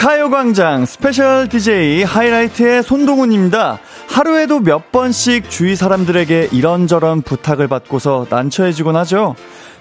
[0.00, 3.78] 가요광장 special DJ 하이라이트의 손동훈입니다.
[4.08, 9.34] 하루에도 몇 번씩 주위 사람들에게 이런저런 부탁을 받고서 난처해지곤 하죠.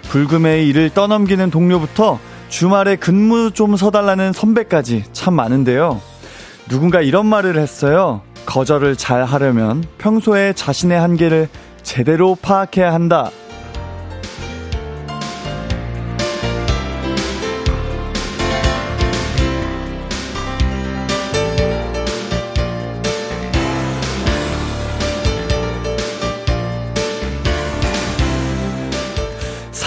[0.09, 2.19] 불금에 일을 떠넘기는 동료부터
[2.50, 6.01] 주말에 근무 좀 서달라는 선배까지 참 많은데요.
[6.67, 8.20] 누군가 이런 말을 했어요.
[8.45, 11.47] 거절을 잘 하려면 평소에 자신의 한계를
[11.81, 13.31] 제대로 파악해야 한다.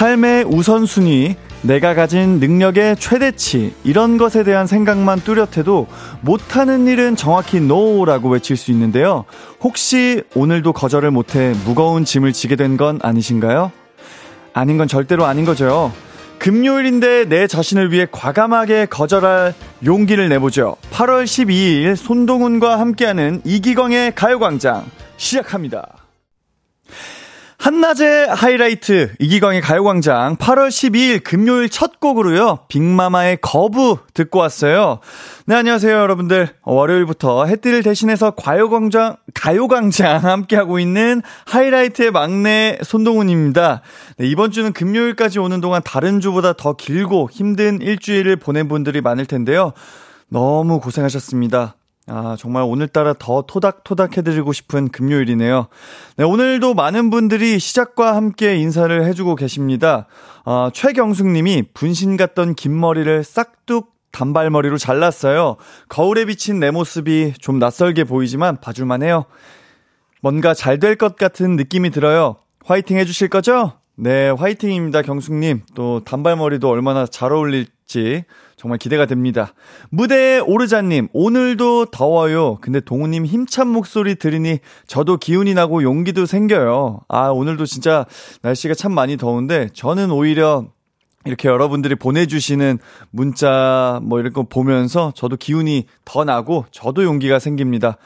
[0.02, 5.87] 삶의 우선순위, 내가 가진 능력의 최대치, 이런 것에 대한 생각만 뚜렷해도
[6.23, 9.27] 못하는 일은 정확히 NO라고 외칠 수 있는데요.
[9.61, 13.70] 혹시 오늘도 거절을 못해 무거운 짐을 지게 된 건 아니신가요?
[14.55, 15.92] 아닌 건 절대로 아닌 거죠.
[16.41, 20.75] 금요일인데 내 자신을 위해 과감하게 거절할 용기를 내보죠.
[20.91, 24.84] 8월 12일 손동훈과 함께하는 이기광의 가요광장
[25.16, 26.02] 시작합니다.
[27.62, 32.64] 한낮의 하이라이트 이기광의 가요광장 8월 12일 금요일 첫 곡으로요.
[32.66, 34.98] 빅마마의 거부 듣고 왔어요.
[35.46, 43.82] 네 안녕하세요 여러분들 월요일부터 해띠를 대신해서 가요광장 가요광장 함께하고 있는 하이라이트의 막내 손동훈입니다.
[44.16, 49.24] 네, 이번 주는 금요일까지 오는 동안 다른 주보다 더 길고 힘든 일주일을 보낸 분들이 많을
[49.24, 49.72] 텐데요.
[50.26, 51.76] 너무 고생하셨습니다.
[52.08, 55.69] 아, 정말 오늘따라 더 토닥토닥 해드리고 싶은 금요일이네요.
[56.17, 60.06] 네, 오늘도 많은 분들이 시작과 함께 인사를 해주고 계십니다.
[60.44, 65.56] 아, 최경숙 님이 분신 같던 긴 머리를 싹둑 단발머리로 잘랐어요.
[65.89, 69.25] 거울에 비친 내 모습이 좀 낯설게 보이지만 봐줄만 해요.
[70.20, 72.37] 뭔가 잘 될 것 같은 느낌이 들어요.
[72.65, 73.72] 화이팅 해주실 거죠?
[73.97, 75.62] 네, 화이팅입니다, 경숙님.
[75.75, 78.25] 또 단발머리도 얼마나 잘 어울릴지
[78.62, 79.55] 정말 기대가 됩니다.
[79.91, 82.59] 무대에 오르자님, 오늘도 더워요.
[82.61, 87.00] 근데 동우님 힘찬 목소리 들으니 저도 기운이 나고 용기도 생겨요.
[87.09, 88.06] 아, 오늘도 진짜
[88.43, 90.69] 날씨가 참 많이 더운데 저는 오히려
[91.25, 92.78] 이렇게 여러분들이 보내주시는
[93.11, 97.97] 문자 뭐 이런 거 보면서 저도 기운이 더 나고 저도 용기가 생깁니다.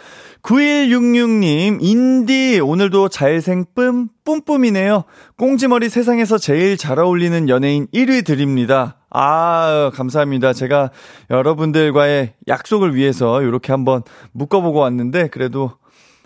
[0.42, 5.04] 9166님, 인디, 오늘도 잘생쁨, 뿜뿜이네요.
[5.36, 8.96] 꽁지머리 세상에서 제일 잘 어울리는 연예인 1위 드립니다.
[9.18, 10.52] 아, 감사합니다.
[10.52, 10.90] 제가
[11.30, 15.72] 여러분들과의 약속을 위해서 이렇게 한번 묶어보고 왔는데, 그래도,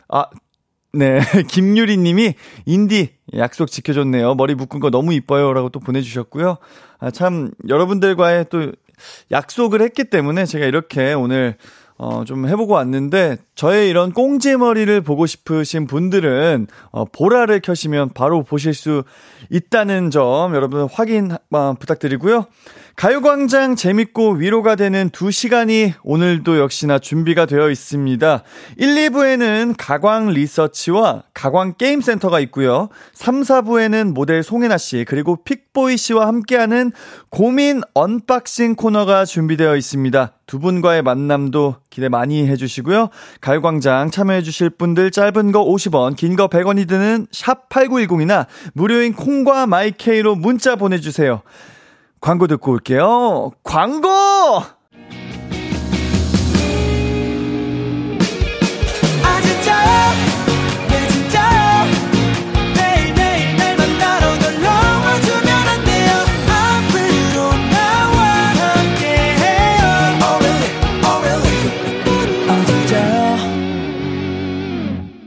[0.09, 0.25] 아,
[0.93, 1.21] 네.
[1.47, 2.35] 김유리 님이
[2.67, 4.35] 인디 약속 지켜줬네요.
[4.35, 5.53] 머리 묶은 거 너무 이뻐요.
[5.53, 6.57] 라고 또 보내주셨고요.
[6.99, 8.73] 아, 참, 여러분들과의 또
[9.31, 11.55] 약속을 했기 때문에 제가 이렇게 오늘
[11.97, 18.73] 어, 좀 해보고 왔는데, 저의 이런 꽁지머리를 보고 싶으신 분들은, 어, 보라를 켜시면 바로 보실
[18.73, 19.05] 수
[19.51, 22.47] 있다는 점 여러분 확인 어, 부탁드리고요.
[22.97, 28.43] 가요광장 재밌고 위로가 되는 두 시간이 오늘도 역시나 준비가 되어 있습니다.
[28.77, 32.91] 1, 2부에는 가광 리서치와 가광 게임센터가 있고요.
[33.15, 36.93] 3, 4부에는 모델 송해나 씨 그리고 픽보이 씨와 함께하는
[37.31, 40.33] 고민 unboxing 코너가 준비되어 있습니다.
[40.47, 43.09] 두 분과의 만남도 기대 많이 해주시고요.
[43.41, 50.35] 가요광장 참여해주실 분들 짧은 거 50원, 긴 거 100원이 드는 샵 8910이나 무료인 콩과 마이케이로
[50.37, 51.43] 문자 보내주세요.
[52.21, 53.53] 광고 듣고 올게요.
[53.63, 54.09] 광고!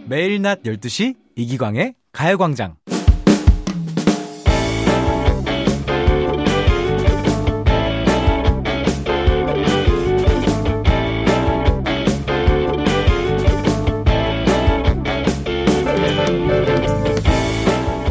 [0.05, 2.75] 매일 낮 12시 이기광의 가요광장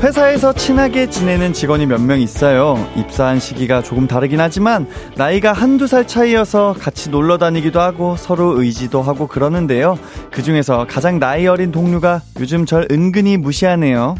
[0.03, 2.77] 회사에서 친하게 지내는 직원이 몇 명 있어요.
[2.97, 9.01] 입사한 시기가 조금 다르긴 하지만 나이가 한두 살 차이여서 같이 놀러 다니기도 하고 서로 의지도
[9.01, 9.97] 하고 그러는데요.
[10.33, 14.17] 그 중에서 가장 나이 어린 동료가 요즘 절 은근히 무시하네요.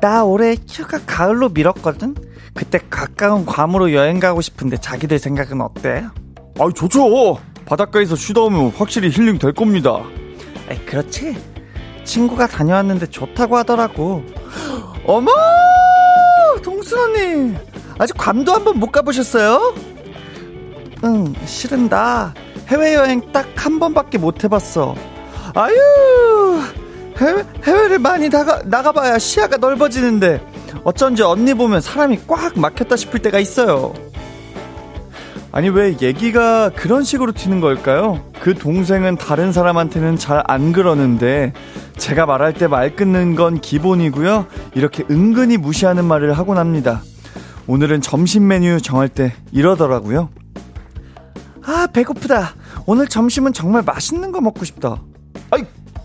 [0.00, 2.14] 나 올해 휴가 가을로 미뤘거든?
[2.54, 6.04] 그때 가까운 괌으로 여행 가고 싶은데 자기들 생각은 어때?
[6.60, 7.38] 아 좋죠.
[7.64, 9.98] 바닷가에서 쉬다 오면 확실히 힐링 될 겁니다.
[10.70, 11.36] 에이, 그렇지?
[12.04, 14.24] 친구가 다녀왔는데 좋다고 하더라고.
[15.06, 15.30] 어머!
[16.62, 17.54] 동순 언니!
[17.98, 19.74] 아직 괌도 한번 못 가보셨어요?
[21.04, 21.34] 응,
[21.88, 22.32] 나
[22.68, 24.94] 해외여행 딱 한 번밖에 못 해봤어.
[25.54, 26.60] 아유!
[27.18, 30.40] 해외, 해외를 많이 나가, 나가봐야 시야가 넓어지는데
[30.82, 33.92] 어쩐지 언니 보면 사람이 꽉 막혔다 싶을 때가 있어요.
[35.52, 38.24] 아니, 왜 얘기가 그런 식으로 튀는 걸까요?
[38.40, 41.52] 그 동생은 다른 사람한테는 잘 안 그러는데,
[42.02, 44.46] 제가 말할 때 말 끊는 건 기본이고요.
[44.74, 47.00] 이렇게 은근히 무시하는 말을 하곤 합니다.
[47.68, 50.28] 오늘은 점심 메뉴 정할 때 이러더라고요.
[51.64, 52.56] 아, 배고프다.
[52.86, 55.00] 오늘 점심은 정말 맛있는 거 먹고 싶다.
[55.52, 55.62] 아이,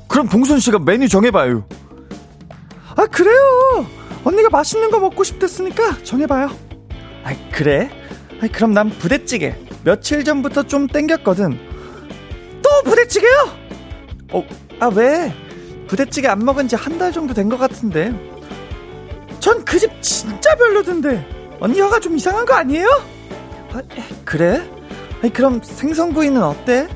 [0.07, 1.65] 그럼 동순 씨가 메뉴 정해봐요.
[2.95, 3.87] 아, 그래요.
[4.23, 6.51] 언니가 맛있는 거 먹고 싶댔으니까 정해봐요.
[7.23, 7.89] 아, 그래?
[8.43, 9.55] 아, 그럼 난 부대찌개.
[9.83, 11.57] 며칠 전부터 좀 땡겼거든.
[12.61, 13.49] 또 부대찌개요?
[14.33, 14.43] 어,
[14.79, 15.33] 아, 왜?
[15.87, 18.13] 부대찌개 안 먹은 지 한 달 정도 된 것 같은데.
[19.39, 21.25] 전 그 집 진짜 별로던데.
[21.59, 22.87] 언니 혀가 좀 이상한 거 아니에요?
[23.73, 23.81] 아,
[24.25, 24.69] 그래?
[25.21, 26.87] 아니, 그럼 생선구이는 어때?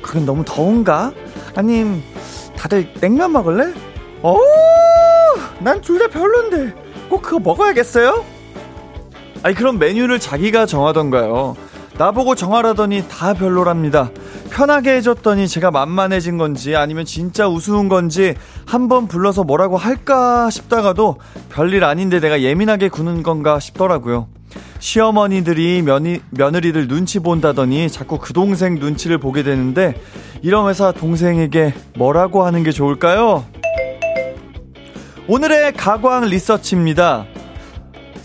[0.00, 1.12] 그건 너무 더운가?
[1.54, 2.02] 아님,
[2.56, 3.72] 다들 냉면 먹을래?
[4.22, 4.36] 어,
[5.60, 6.74] 난 둘 다 별론데.
[7.08, 8.24] 꼭 그거 먹어야겠어요?
[9.42, 11.56] 아니, 그럼 메뉴를 자기가 정하던가요.
[12.02, 14.10] 나보고 정하라더니 다 별로랍니다.
[14.50, 18.34] 편하게 해줬더니 제가 만만해진 건지 아니면 진짜 우스운 건지
[18.66, 21.18] 한번 불러서 뭐라고 할까 싶다가도
[21.48, 24.26] 별일 아닌데 내가 예민하게 구는 건가 싶더라고요.
[24.80, 29.94] 시어머니들이 며니, 며느리들 눈치 본다더니 자꾸 그 동생 눈치를 보게 되는데
[30.42, 33.44] 이러면서 동생에게 뭐라고 하는 게 좋을까요?
[35.28, 37.26] 오늘의 가광 리서치입니다.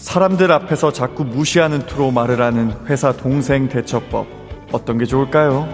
[0.08, 4.26] 사람들 앞에서 자꾸 무시하는 투로 말을 하는 회사 동생 대처법.
[4.72, 5.68] 어떤 게 좋을까요?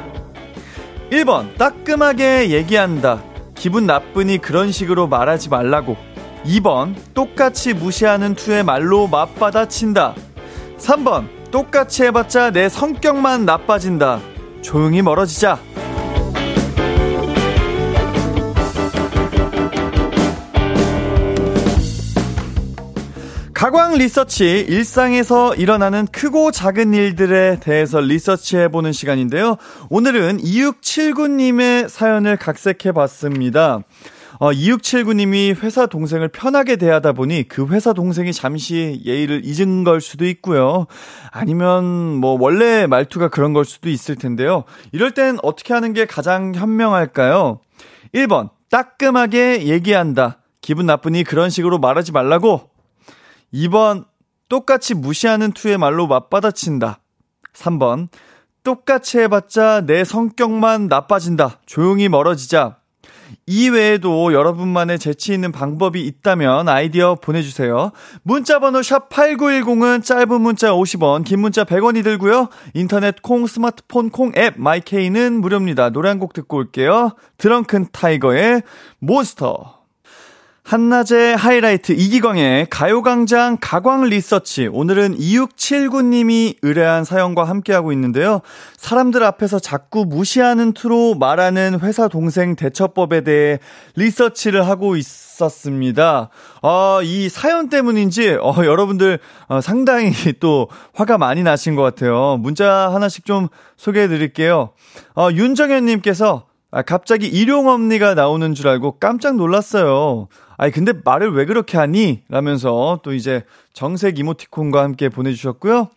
[1.11, 3.21] 1번, 따끔하게 얘기한다.
[3.53, 5.97] 기분 나쁘니 그런 식으로 말하지 말라고.
[6.45, 10.15] 2번, 똑같이 무시하는 투의 말로 맞받아친다.
[10.79, 14.19] 3번, 똑같이 해봤자 내 성격만 나빠진다.
[14.63, 15.59] 조용히 멀어지자.
[23.63, 29.55] 가광 리서치 일상에서 일어나는 크고 작은 일들에 대해서 리서치해 보는 시간인데요.
[29.89, 33.79] 오늘은 2679님의 사연을 각색해 봤습니다.
[34.39, 40.25] 어, 2679님이 회사 동생을 편하게 대하다 보니 그 회사 동생이 잠시 예의를 잊은 걸 수도
[40.25, 40.87] 있고요.
[41.31, 44.65] 아니면 뭐 원래 말투가 그런 걸 수도 있을 텐데요.
[44.91, 47.61] 이럴 땐 어떻게 하는 게 가장 현명할까요?
[48.13, 50.39] 1번, 따끔하게 얘기한다.
[50.59, 52.72] 기분 나쁘니 그런 식으로 말하지 말라고
[53.53, 54.05] 2번,
[54.49, 56.99] 똑같이 무시하는 투의 말로 맞받아친다.
[57.53, 58.07] 3번,
[58.63, 61.59] 똑같이 해봤자 내 성격만 나빠진다.
[61.65, 62.77] 조용히 멀어지자.
[63.47, 67.91] 이 외에도 여러분만의 재치 있는 방법이 있다면 아이디어 보내주세요.
[68.21, 72.49] 문자번호 샵 8910은 짧은 문자 50원, 긴 문자 100원이 들고요.
[72.73, 75.89] 인터넷 콩, 스마트폰 콩 앱, 마이케이는 무료입니다.
[75.89, 77.11] 노래 한 곡 듣고 올게요.
[77.37, 78.61] 드렁큰 타이거의
[78.99, 79.82] 몬스터.
[80.63, 84.69] 한낮의 하이라이트 이기광의 가요광장 가광 리서치.
[84.71, 88.39] 오늘은 2679님이 의뢰한 사연과 함께하고 있는데요.
[88.77, 93.59] 사람들 앞에서 자꾸 무시하는 투로 말하는 회사 동생 대처법에 대해
[93.97, 96.29] 리서치를 하고 있었습니다.
[96.61, 99.19] 어, 이 사연 때문인지, 어, 여러분들,
[99.49, 102.37] 어, 상당히 또 화가 많이 나신 것 같아요.
[102.39, 104.71] 문자 하나씩 좀 소개해 드릴게요.
[105.13, 106.45] 어, 윤정현님께서
[106.75, 110.27] 아, 갑자기 일용엄니가 나오는 줄 알고 깜짝 놀랐어요.
[110.57, 112.23] 아니, 근데 말을 왜 그렇게 하니?
[112.29, 113.43] 라면서 또 이제
[113.73, 115.89] 정색 이모티콘과 함께 보내주셨고요.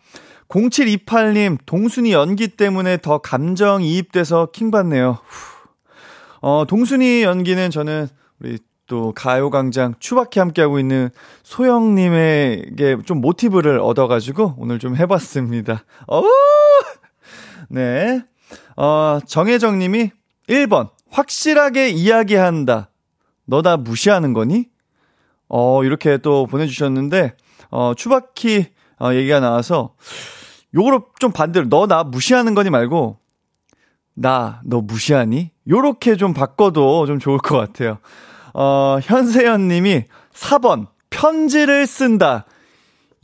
[0.49, 5.19] 0728님, 동순이 연기 때문에 더 감정 이입돼서 킹 받네요.
[6.41, 8.07] 어, 동순이 연기는 저는
[8.39, 11.09] 우리 또 가요광장 추박히 함께하고 있는
[11.43, 15.83] 소영님에게 좀 모티브를 얻어가지고 오늘 좀 해봤습니다.
[16.07, 16.23] 어
[17.69, 18.23] 네.
[18.77, 20.11] 어, 정혜정님이
[20.47, 22.89] 1번, 확실하게 이야기한다.
[23.47, 24.65] 너 나 무시하는 거니?
[25.49, 27.33] 어, 이렇게 또 보내주셨는데,
[27.71, 28.65] 어, 추바키,
[28.99, 29.95] 어, 얘기가 나와서,
[30.75, 33.17] 요거를 좀 반대로, 너 나 무시하는 거니 말고,
[34.13, 35.51] 나, 너 무시하니?
[35.69, 37.99] 요렇게 좀 바꿔도 좀 좋을 것 같아요.
[38.53, 42.45] 어, 현세연 님이 4번, 편지를 쓴다.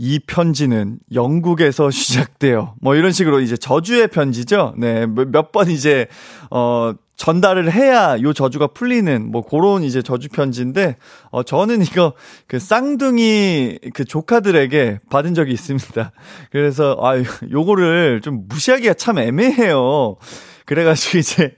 [0.06, 2.76] 이 편지는 영국에서 시작돼요.
[2.82, 4.74] 뭐 이런 식으로 이제 저주의 편지죠.
[4.78, 6.08] 네, 몇 번 이제
[6.52, 10.98] 어 전달을 해야 요 저주가 풀리는 뭐 그런 이제 저주 편지인데
[11.32, 12.14] 어 저는 이거
[12.48, 16.12] 그 쌍둥이 그 조카들에게 받은 적이 있습니다.
[16.52, 17.14] 그래서 아
[17.50, 20.18] 요거를 좀 무시하기가 참 애매해요.
[20.66, 21.56] 그래가지고 이제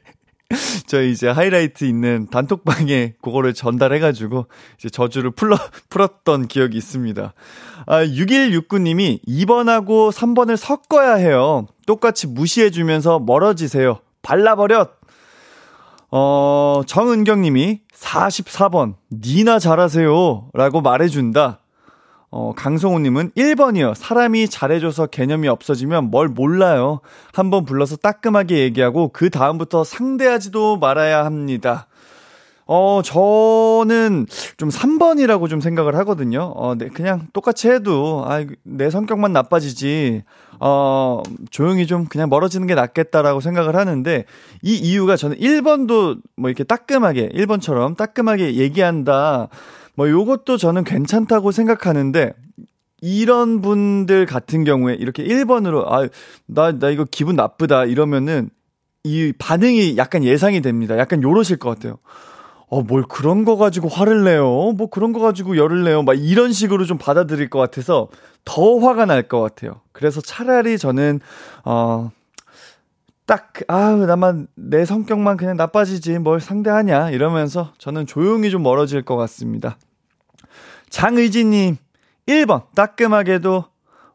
[0.87, 4.45] 저희 이제 하이라이트 있는 단톡방에 그거를 전달해가지고
[4.77, 5.57] 이제 저주를 풀러,
[5.89, 7.33] 풀었던 기억이 있습니다.
[7.87, 11.67] 아, 6169님이 2번하고 3번을 섞어야 해요.
[11.85, 13.99] 똑같이 무시해주면서 멀어지세요.
[14.21, 14.87] 발라버려!
[16.11, 20.49] 어, 정은경 님이 44번, 니나 잘하세요.
[20.53, 21.59] 라고 말해준다.
[22.37, 23.95] 어, 강성호님은 1번이요.
[23.95, 26.99] 사람이 잘해줘서 개념이 없어지면 뭘 몰라요.
[27.33, 31.87] 한번 불러서 따끔하게 얘기하고 그 다음부터 상대하지도 말아야 합니다.
[32.67, 34.25] 어, 저는
[34.57, 36.51] 좀 3번이라고 좀 생각을 하거든요.
[36.57, 40.23] 어, 네, 그냥 똑같이 해도, 아, 내 성격만 나빠지지,
[40.59, 44.25] 어, 조용히 좀 그냥 멀어지는 게 낫겠다라고 생각을 하는데,
[44.61, 49.47] 이 이유가 저는 1번도 뭐 이렇게 따끔하게, 1번처럼 따끔하게 얘기한다.
[49.95, 52.33] 뭐 요것도 저는 괜찮다고 생각하는데,
[53.01, 56.07] 이런 분들 같은 경우에 이렇게 1번으로, 아,
[56.47, 58.49] 나, 나 이거 기분 나쁘다 이러면은,
[59.03, 60.97] 이 반응이 약간 예상이 됩니다.
[60.97, 61.97] 약간 요러실 것 같아요.
[62.67, 64.73] 어, 뭘 그런 거 가지고 화를 내요?
[64.75, 66.01] 뭐 그런 거 가지고 열을 내요?
[66.01, 68.07] 막 이런 식으로 좀 받아들일 것 같아서
[68.43, 69.81] 더 화가 날 것 같아요.
[69.91, 71.19] 그래서 차라리 저는,
[71.63, 72.11] 어,
[73.25, 79.15] 딱, 아, 나만, 내 성격만 그냥 나빠지지, 뭘 상대하냐, 이러면서 저는 조용히 좀 멀어질 것
[79.15, 79.77] 같습니다.
[80.89, 81.77] 장의진님,
[82.27, 83.65] 1번, 따끔하게도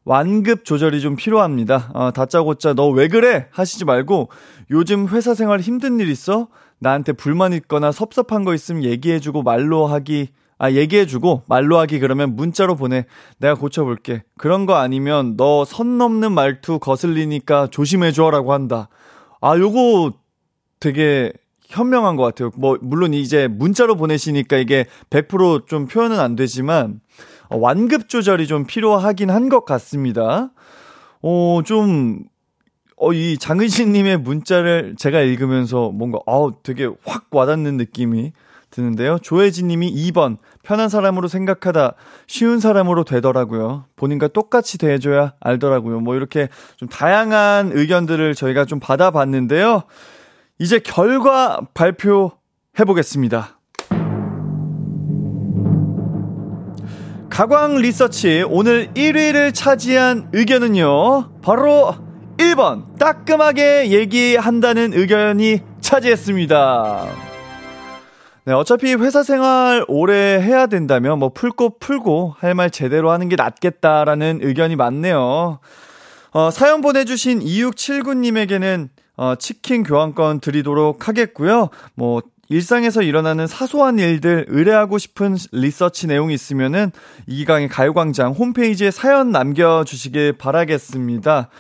[0.05, 1.91] 완급 조절이 좀 필요합니다.
[1.93, 3.49] 어, 다짜고짜 너 왜 그래?
[3.51, 4.29] 하시지 말고,
[4.71, 6.49] 요즘 회사 생활 힘든 일 있어?
[6.79, 12.77] 나한테 불만 있거나 섭섭한 거 있으면 얘기해주고 말로 하기, 아, 얘기해주고 말로 하기 그러면 문자로
[12.77, 13.05] 보내.
[13.39, 14.23] 내가 고쳐볼게.
[14.39, 18.89] 그런 거 아니면 너 선 넘는 말투 거슬리니까 조심해줘라고 한다.
[19.41, 20.13] 아, 요거
[20.81, 21.33] 되게
[21.69, 22.51] 현명한 것 같아요.
[22.57, 27.01] 뭐, 물론 이제 문자로 보내시니까 이게 100%좀 표현은 안 되지만,
[27.49, 30.51] 어, 완급 조절이 좀 필요하긴 한 것 같습니다.
[31.23, 32.25] 어, 좀,
[32.97, 38.33] 어, 이 장의진님의 문자를 제가 읽으면서 뭔가, 어 되게 확 와닿는 느낌이
[38.71, 39.19] 드는데요.
[39.23, 40.37] 조혜진님이 2번,
[40.71, 41.95] 편한 사람으로 생각하다
[42.29, 43.87] 쉬운 사람으로 되더라고요.
[43.97, 45.99] 본인과 똑같이 대해줘야 알더라고요.
[45.99, 49.83] 뭐 이렇게 좀 다양한 의견들을 저희가 좀 받아봤는데요.
[50.61, 53.59] 이제 결과 발표해보겠습니다.
[57.31, 61.41] 가광 리서치 오늘 1위를 차지한 의견은요.
[61.43, 61.97] 바로
[62.37, 67.30] 1번 따끔하게 얘기한다는 의견이 차지했습니다.
[68.51, 73.37] 네, 어차피 회사 생활 오래 해야 된다면 뭐 풀고 풀고 할 말 제대로 하는 게
[73.37, 75.61] 낫겠다라는 의견이 많네요.
[76.33, 81.69] 어, 사연 보내주신 2679님에게는 어, 치킨 교환권 드리도록 하겠고요.
[81.95, 86.91] 뭐 일상에서 일어나는 사소한 일들 의뢰하고 싶은 리서치 내용이 있으면은
[87.29, 91.51] 이강의 가요광장 홈페이지에 사연 남겨주시길 바라겠습니다.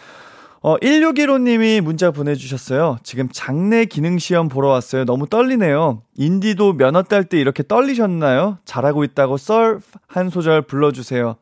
[0.63, 2.99] 어, 1615님이 문자 보내주셨어요.
[3.03, 5.07] 지금 장내 기능시험 보러 왔어요.
[5.07, 6.03] 너무 떨리네요.
[6.17, 8.59] 인디도 면허 딸 때 이렇게 떨리셨나요?
[8.67, 11.37] 잘하고 있다고 surf 한 소절 불러주세요.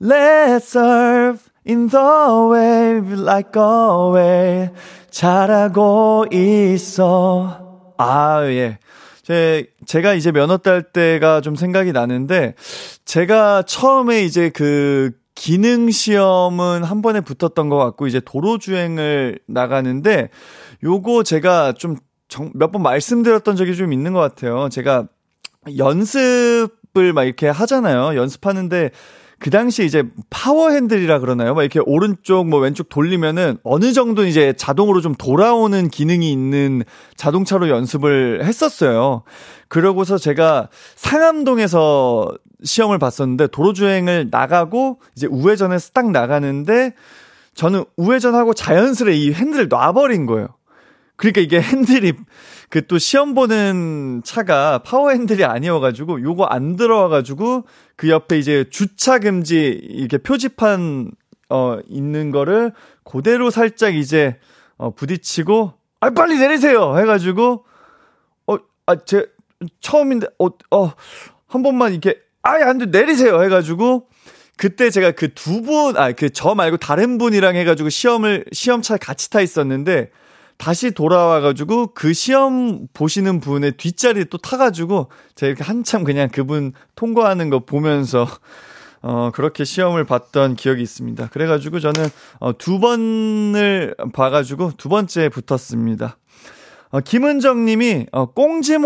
[0.00, 2.04] Let's surf in the
[2.52, 4.74] wave like a wave.
[5.10, 7.92] 잘하고 있어.
[7.98, 8.78] 아, 예.
[9.22, 12.54] 제, 제가 이제 면허 딸 때가 좀 생각이 나는데,
[13.04, 20.30] 제가 처음에 이제 그 기능 시험은 한 번에 붙었던 것 같고 이제 도로 주행을 나가는데
[20.82, 21.96] 요거 제가 좀
[22.54, 24.68] 몇 번 말씀드렸던 적이 좀 있는 것 같아요.
[24.68, 25.06] 제가
[25.78, 28.16] 연습을 막 이렇게 하잖아요.
[28.16, 28.90] 연습하는데
[29.38, 31.54] 그 당시 이제 파워 핸들이라 그러나요?
[31.54, 36.82] 막 이렇게 오른쪽 뭐 왼쪽 돌리면은 어느 정도 이제 자동으로 좀 돌아오는 기능이 있는
[37.16, 39.24] 자동차로 연습을 했었어요.
[39.68, 42.32] 그러고서 제가 상암동에서
[42.64, 46.94] 시험을 봤었는데 도로 주행을 나가고 이제 우회전에서 딱 나가는데
[47.54, 50.48] 저는 우회전하고 자연스레 이 핸들을 놔버린 거예요.
[51.16, 52.14] 그러니까 이게 핸들이
[52.76, 57.64] 그 또 시험 보는 차가 파워 핸들이 아니어가지고 요거 안 들어와가지고
[57.96, 61.10] 그 옆에 이제 주차 금지 이렇게 표지판
[61.48, 64.38] 어 있는 거를 그대로 살짝 이제
[64.76, 67.64] 어 부딪히고 아 빨리 내리세요 해가지고
[68.46, 69.26] 어아제
[69.80, 70.92] 처음인데 어어
[71.46, 73.42] 한 번만 이렇게 아예 안 돼, 내리세요.
[73.42, 74.06] 해가지고,
[74.56, 79.30] 그때 제가 그 두 분, 아, 그 저 말고 다른 분이랑 해가지고 시험을, 시험차 같이
[79.30, 80.10] 타 있었는데,
[80.58, 87.50] 다시 돌아와가지고 그 시험 보시는 분의 뒷자리에 또 타가지고, 제가 이렇게 한참 그냥 그분 통과하는
[87.50, 88.26] 거 보면서,
[89.02, 91.28] 어, 그렇게 시험을 봤던 기억이 있습니다.
[91.28, 92.08] 그래가지고 저는,
[92.40, 96.16] 어, 두 번을 봐가지고 두 번째 붙었습니다.
[96.90, 98.78] 어, 김은정 님이, 어, 꽁지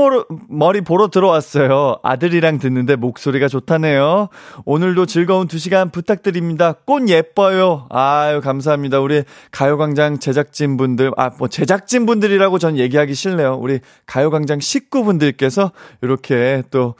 [0.49, 1.99] 머리 보러 들어왔어요.
[2.03, 4.29] 아들이랑 듣는데 목소리가 좋다네요.
[4.65, 6.75] 오늘도 즐거운 두 시간 부탁드립니다.
[6.87, 7.87] 꽃 예뻐요.
[7.91, 9.01] 아유, 감사합니다.
[9.01, 13.59] 우리 가요광장 제작진분들, 아, 뭐 제작진분들이라고 전 얘기하기 싫네요.
[13.61, 16.95] 우리 가요광장 식구분들께서 이렇게 또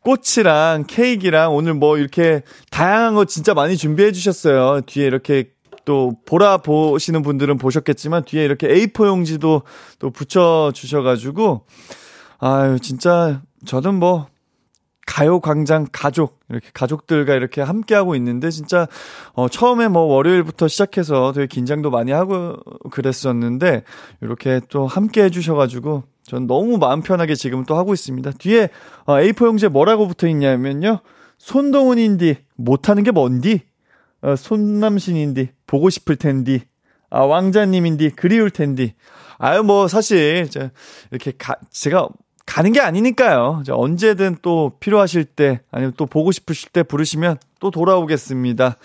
[0.00, 4.82] 꽃이랑 케이크랑 오늘 뭐 이렇게 다양한 거 진짜 많이 준비해 주셨어요.
[4.82, 5.50] 뒤에 이렇게
[5.84, 9.62] 또 보라 보시는 분들은 보셨겠지만 뒤에 이렇게 A4 용지도
[9.98, 11.66] 또 붙여 주셔가지고
[12.38, 14.26] 아유 진짜 저는 뭐
[15.06, 18.86] 가요 광장 가족, 이렇게 가족들과 이렇게 함께 하고 있는데, 진짜,
[19.34, 22.56] 어, 처음에 뭐 월요일부터 시작해서 되게 긴장도 많이 하고
[22.90, 23.82] 그랬었는데,
[24.20, 28.30] 이렇게 또 함께 해주셔가지고, 전 너무 마음 편하게 지금 또 하고 있습니다.
[28.38, 28.70] 뒤에,
[29.04, 31.00] 어, A4 용지에 뭐라고 붙어 있냐면요.
[31.36, 33.60] 손동훈 인디, 못하는 게 뭔디?
[34.22, 36.62] 어, 손남신인디, 보고 싶을 텐디.
[37.10, 38.94] 아, 왕자님인디, 그리울 텐디.
[39.38, 40.70] 아유, 뭐, 사실, 저,
[41.10, 42.08] 이렇게 가, 제가
[42.46, 43.64] 가는 게 아니니까요.
[43.68, 48.76] 언제든 또 필요하실 때, 아니면 또 보고 싶으실 때 부르시면 또 돌아오겠습니다.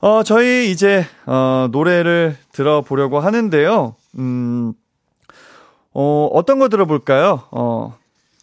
[0.00, 3.94] 어, 저희 이제, 어, 노래를 들어보려고 하는데요.
[4.18, 4.74] 음,
[5.92, 7.44] 어, 어떤 거 들어볼까요?
[7.52, 7.96] 어,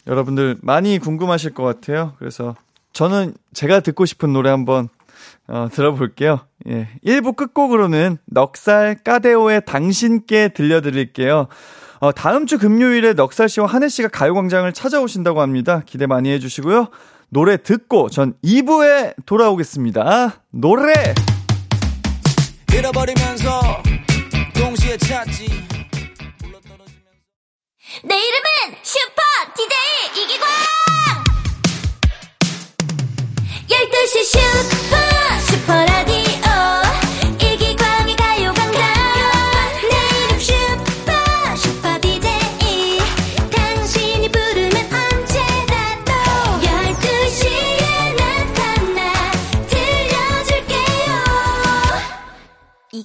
[0.07, 2.13] 여러분들 많이 궁금하실 것 같아요.
[2.17, 2.55] 그래서
[2.93, 4.89] 저는 제가 듣고 싶은 노래 한번
[5.51, 6.39] 어, 들어볼게요.
[6.69, 6.87] 예.
[7.05, 11.47] 1부 끝곡으로는 넉살 까데오의 당신께 들려드릴게요.
[11.99, 15.83] 어, 다음 주 금요일에 넉살 씨와 한혜 씨가 가요광장을 찾아오신다고 합니다.
[15.85, 16.87] 기대 많이 해주시고요.
[17.29, 20.41] 노래 듣고 전 2부에 돌아오겠습니다.
[20.51, 20.93] 노래!
[22.73, 23.83] 잃어버리면서
[24.55, 25.47] 동시에 찾지.
[28.05, 29.21] 내 이름은 슈퍼
[29.53, 30.47] DJ 이기광!
[33.67, 35.10] 12시 슈퍼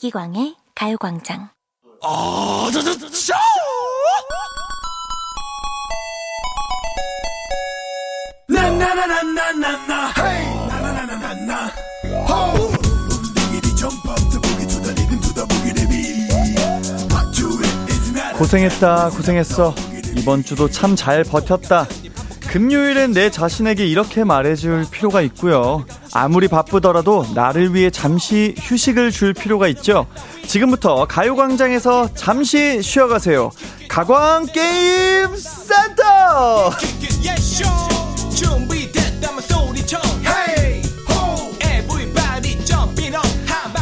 [0.07, 1.49] 이기광의 가요광장.
[2.03, 3.35] 아, 저, 저, 저,
[18.37, 19.75] 고생했다, 고생했어.
[20.17, 21.87] 이번 주도 참 잘 버텼다.
[22.56, 25.84] 금요일엔 내 자신에게 이렇게 말해줄 필요가 있고요.
[26.14, 30.06] 아무리 바쁘더라도 나를 위해 잠시 휴식을 줄 필요가 있죠.
[30.47, 33.50] 지금부터 가요광장에서 잠시 쉬어가세요.
[33.90, 36.71] 가광 게임 센터!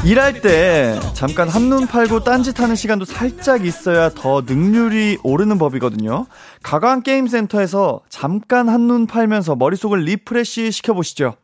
[0.04, 6.26] 일할 때 잠깐 한눈 팔고 딴짓하는 시간도 살짝 있어야 더 능률이 오르는 법이거든요.
[6.62, 11.36] 가광 게임센터에서 잠깐 한눈 팔면서 머릿속을 refresh 시켜보시죠.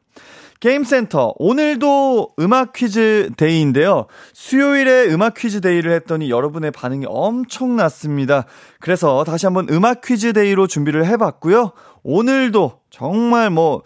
[0.61, 4.07] 게임센터 오늘도 음악 퀴즈 데이인데요.
[4.35, 8.45] 수요일에 음악 퀴즈 데이를 했더니 여러분의 반응이 엄청났습니다.
[8.79, 11.73] 그래서 다시 한번 음악 퀴즈 데이로 준비를 해봤고요.
[12.03, 13.83] 오늘도 정말 뭐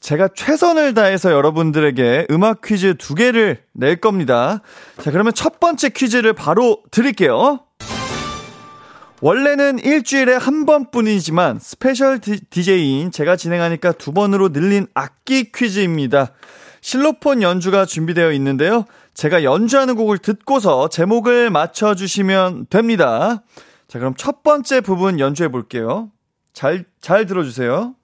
[0.00, 4.60] 제가 최선을 다해서 여러분들에게 음악 퀴즈 두 개를 낼 겁니다.
[5.00, 7.60] 자, 그러면 첫 번째 퀴즈를 바로 드릴게요.
[9.20, 16.32] 원래는 일주일에 한 번뿐이지만 special DJ인 제가 진행하니까 두 번으로 늘린 악기 퀴즈입니다.
[16.82, 18.84] 실로폰 연주가 준비되어 있는데요.
[19.14, 23.42] 제가 연주하는 곡을 듣고서 제목을 맞춰주시면 됩니다.
[23.88, 26.10] 자, 그럼 첫 번째 부분 연주해 볼게요.
[26.54, 27.94] 잘, 잘 들어주세요.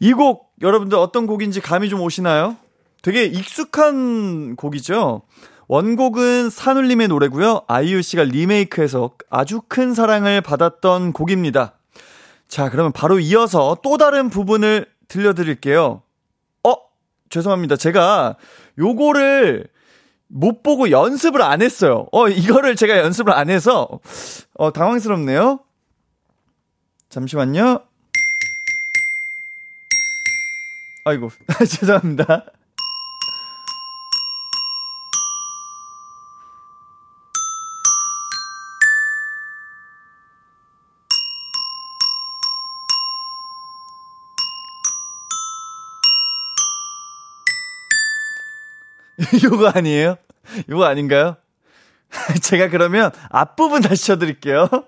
[0.00, 2.56] 이 곡 여러분들 어떤 곡인지 감이 좀 오시나요?
[3.02, 5.22] 되게 익숙한 곡이죠.
[5.68, 7.62] 원곡은 산울림의 노래고요.
[7.66, 11.74] 아이유 씨가 리메이크해서 아주 큰 사랑을 받았던 곡입니다.
[12.48, 16.02] 자, 그러면 바로 이어서 또 다른 부분을 들려드릴게요.
[16.64, 16.74] 어,
[17.30, 17.76] 죄송합니다.
[17.76, 18.36] 제가
[18.78, 19.68] 요거를
[20.28, 22.06] 못 보고 연습을 안 했어요.
[22.12, 23.88] 어, 이거를 제가 연습을 안 해서,
[24.54, 25.60] 어, 당황스럽네요.
[27.10, 27.80] 잠시만요.
[31.04, 31.30] 아이고,
[31.68, 32.46] 죄송합니다.
[49.44, 50.16] 요거 아니에요?
[50.68, 51.36] 요거 아닌가요?
[52.42, 54.68] 제가 그러면 앞부분 다시 쳐드릴게요.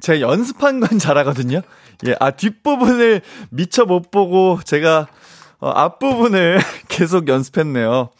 [0.00, 1.62] 제가 연습한 건 잘하거든요.
[2.06, 5.08] 예, 아, 뒷부분을 미처 못 보고 제가
[5.58, 8.10] 어, 앞부분을 계속 연습했네요.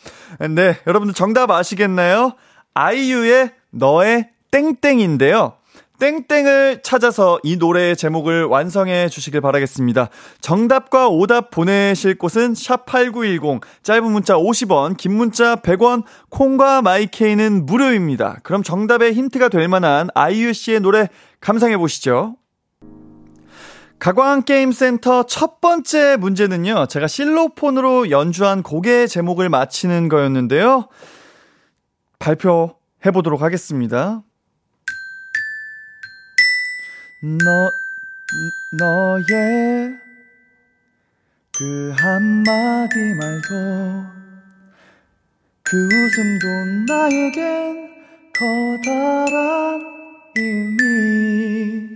[0.51, 2.33] 네, 여러분들 정답 아시겠나요?
[2.77, 5.55] 아이유의 너의 땡땡인데요.
[5.99, 10.11] 땡땡을 찾아서 이 노래의 제목을 완성해 주시길 바라겠습니다.
[10.43, 18.41] 정답과 오답 보내실 곳은 샵8910, 짧은 문자 50원, 긴 문자 100원, 콩과 마이케이는 무료입니다.
[18.43, 21.09] 그럼 정답의 힌트가 될 만한 아이유 씨의 노래
[21.41, 22.37] 감상해 보시죠.
[23.99, 30.89] 가광게임센터 첫 번째 문제는요, 제가 실로폰으로 연주한 곡의 제목을 맞히는 거였는데요.
[32.19, 34.23] 발표해 보도록 하겠습니다.
[37.23, 37.71] 너,
[38.79, 39.97] 너의
[41.59, 44.17] 그 한마디 말도
[45.63, 46.47] 그 웃음도
[46.87, 47.91] 나에겐
[48.35, 49.81] 커다란
[50.37, 51.89] 의미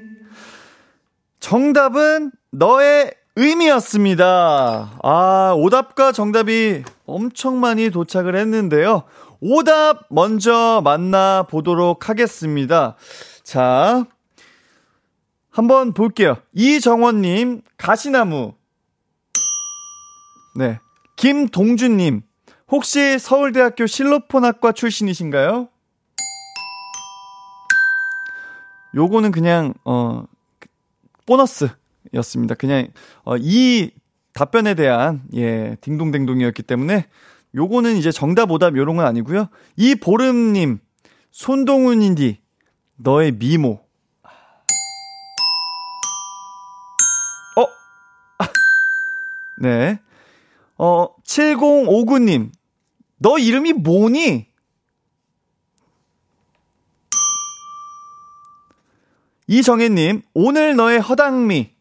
[1.41, 4.99] 정답은 너의 의미였습니다.
[5.03, 9.05] 아, 오답과 정답이 엄청 많이 도착을 했는데요.
[9.41, 12.97] 오답 먼저 만나보도록 하겠습니다.
[13.43, 14.05] 자,
[15.51, 16.37] 한번 볼게요.
[16.53, 18.55] 이정원님, 가시나무.
[20.57, 20.79] 네.
[21.17, 22.23] 김동준님,
[22.69, 25.69] 혹시 서울대학교 실로폰학과 출신이신가요?
[28.95, 30.25] 요거는 그냥, 어,
[31.27, 32.55] 보너스였습니다.
[32.57, 32.89] 그냥,
[33.25, 33.91] 어, 이
[34.33, 37.07] 답변에 대한, 예, 딩동댕동이었기 때문에,
[37.55, 39.49] 요거는 이제 정답 오답 요런 건 아니고요.
[39.77, 40.79] 이 보름님,
[41.31, 42.41] 손동훈인디,
[42.97, 43.81] 너의 미모.
[49.61, 50.01] 네.
[50.79, 52.51] 어, 7059님.
[53.19, 54.47] 너 이름이 뭐니?
[59.47, 61.75] 이정혜님, 오늘 너의 허당미.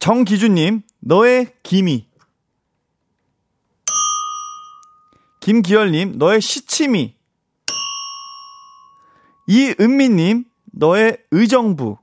[0.00, 2.06] 정기준님, 너의 기미.
[5.42, 7.14] 김기열님, 너의 시치미.
[9.46, 11.98] 이은미님, 너의 의정부.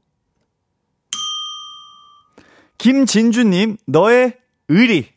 [2.78, 4.38] 김진주님, 너의
[4.68, 5.12] 의리.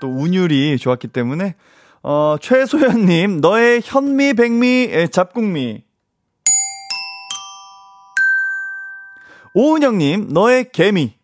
[0.00, 1.54] 또 운율이 좋았기 때문에,
[2.02, 5.85] 어, 최소연님, 너의 현미, 백미, 잡국미.
[9.58, 11.14] 오은영님, 너의 개미.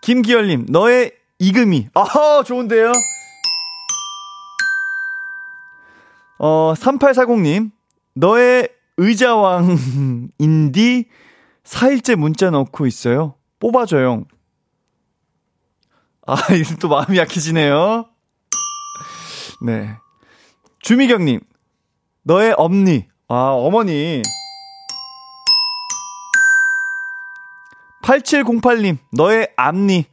[0.00, 1.88] 김기열님, 너의 이금이.
[1.92, 2.92] 아하, 좋은데요?
[6.38, 7.72] 어, 3840님,
[8.14, 10.28] 너의 의자왕인디
[11.64, 13.34] 4일째 문자 넣고 있어요.
[13.58, 14.22] 뽑아줘요.
[16.28, 18.08] 아, 이제 또 마음이 약해지네요.
[19.62, 19.96] 네.
[20.78, 21.40] 주미경님,
[22.22, 23.08] 너의 엄니.
[23.26, 24.22] 아, 어머니.
[28.06, 30.04] 8708님, 너의 앞니.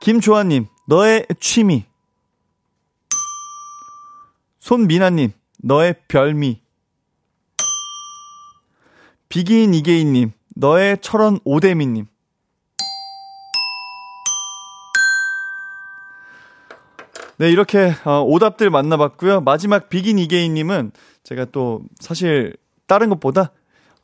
[0.00, 1.84] 김조아님, 너의 취미.
[4.60, 6.62] 손미나님, 너의 별미.
[9.28, 12.06] 비기인 이계인님, 너의 철원 오대미님.
[17.36, 19.42] 네, 이렇게 어, 오답들 만나봤고요.
[19.42, 20.92] 마지막 비긴 이계인님은
[21.24, 23.52] 제가 또 사실 다른 것보다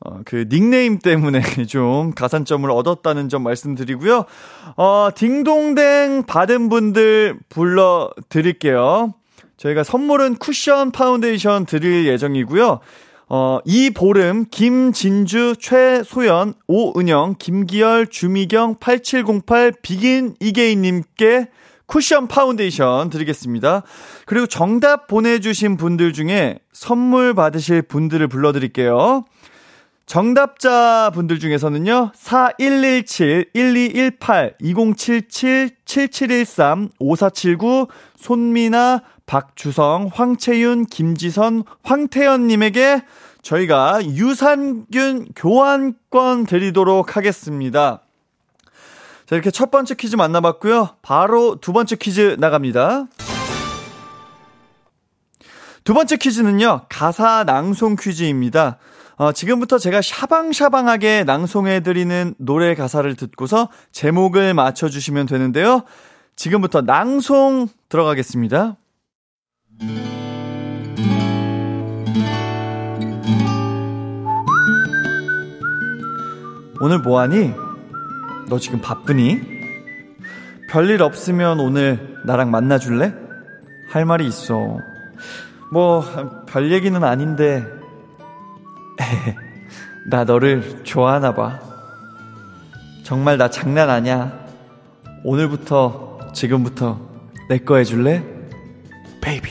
[0.01, 4.25] 어, 그 닉네임 때문에 좀 가산점을 얻었다는 점 말씀드리고요.
[4.77, 9.15] 어, 딩동댕 받은 분들 불러드릴게요.
[9.57, 12.79] 저희가 선물은 쿠션 파운데이션 드릴 예정이고요.
[13.31, 21.49] 어, 이보름, 김진주, 최소연, 오은영, 김기열, 주미경, 8708, 비긴 어게인님께
[21.87, 23.83] 쿠션 파운데이션 드리겠습니다.
[24.27, 29.25] 그리고 정답 보내주신 분들 중에 선물 받으실 분들을 불러드릴게요.
[30.09, 43.03] 정답자 분들 중에서는요, 4117, 1218, 2077, 7713, 5479, 손미나, 박주성, 황채윤, 김지선, 황태연님에게
[43.43, 48.01] 저희가 유산균 교환권 드리도록 하겠습니다.
[49.27, 50.89] 자, 이렇게 첫 번째 퀴즈 만나봤고요.
[51.03, 53.09] 바로 두 번째 퀴즈 나갑니다.
[55.85, 58.79] 두 번째 퀴즈는요, 가사 낭송 퀴즈입니다.
[59.19, 65.83] 어, 지금부터 제가 샤방샤방하게 낭송해드리는 노래 가사를 듣고서 제목을 맞춰주시면 되는데요.
[66.37, 68.77] 지금부터 낭송 들어가겠습니다.
[76.81, 77.53] 오늘 뭐하니?
[78.49, 79.41] 너 지금 바쁘니?
[80.71, 83.13] 별일 없으면 오늘 나랑 만나줄래?
[83.91, 84.79] 할 말이 있어.
[85.73, 86.05] 뭐,
[86.47, 87.67] 별 얘기는 아닌데,
[90.11, 91.61] 나 너를 좋아하나 봐.
[93.05, 94.47] 정말 나 장난 아냐.
[95.25, 97.01] 오늘부터, 지금부터
[97.49, 98.23] 내 거 해줄래?
[99.21, 99.51] 베이비.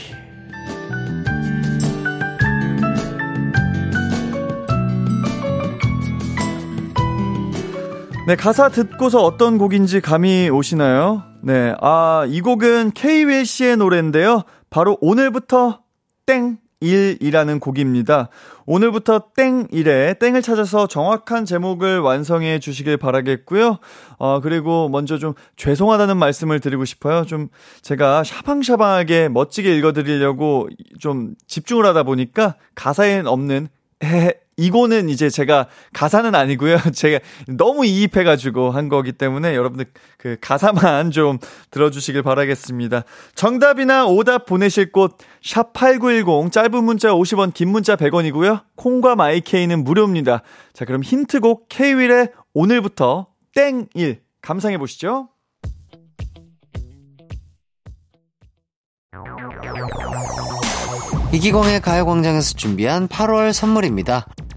[8.26, 11.22] 네, 가사 듣고서 어떤 곡인지 감이 오시나요?
[11.42, 12.92] 네, 아, 이 곡은
[13.46, 14.42] 씨의 노래인데요.
[14.68, 15.80] 바로 오늘부터
[16.26, 18.28] 땡, 1이라는 곡입니다.
[18.66, 23.78] 오늘부터 땡1에 땡을 찾아서 정확한 제목을 완성해 주시길 바라겠고요.
[24.18, 27.24] 어, 그리고 먼저 좀 죄송하다는 말씀을 드리고 싶어요.
[27.24, 27.48] 좀
[27.82, 33.68] 제가 샤방샤방하게 멋지게 읽어드리려고 좀 집중을 하다 보니까 가사엔 없는
[34.02, 36.78] 헤헤 이거는 이제 제가 가사는 아니고요.
[36.92, 39.86] 제가 너무 이입해가지고 한 거기 때문에 여러분들
[40.18, 41.38] 그 가사만 좀
[41.70, 43.04] 들어주시길 바라겠습니다.
[43.34, 48.64] 정답이나 오답 보내실 곳, 샵8910, 짧은 문자 50원, 긴 문자 100원이고요.
[48.74, 50.42] 콩과 마이케이는 무료입니다.
[50.74, 55.28] 자, 그럼 힌트곡 K-윌의 오늘부터 땡1 감상해 보시죠.
[61.32, 64.26] 이기광의 가요광장에서 준비한 8월 선물입니다.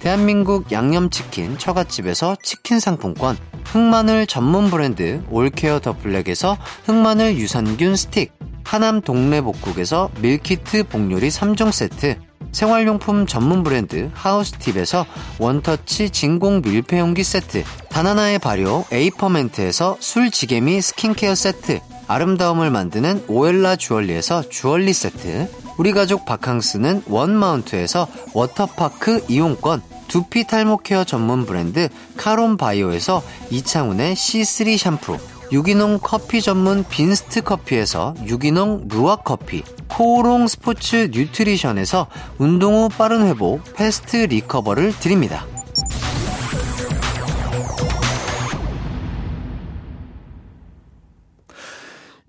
[0.00, 8.32] 대한민국 양념치킨 처갓집에서 치킨 상품권, 흑마늘 전문 브랜드 올케어 더 블랙에서 흑마늘 유산균 스틱,
[8.64, 12.18] 하남 동래복국에서 밀키트 복요리 3종 세트,
[12.52, 15.06] 생활용품 전문 브랜드 하우스팁에서
[15.38, 24.92] 원터치 진공 밀폐용기 세트, 다나나의 발효 에이퍼멘트에서 술지개미 스킨케어 세트, 아름다움을 만드는 오엘라 주얼리에서 주얼리
[24.92, 34.16] 세트, 우리 가족 바캉스는 원마운트에서 워터파크 이용권, 두피 탈모 케어 전문 브랜드 카론 바이오에서 이창훈의
[34.16, 35.16] C3 샴푸,
[35.52, 43.62] 유기농 커피 전문 빈스트 커피에서 유기농 루아 커피, 코오롱 스포츠 뉴트리션에서 운동 후 빠른 회복
[43.74, 45.46] 패스트 리커버를 드립니다.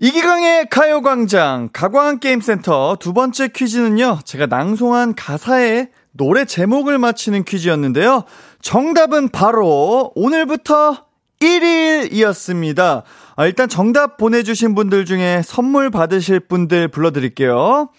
[0.02, 4.20] 이기광의 가요광장 가광게임센터 두 번째 퀴즈는요.
[4.24, 8.24] 제가 낭송한 가사에 노래 제목을 맞히는 퀴즈였는데요.
[8.62, 11.06] 정답은 바로 오늘부터
[11.42, 13.04] 1일이었습니다.
[13.36, 17.90] 아, 일단 정답 보내주신 분들 중에 선물 받으실 분들 불러드릴게요.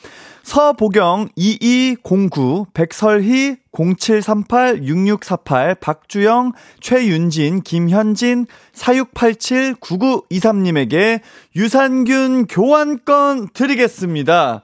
[0.42, 11.20] 서보경 2209 백설희 0738 6648 박주영 최윤진 김현진 4687 9923님에게
[11.56, 14.62] 유산균 교환권 드리겠습니다.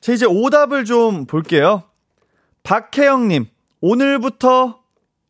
[0.00, 1.82] 자 이제 오답을 좀 볼게요.
[2.62, 3.46] 박혜영님,
[3.80, 4.80] 오늘부터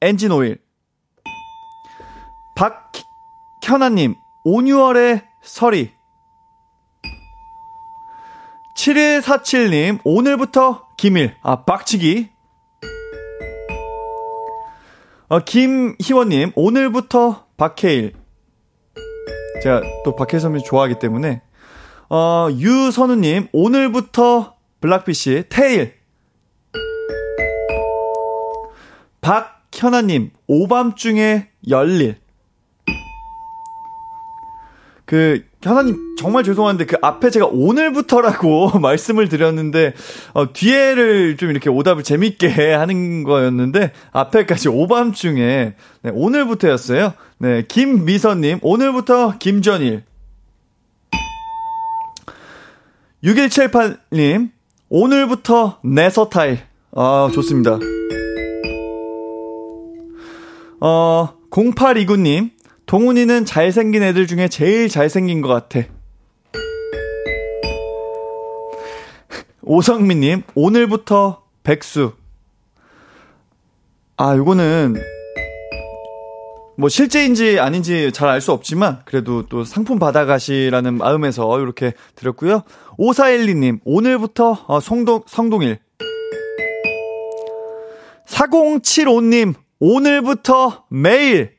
[0.01, 0.59] 엔진 오일.
[3.61, 5.98] 박현아님, 5, 6월의 설이.
[8.89, 11.35] 7147님, 오늘부터 기밀.
[11.43, 12.31] 아, 빡치기.
[15.29, 18.15] 어, 김희원님, 오늘부터 박해일.
[19.63, 21.43] 제가 또 박해일 선배님 좋아하기 때문에.
[22.09, 25.95] 어, 유선우님, 오늘부터 블락비씨, 테일.
[29.21, 32.17] 박현아님, 오밤중에 열일.
[35.05, 39.93] 그, 현아님, 정말 죄송한데, 그 앞에 제가 오늘부터라고 말씀을 드렸는데,
[40.33, 47.13] 어, 뒤에를 좀 이렇게 오답을 재밌게 하는 거였는데, 앞에까지 오밤중에, 네, 오늘부터였어요.
[47.39, 50.05] 네, 김미선님, 오늘부터 김전일.
[53.25, 54.51] 6178님,
[54.89, 56.61] 오늘부터 내서타일.
[56.95, 57.79] 아, 좋습니다.
[60.81, 62.51] 어, 0829님,
[62.89, 65.87] 동훈이는 잘생긴 애들 중에 제일 잘생긴 것 같아.
[69.63, 72.13] 오성민님, 오늘부터 백수.
[74.17, 74.95] 아, 요거는,
[76.79, 82.63] 뭐, 실제인지 아닌지 잘 알 수 없지만, 그래도 또 상품 받아가시라는 마음에서 이렇게 드렸고요.
[82.99, 85.79] 5412님, 오늘부터, 어, 성동, 성동일.
[88.25, 91.58] 4075님, 오늘부터 매일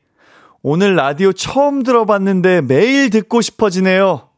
[0.62, 4.28] 오늘 라디오 처음 들어봤는데 매일 듣고 싶어지네요.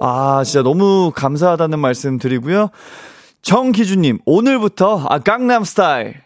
[0.00, 2.68] 아, 진짜 너무 감사하다는 말씀 드리고요.
[3.40, 6.22] 정기준님, 오늘부터, 아, 강남 스타일.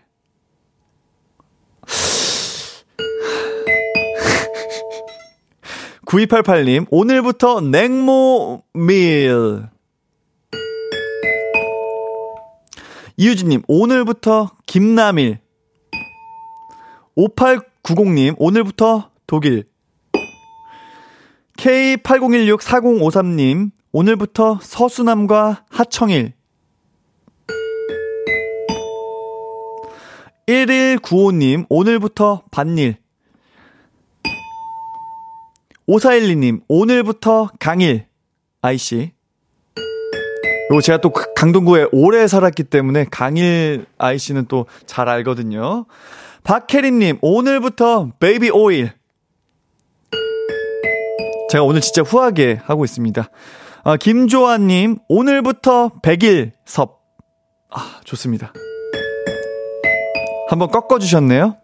[6.07, 9.69] 9288님, 오늘부터 냉모 밀.
[13.17, 15.39] 이유진님, 오늘부터 김남일.
[17.19, 19.65] 5890님, 오늘부터 독일.
[21.59, 26.35] K80164053님, 오늘부터 서수남과 하청일.
[30.47, 32.99] 1195님, 오늘부터 반일.
[35.89, 38.07] 5412님, 오늘부터 강일.
[38.63, 39.11] 아이씨.
[40.71, 45.87] 요 제가 또 강동구에 오래 살았기 때문에 강일 IC는 또 잘 알거든요.
[46.49, 48.91] 박혜림님, 오늘부터 베이비 오일.
[51.51, 53.29] 제가 오늘 진짜 후하게 하고 있습니다.
[53.85, 57.03] 아, 김조아님, 오늘부터 백일 섭.
[57.71, 58.55] 아, 좋습니다.
[60.49, 61.59] 한번 꺾어주셨네요.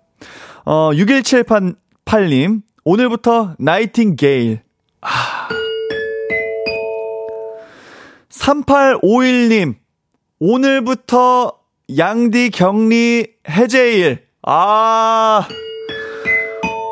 [0.66, 4.61] 어, 6178님, 오늘부터 나이팅게일.
[5.01, 5.49] 아.
[8.29, 9.77] 3851님,
[10.40, 11.59] 오늘부터
[11.97, 14.23] 양디 격리 해제일.
[14.46, 15.48] 아.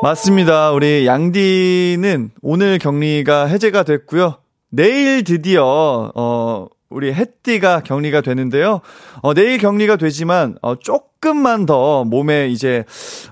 [0.01, 0.71] 맞습니다.
[0.71, 4.37] 우리 양디는 오늘 격리가 해제가 됐고요.
[4.69, 8.81] 내일 드디어 어 우리 햇띠가 격리가 되는데요.
[9.21, 12.85] 어 내일 격리가 되지만 어 조금만 더 몸에 이제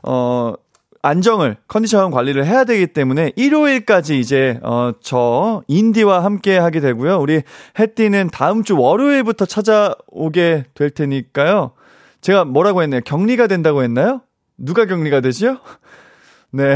[0.03, 0.53] 어
[1.01, 7.19] 안정을 컨디션 관리를 해야 되기 때문에 일요일까지 이제 어저 인디와 함께 하게 되고요.
[7.19, 7.41] 우리
[7.79, 11.71] 햇띠는 다음 주 월요일부터 찾아오게 될 테니까요.
[12.21, 13.01] 제가 뭐라고 했나요?
[13.03, 14.21] 격리가 된다고 했나요?
[14.57, 15.57] 누가 격리가 되지요?
[16.51, 16.75] 네.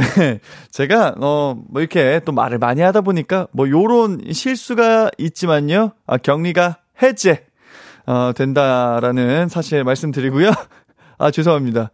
[0.71, 5.91] 제가, 어, 뭐 이렇게 또 말을 많이 하다 보니까 뭐 요런 실수가 있지만요.
[6.07, 7.45] 아, 격리가 해제,
[8.05, 10.51] 어, 된다라는 사실 말씀드리고요.
[11.17, 11.91] 아, 죄송합니다.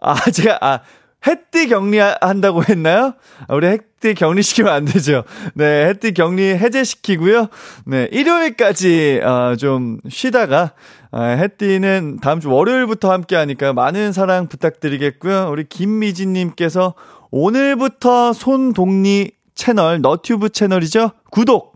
[0.00, 0.80] 아, 제가, 아,
[1.26, 3.14] 햇띠 격리한다고 했나요?
[3.48, 5.24] 우리 햇띠 격리시키면 안 되죠.
[5.54, 7.48] 네, 햇띠 격리 해제시키고요.
[7.86, 10.72] 네, 일요일까지, 어, 좀 쉬다가,
[11.10, 15.48] 어, 햇띠는 다음 주 월요일부터 함께 하니까 많은 사랑 부탁드리겠고요.
[15.50, 16.94] 우리 김미진님께서
[17.30, 21.12] 오늘부터 손동리 채널, 너튜브 채널이죠?
[21.30, 21.73] 구독!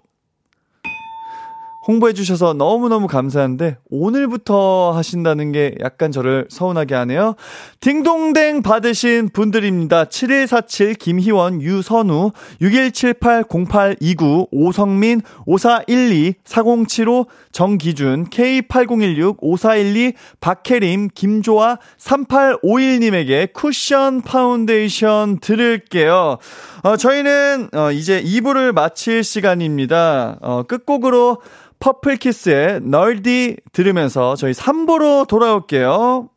[1.88, 7.35] 홍보해 주셔서 너무너무 감사한데, 오늘부터 하신다는 게 약간 저를 서운하게 하네요.
[7.81, 10.05] 딩동댕 받으신 분들입니다.
[10.05, 25.38] 7147 김희원, 유선우, 61780829, 오성민, 5412, 4075, 정기준, K8016, 5412, 박혜림, 김조아, 3851님에게 쿠션 파운데이션
[25.40, 26.37] 드릴게요.
[26.83, 30.37] 어, 저희는, 어, 이제 2부를 마칠 시간입니다.
[30.42, 31.38] 어, 끝곡으로
[31.80, 36.30] 퍼플키스의 Nerdy 들으면서 저희 3부로 돌아올게요.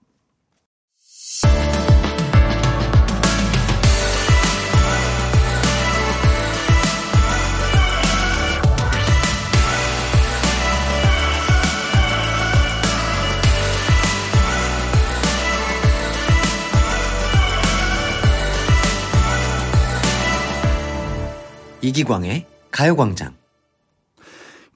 [21.81, 23.40] 이기광의 가요광장.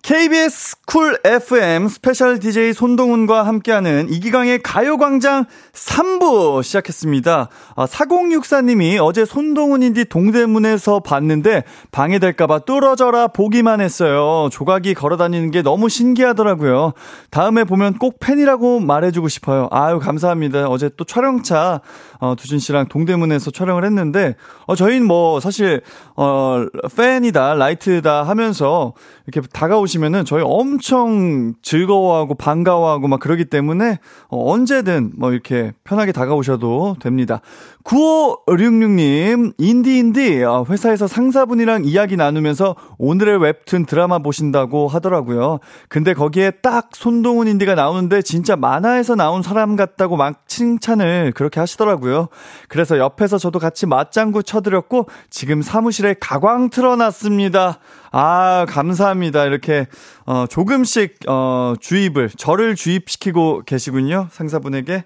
[0.06, 7.50] KBS 쿨 FM 스페셜 DJ 손동운과 함께하는 이기광의 가요광장 3부 시작했습니다.
[7.76, 14.48] 아, 4064님이 어제 손동운 운디 동대문에서 봤는데 방해될까봐 뚫어져라 보기만 했어요.
[14.52, 16.94] 조각이 걸어다니는 게 너무 신기하더라고요.
[17.32, 19.70] 다음에 보면 꼭 팬이라고 말해주고 싶어요.
[19.72, 20.68] 아유, 감사합니다.
[20.68, 21.82] 어제 또 촬영차,
[22.19, 25.82] 어, 두준 씨랑 동대문에서 촬영을 했는데, 어, 저희는 뭐 사실,
[26.15, 28.93] 어, 팬이다, 라이트다 하면서
[29.28, 33.99] 이렇게 다가오시면은 저희 엄청 즐거워하고 반가워하고 막 그러기 때문에
[34.30, 37.41] 어, 언제든 뭐 이렇게 편하게 다가오셔도 됩니다.
[37.86, 45.60] 9566님, 인디인디, 어, 회사에서 상사분이랑 이야기 나누면서 오늘의 웹툰 드라마 보신다고 하더라고요.
[45.88, 52.30] 근데 거기에 딱 손동훈 인디가 나오는데 진짜 만화에서 나온 사람 같다고 막 칭찬을 그렇게 하시더라고요.
[52.70, 57.78] 그래서 옆에서 저도 같이 맞장구 쳐드렸고, 지금 사무실에 가광 틀어놨습니다.
[58.12, 59.46] 아, 감사합니다.
[59.46, 59.86] 이렇게,
[60.26, 64.28] 어, 조금씩, 어, 주입을, 저를 주입시키고 계시군요.
[64.32, 65.04] 상사분에게.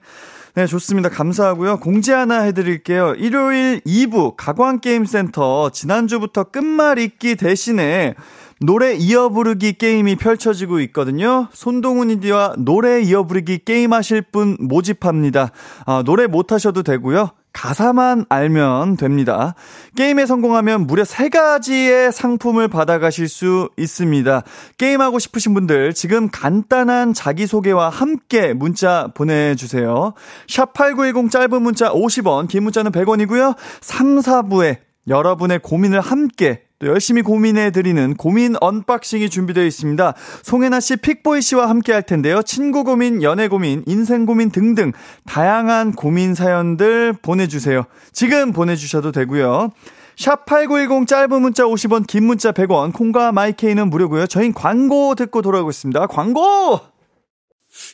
[0.60, 1.08] 네, 좋습니다.
[1.08, 1.80] 감사하고요.
[1.80, 3.14] 공지 하나 해드릴게요.
[3.16, 8.14] 일요일 2부 가광게임센터 지난주부터 끝말잇기 대신에
[8.62, 11.48] 노래 이어 부르기 게임이 펼쳐지고 있거든요.
[11.54, 15.52] 손동훈이디와 노래 이어 부르기 게임 하실 분 모집합니다.
[15.86, 17.30] 아, 노래 못 하셔도 되고요.
[17.54, 19.56] 가사만 알면 됩니다.
[19.96, 24.44] 게임에 성공하면 무려 세 가지의 상품을 받아가실 수 있습니다.
[24.78, 30.14] 게임하고 싶으신 분들 지금 간단한 자기소개와 함께 문자 보내주세요.
[30.48, 33.56] 샵8910 짧은 문자 50원, 긴 문자는 100원이고요.
[33.82, 40.14] 3, 4부에 여러분의 고민을 함께 또 열심히 고민해 드리는 고민 unboxing이 준비되어 있습니다.
[40.44, 42.42] 송해나 씨, 픽보이 씨와 함께 할 텐데요.
[42.42, 44.94] 친구 고민, 연애 고민, 인생 고민 등등
[45.26, 47.84] 다양한 고민 사연들 보내주세요.
[48.14, 49.72] 지금 보내주셔도 되고요.
[50.16, 54.28] 샵8910 짧은 문자 50원, 긴 문자 100원, 콩과 마이케이는 무료고요.
[54.28, 56.08] 저희 광고 듣고 돌아오겠습니다.
[56.08, 56.80] 광고!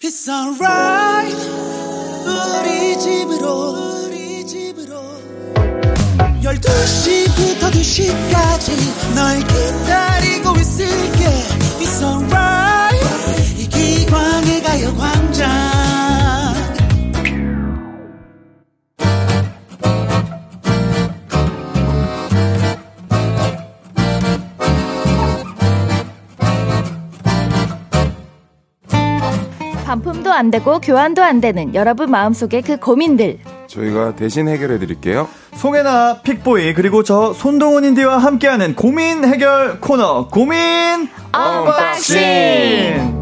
[0.02, 1.36] It's alright.
[2.26, 3.85] 우리 집으로
[6.46, 11.26] 12시부터 2시까지 널 기다리고 있을게.
[11.80, 12.96] It's alright.
[13.58, 15.50] 이기광의 가요광장.
[29.86, 33.40] 반품도 안 되고 교환도 안 되는 여러분 마음속의 그 고민들.
[33.68, 35.28] 저희가 대신 해결해 드릴게요.
[35.56, 43.15] 송혜나 픽보이 그리고 저 손동훈 인디와 함께하는 고민 해결 코너 고민 unboxing.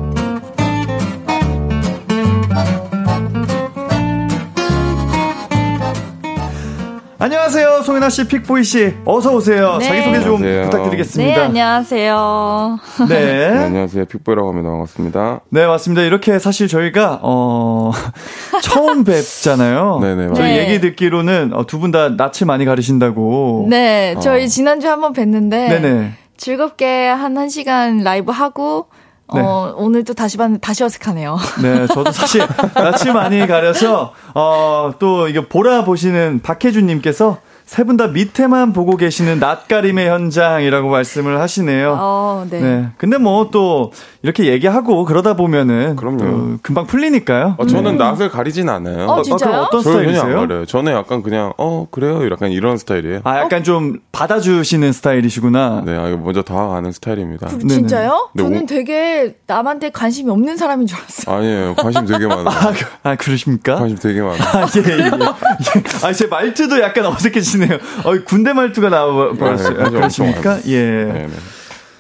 [7.24, 9.78] 안녕하세요, 송해나 씨, 픽보이 씨, 어서 오세요.
[9.78, 9.86] 네.
[9.86, 10.70] 자기 소개 좀 안녕하세요.
[10.70, 11.36] 부탁드리겠습니다.
[11.38, 12.80] 네, 안녕하세요.
[13.08, 13.50] 네.
[13.50, 14.70] 네 안녕하세요, 픽보이라고 합니다.
[14.70, 15.40] 반갑습니다.
[15.48, 16.02] 네, 맞습니다.
[16.02, 17.94] 이렇게 사실 저희가 어
[18.62, 20.00] 처음 뵙잖아요.
[20.02, 20.28] 네네.
[20.28, 20.68] 네, 저희 네.
[20.68, 23.68] 얘기 듣기로는 어, 두분 다 낯을 많이 가리신다고.
[23.70, 24.48] 네, 저희 어.
[24.48, 26.12] 지난주 한번 뵀는데 네네.
[26.36, 28.88] 즐겁게 한 1시간 라이브 하고
[29.34, 29.40] 네.
[29.40, 31.38] 어, 오늘 또 다시 봤는데 다시 어색하네요.
[31.62, 32.42] 네, 저도 사실
[32.76, 39.40] 낯이 많이 가려서, 어, 또 이게 보라 보시는 박혜준님께서 세 분 다 밑에만 보고 계시는
[39.40, 41.98] 낯가림의 현장이라고 말씀을 하시네요.
[42.00, 42.62] 어, 네.
[42.62, 42.88] 네.
[42.98, 43.92] 근데 뭐 또
[44.24, 46.58] 이렇게 얘기하고 그러다 보면은 그럼요.
[46.64, 47.56] 금방 풀리니까요.
[47.58, 47.98] 어, 저는 음.
[47.98, 49.06] 낯을 가리진 않아요.
[49.08, 49.62] 어, 진짜요?
[49.64, 50.66] 어, 떤 스타일이세요?
[50.66, 53.20] 저는 약간 그냥 어 그래요, 약간 이런 스타일이에요.
[53.26, 53.64] 아, 약간 어?
[53.64, 55.84] 좀 받아주시는 스타일이시구나.
[55.86, 57.48] 네, 아, 먼저 다가가는 스타일입니다.
[57.48, 58.30] 그, 진짜요?
[58.34, 58.66] 네, 저는 오...
[58.66, 61.36] 되게 남한테 관심이 없는 사람인 줄 알았어요.
[61.36, 62.48] 아니에요, 관심 되게 많아요.
[62.48, 63.76] 아, 그, 아 그러십니까?
[63.76, 64.42] 관심 되게 많아요.
[64.42, 65.06] 아, 예, 예.
[65.06, 66.08] 예.
[66.08, 67.78] 아, 제 말투도 약간 어색해지 네요.
[68.04, 69.84] 어, 군대 말투가 나와버렸어요.
[69.84, 70.60] 네, 그러십니까?
[70.68, 70.82] 예.
[70.82, 71.30] 네, 네.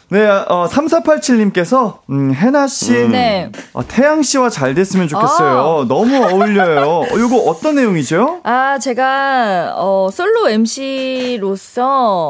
[0.09, 3.11] 네, 어, 3487님께서, 음, 혜나씨, 음.
[3.13, 3.51] 네.
[3.73, 5.57] 어, 태양씨와 잘 됐으면 좋겠어요.
[5.57, 5.87] 아.
[5.87, 6.81] 너무 어울려요.
[7.11, 8.41] 어, 이거 어떤 내용이죠?
[8.43, 12.29] 아, 제가, 어, 솔로 MC로서,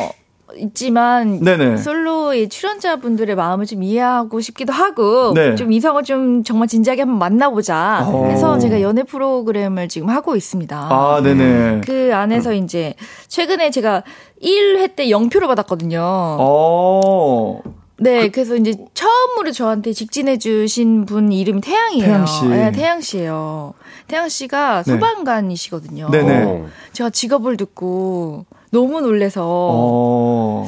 [0.57, 1.77] 있지만 네네.
[1.77, 5.55] 솔로의 출연자분들의 마음을 좀 이해하고 싶기도 하고 네.
[5.55, 8.25] 좀 이성을 좀 정말 진지하게 한번 만나보자 오.
[8.25, 8.29] 어.
[8.29, 10.77] 해서 제가 연애 프로그램을 지금 하고 있습니다.
[10.77, 11.81] 아, 네네.
[11.85, 12.93] 그 안에서 이제
[13.27, 14.03] 최근에 제가
[14.41, 16.01] 1회 때 0표를 받았거든요.
[16.39, 17.61] 오.
[17.97, 22.05] 네, 그, 래서 이제 처음으로 저한테 직진해 주신 분 이름이 태양이에요.
[22.05, 22.45] 태양 씨.
[22.47, 23.73] 네, 태양 씨예요.
[24.07, 24.91] 태양 씨가 네.
[24.91, 26.09] 소방관이시거든요.
[26.09, 26.65] 네네.
[26.91, 30.67] 제가 직업을 듣고 너무 놀래서 어,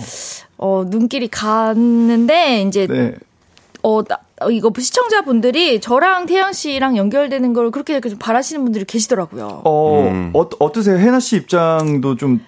[0.57, 3.15] 어 눈길이 갔는데 이제 네.
[3.81, 9.61] 어, 나, 어, 이거 시청자분들이 저랑 태양 씨랑 연결되는 걸 그렇게 좀 바라시는 분들이 계시더라고요.
[9.65, 10.31] 어, 음.
[10.35, 10.97] 어 어떠세요?
[10.97, 12.41] 혜나 씨 입장도 좀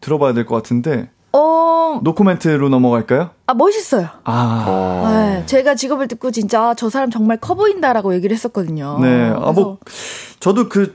[0.00, 1.10] 들어봐야 될 것 같은데.
[1.32, 2.00] 어.
[2.02, 3.30] 노코멘트로 넘어갈까요?
[3.46, 4.08] 아, 멋있어요.
[4.24, 5.02] 아.
[5.10, 8.98] 네, 제가 직업을 듣고 진짜 저 사람 정말 커 보인다라고 얘기를 했었거든요.
[9.02, 9.32] 네.
[9.36, 9.78] 아, 뭐,
[10.40, 10.94] 저도 그,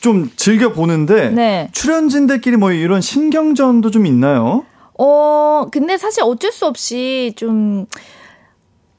[0.00, 1.68] 좀 즐겨 보는데 네.
[1.72, 4.64] 출연진들끼리 뭐 이런 신경전도 좀 있나요?
[4.98, 7.86] 어, 근데 사실 어쩔 수 없이 좀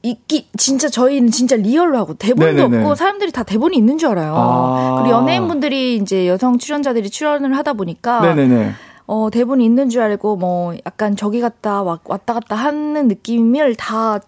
[0.02, 2.78] 있기 진짜 저희는 진짜 리얼로 하고 대본도 네네네.
[2.78, 4.34] 없고 사람들이 다 대본이 있는 줄 알아요.
[4.36, 5.02] 아.
[5.02, 8.72] 그리고 연예인분들이 이제 여성 출연자들이 출연을 하다 보니까 네네네.
[9.06, 14.20] 어, 대본이 있는 줄 알고 뭐 약간 저기 갔다 왔 다 갔다 하는 느낌을 다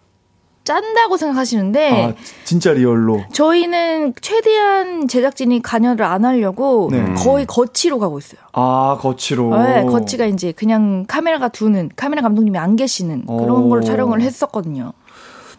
[0.64, 7.14] 짠다고 생각하시는데 아, 진짜 real로 저희는 최대한 제작진이 관여를 안 하려고 네.
[7.14, 8.40] 거의 거치로 가고 있어요.
[8.52, 9.56] 아 거치로.
[9.62, 14.92] 네, 거치가 이제 그냥 카메라가 두는 카메라 감독님이 안 계시는 그런 걸 촬영을 했었거든요.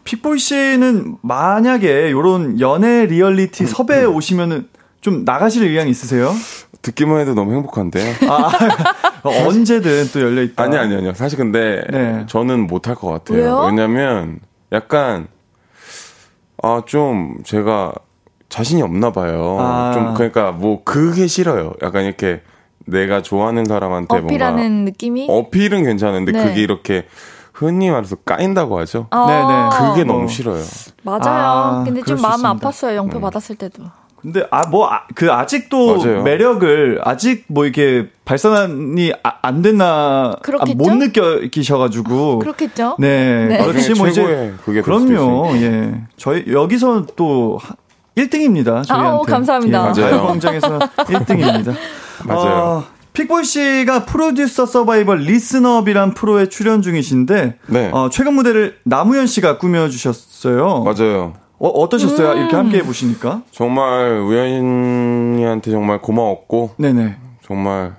[0.03, 4.67] 픽보이 씨는 만약에 이런 연애 리얼리티 섭외에 오시면은
[5.01, 6.33] 좀 나가실 의향 있으세요?
[6.81, 8.13] 듣기만 해도 너무 행복한데요.
[8.29, 8.51] 아,
[9.23, 10.63] 언제든 또 열려 있다.
[10.63, 11.13] 아니 아니 아니요.
[11.13, 12.25] 사실 근데 네.
[12.27, 13.65] 저는 못할 것 같아요.
[13.65, 14.39] 왜냐면
[14.73, 15.27] 약간
[16.61, 17.93] 아 좀 제가
[18.49, 19.57] 자신이 없나 봐요.
[19.59, 19.91] 아.
[19.93, 21.73] 좀 그러니까 뭐 그게 싫어요.
[21.81, 22.41] 약간 이렇게
[22.85, 26.43] 내가 좋아하는 사람한테 어필하는 뭔가 느낌이 어필은 괜찮은데 네.
[26.43, 27.05] 그게 이렇게
[27.53, 29.07] 흔히 말해서 까인다고 하죠.
[29.11, 29.89] 아~ 네네.
[29.91, 30.63] 그게 너무 싫어요.
[31.03, 31.21] 맞아요.
[31.25, 32.95] 아, 근데 좀 마음 아팠어요.
[32.95, 33.21] 영표 음.
[33.21, 33.83] 받았을 때도.
[34.23, 40.65] 근데 아 뭐 그 아, 직도 매력을 아직 뭐 이렇게 발산이 아, 안 됐나 아,
[40.75, 42.95] 못 느끼셔가지고 그렇겠죠.
[42.99, 43.57] 네, 네.
[43.65, 45.51] 그렇지 뭐 이제 그게 그럼요.
[45.57, 47.59] 예, 저희 여기서 또
[48.17, 48.83] 1등입니다.
[48.85, 48.93] 저희한테.
[48.93, 49.93] 아, 오, 감사합니다.
[49.97, 50.27] 예, 맞아요.
[50.27, 51.75] 광장에서 1등입니다.
[52.25, 52.51] 맞아요.
[52.51, 57.89] 어, 픽보이 씨가 프로듀서 서바이벌 리스너비란 프로에 출연 중이신데 네.
[57.91, 60.83] 어, 최근 무대를 나무현 씨가 꾸며주셨어요.
[60.83, 61.33] 맞아요.
[61.63, 62.33] 어, 어떠셨어요?
[62.33, 62.37] 음.
[62.39, 63.43] 이렇게 함께 해보시니까?
[63.51, 67.15] 정말 우연이한테 정말 고마웠고, 네네.
[67.41, 67.95] 정말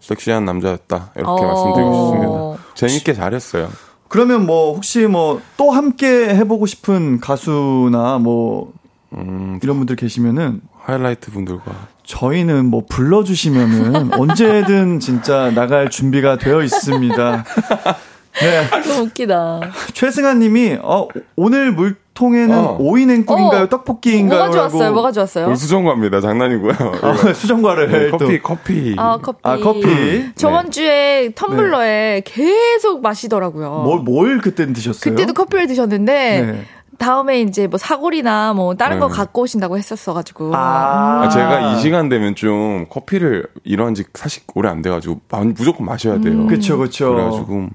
[0.00, 1.12] 섹시한 남자였다.
[1.14, 1.46] 이렇게 어.
[1.46, 2.74] 말씀드리고 싶습니다.
[2.74, 3.68] 재밌게 잘했어요.
[4.08, 8.72] 그러면 뭐, 혹시 뭐, 또 함께 해보고 싶은 가수나 뭐,
[9.12, 10.60] 음, 이런 분들 계시면은.
[10.80, 11.62] 하이라이트 분들과.
[12.02, 17.44] 저희는 뭐 불러주시면은 언제든 진짜 나갈 준비가 되어 있습니다.
[18.42, 18.82] 네.
[18.88, 19.60] 너무 웃기다.
[19.92, 21.06] 최승아 님이, 어,
[21.36, 22.76] 오늘 물, 통에는 어.
[22.78, 23.62] 오이 냉국인가요?
[23.62, 23.68] 어.
[23.68, 24.38] 떡볶이인가요?
[24.38, 24.92] 뭐가 좋았어요?
[24.92, 25.54] 뭐가 좋았어요?
[25.54, 26.20] 수정과입니다.
[26.20, 26.72] 장난이고요.
[27.02, 28.94] 아, 수정과를 네, 커피 커피.
[28.98, 29.38] 아 커피.
[29.42, 30.34] 아 커피.
[30.34, 30.70] 저번 네.
[30.70, 32.22] 주에 텀블러에 네.
[32.24, 33.70] 계속 마시더라고요.
[33.84, 35.14] 뭘 뭘 그때 드셨어요?
[35.14, 36.12] 그때도 커피를 드셨는데
[36.52, 36.64] 네.
[36.98, 39.14] 다음에 이제 뭐 사골이나 뭐 다른 거 네.
[39.14, 40.54] 갖고 오신다고 했었어가지고.
[40.54, 41.22] 아.
[41.24, 41.28] 아.
[41.30, 45.20] 제가 이 시간 되면 좀 커피를 일어난 지 사실 오래 안 돼가지고
[45.56, 46.34] 무조건 마셔야 돼요.
[46.34, 46.46] 음.
[46.46, 47.14] 그쵸, 그쵸.
[47.14, 47.68] 그래가지고.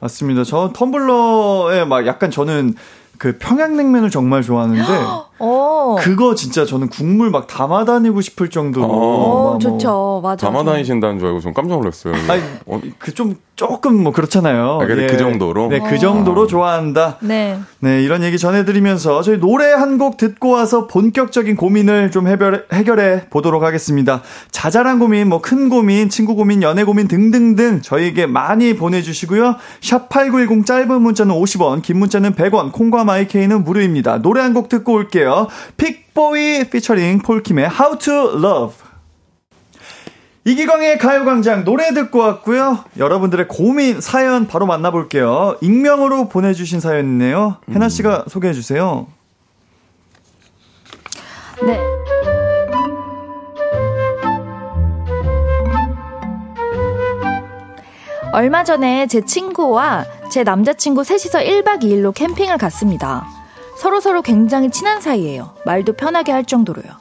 [0.00, 0.44] 맞습니다.
[0.44, 2.74] 저 텀블러에 막 약간 저는
[3.20, 4.82] 그 평양냉면을 정말 좋아하는데
[5.40, 5.96] 어.
[5.98, 11.28] 그거 진짜 저는 국물 막 담아 다니고 싶을 정도로 어, 좋죠 맞아 담아 다니신다는 줄
[11.28, 12.42] 알고 좀 깜짝 놀랐어요 아니
[12.98, 14.78] 그좀 조금 뭐 그렇잖아요.
[14.80, 15.06] 아, 예.
[15.06, 15.68] 그 정도로.
[15.68, 17.18] 네, 그 정도로 좋아한다.
[17.20, 17.58] 네.
[17.80, 23.26] 네, 이런 얘기 전해드리면서 저희 노래 한 곡 듣고 와서 본격적인 고민을 좀 해결, 해결해
[23.28, 24.22] 보도록 하겠습니다.
[24.50, 29.56] 자잘한 고민, 뭐 큰 고민, 친구 고민, 연애 고민 등등등 저희에게 많이 보내주시고요.
[29.82, 34.22] 샵 #8910 짧은 문자는 50원, 긴 문자는 100원, 콩과 마이케이는 무료입니다.
[34.22, 35.29] 노래 한 곡 듣고 올게요.
[35.76, 38.90] 픽보이 피처링 폴킴의 How to Love.
[40.44, 42.84] 이기광의 가요광장 노래 듣고 왔고요.
[42.96, 45.58] 여러분들의 고민 사연 바로 만나볼게요.
[45.60, 47.56] 익명으로 보내주신 사연이네요.
[47.68, 47.74] 음.
[47.74, 49.06] 해나 씨가 소개해 주세요.
[51.62, 51.78] 네.
[58.32, 63.26] 얼마 전에 제 친구와 제 남자친구 셋이서 1박 2일로 캠핑을 갔습니다.
[63.80, 65.54] 서로서로 굉장히 친한 사이예요.
[65.64, 66.92] 말도 편하게 할 정도로요.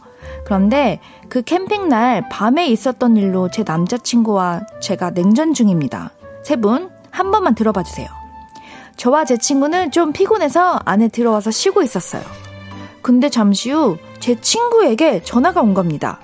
[0.45, 6.11] 그런데 그 캠핑 날 밤에 있었던 일로 제 남자친구와 제가 냉전 중입니다.
[6.43, 8.07] 세 분, 한 번만 들어봐 주세요.
[8.97, 12.23] 저와 제 친구는 좀 피곤해서 안에 들어와서 쉬고 있었어요.
[13.01, 16.19] 근데 잠시 후 제 친구에게 전화가 온 겁니다.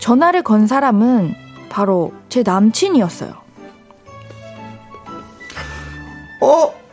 [0.00, 1.34] 전화를 건 사람은
[1.68, 3.34] 바로 제 남친이었어요.
[6.40, 6.83] 어?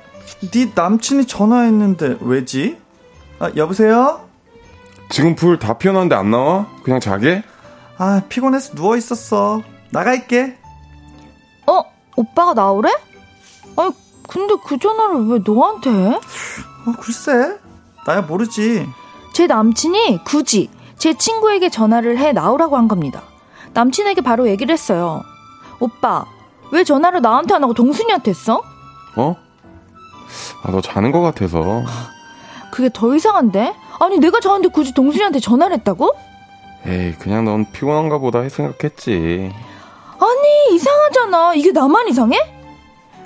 [0.49, 2.77] 네 남친이 전화했는데 왜지?
[3.39, 4.27] 아, 여보세요?
[5.09, 6.67] 지금 불 다 피워놨는데 안 나와?
[6.83, 7.43] 그냥 자게?
[7.97, 9.61] 아, 피곤해서 누워있었어.
[9.91, 10.57] 나갈게.
[11.67, 11.83] 어?
[12.15, 12.89] 오빠가 나오래?
[13.75, 13.91] 아니,
[14.27, 16.15] 근데 그 전화를 왜 너한테 해?
[16.15, 17.57] 어, 글쎄.
[18.07, 18.87] 나야 모르지.
[19.33, 23.21] 제 남친이 굳이 제 친구에게 전화를 해 나오라고 한 겁니다.
[23.73, 25.21] 남친에게 바로 얘기를 했어요.
[25.79, 26.25] 오빠,
[26.71, 28.61] 왜 전화를 나한테 안 하고 동순이한테 했어?
[29.15, 29.35] 어?
[30.63, 31.83] 아, 너 자는 것 같아서.
[32.71, 33.73] 그게 더 이상한데?
[33.99, 36.11] 아니 내가 저한테 굳이 동순이한테 전화를 했다고?
[36.87, 39.51] 에이 그냥 넌 피곤한가 보다 생각했지
[40.19, 42.37] 아니 이상하잖아 이게 나만 이상해?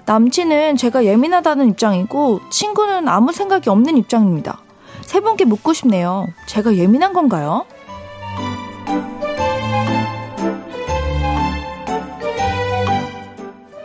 [0.05, 4.59] 남친은 제가 예민하다는 입장이고 친구는 아무 생각이 없는 입장입니다
[5.01, 7.65] 세 분께 묻고 싶네요 제가 예민한 건가요?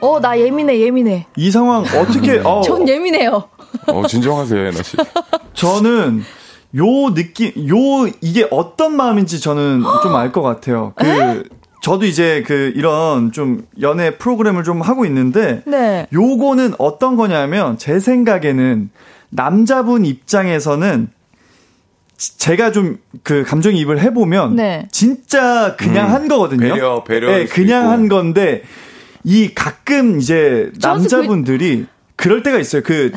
[0.00, 1.26] 어, 나 예민해, 예민해.
[1.36, 2.60] 이 상황 어떻게, 어.
[2.62, 3.44] 전 예민해요.
[3.86, 4.96] 어, 진정하세요, 예나 씨.
[5.54, 6.22] 저는
[6.76, 10.92] 요 느낌, 요, 이게 어떤 마음인지 저는 좀 알 것 같아요.
[10.96, 11.44] 그,
[11.82, 16.06] 저도 이제 그, 이런 좀 연애 프로그램을 좀 하고 있는데, 네.
[16.12, 18.90] 요거는 어떤 거냐면, 제 생각에는
[19.30, 21.08] 남자분 입장에서는
[22.16, 24.88] 제가 좀 그 감정이입을 해보면, 네.
[24.92, 26.74] 진짜 그냥 음, 한 거거든요.
[26.74, 27.28] 배려, 배려.
[27.30, 27.90] 네, 그냥 있고.
[27.92, 28.62] 한 건데,
[29.24, 31.86] 이 가끔 이제 그 남자분들이 그...
[32.16, 32.82] 그럴 때가 있어요.
[32.82, 33.12] 그,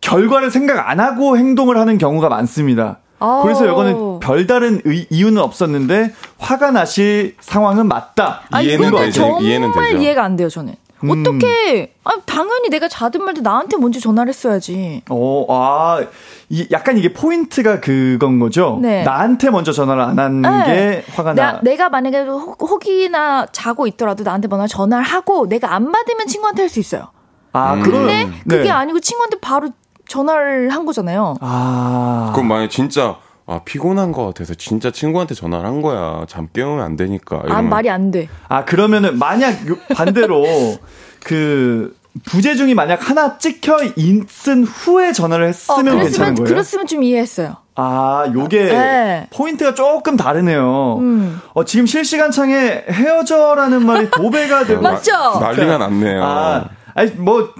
[0.00, 2.98] 결과를 생각 안 하고 행동을 하는 경우가 많습니다.
[3.42, 8.42] 그래서 이거는 별다른 의, 이유는 없었는데 화가 나실 상황은 맞다.
[8.50, 9.22] 아, 이해는 되죠.
[9.22, 9.96] 정말 이해는 되죠.
[9.96, 10.74] 이해가 안 돼요, 저는.
[11.04, 11.20] 음.
[11.20, 11.92] 어떻게?
[12.04, 15.02] 아, 당연히 내가 자든 말든 나한테 먼저 전화를 했어야지.
[15.10, 16.00] 어, 아,
[16.48, 18.78] 이, 약간 이게 포인트가 그건 거죠.
[18.82, 19.02] 네.
[19.04, 21.04] 나한테 먼저 전화를 안 한게 네.
[21.14, 21.52] 화가 나.
[21.52, 21.60] 나.
[21.62, 26.68] 내가 만약에 혹, 혹이나 자고 있더라도 나한테 먼저 전화를 하고 내가 안 받으면 친구한테 할
[26.68, 27.08] 수 있어요.
[27.52, 28.40] 아, 근데 음.
[28.48, 28.70] 그게 네.
[28.70, 29.68] 아니고 친구한테 바로
[30.08, 31.36] 전화를 한 거잖아요.
[31.40, 32.32] 아.
[32.34, 33.16] 그럼 만약 진짜
[33.46, 36.24] 아 피곤한 것 같아서 진짜 친구한테 전화를 한 거야.
[36.28, 37.42] 잠 깨우면 안 되니까.
[37.48, 38.28] 아 말이 안 돼.
[38.48, 39.54] 아 그러면은 만약
[39.94, 40.44] 반대로
[41.22, 46.48] 그 부재 중이 만약 하나 찍혀 있은 후에 전화를 했으면 어, 괜찮은 거예요?
[46.48, 47.56] 그랬으면 좀 이해했어요.
[47.76, 49.26] 아, 요게 네.
[49.32, 50.98] 포인트가 조금 다르네요.
[51.00, 51.40] 음.
[51.54, 55.10] 어, 지금 실시간 창에 헤어져라는 말이 도배가 되고 맞죠?
[55.40, 56.22] 난리가 났네요.
[56.22, 57.52] 아, 아니 뭐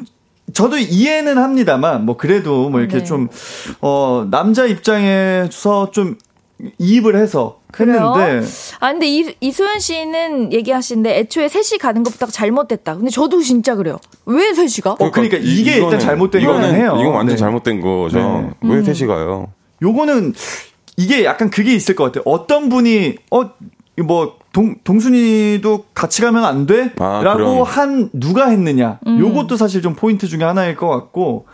[0.54, 3.04] 저도 이해는 합니다만 뭐 그래도 뭐 이렇게 네.
[3.04, 6.16] 좀어 남자 입장에서 좀
[6.78, 8.46] 이입을 해서 했는데.
[8.80, 12.96] 아 근데 이, 이소연 씨는 얘기하시는데 애초에 셋이 가는 것부터 잘못됐다.
[12.96, 13.98] 근데 저도 진짜 그래요.
[14.26, 14.92] 왜 셋이 가?
[14.92, 16.96] 어, 그러니까 이게 이거는, 일단 잘못된 이거는 해요.
[17.00, 17.36] 이건 완전 네.
[17.36, 18.18] 잘못된 거죠.
[18.18, 18.50] 네.
[18.62, 18.84] 왜 음.
[18.84, 19.52] 셋이 가요?
[19.82, 20.34] 요거는
[20.96, 22.22] 이게 약간 그게 있을 것 같아요.
[22.24, 23.50] 어떤 분이 어
[24.02, 26.92] 뭐 동, 동순이도 같이 가면 안 돼?
[27.00, 27.62] 아, 라고 그럼.
[27.64, 29.00] 한 누가 했느냐.
[29.06, 29.18] 음.
[29.18, 31.46] 요것도 사실 좀 포인트 중에 하나일 것 같고,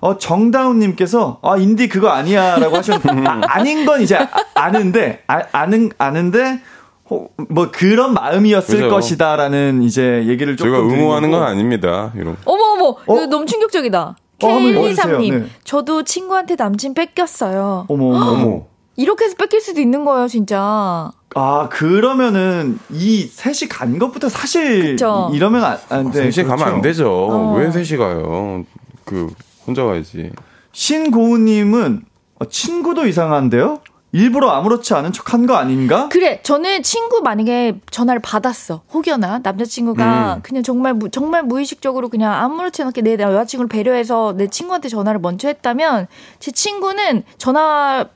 [0.00, 2.58] 어, 정다운님께서, 아, 인디 그거 아니야.
[2.58, 4.18] 라고 하셨는데, 아, 아닌 건 이제
[4.54, 6.60] 아, 는데 아, 아는, 아는데,
[7.48, 8.90] 뭐 그런 마음이었을 그죠.
[8.90, 12.12] 것이다라는 이제 얘기를 조금 제가 응호하는 건 아닙니다.
[12.16, 12.36] 이런.
[12.44, 13.26] 어머 어머, 어?
[13.26, 14.16] 너무 충격적이다.
[14.40, 15.46] K123님, 네.
[15.64, 17.86] 저도 친구한테 남친 뺏겼어요.
[17.88, 18.62] 어머 어머.
[18.98, 21.12] 이렇게 해서 뺏길 수도 있는 거예요, 진짜.
[21.36, 25.30] 아, 그러면은 이 셋이 간 것부터 사실 그쵸?
[25.32, 26.30] 이러면 안, 안 돼.
[26.32, 26.48] 셋이 그렇죠.
[26.64, 27.08] 가면 안 되죠.
[27.08, 27.54] 어.
[27.56, 28.64] 왜 셋이 가요?
[29.04, 29.32] 그
[29.66, 30.30] 혼자 가야지.
[30.72, 32.02] 신고우님은
[32.40, 33.78] 어, 친구도 이상한데요?
[34.10, 36.08] 일부러 아무렇지 않은 척 한 거 아닌가?
[36.10, 38.80] 그래, 저는 친구 만약에 전화를 받았어.
[38.92, 40.42] 혹여나 남자친구가 음.
[40.42, 45.46] 그냥 정말 무, 정말 무의식적으로 그냥 아무렇지 않게 내 여자친구를 배려해서 내 친구한테 전화를 먼저
[45.48, 46.06] 했다면
[46.40, 48.06] 제 친구는 전화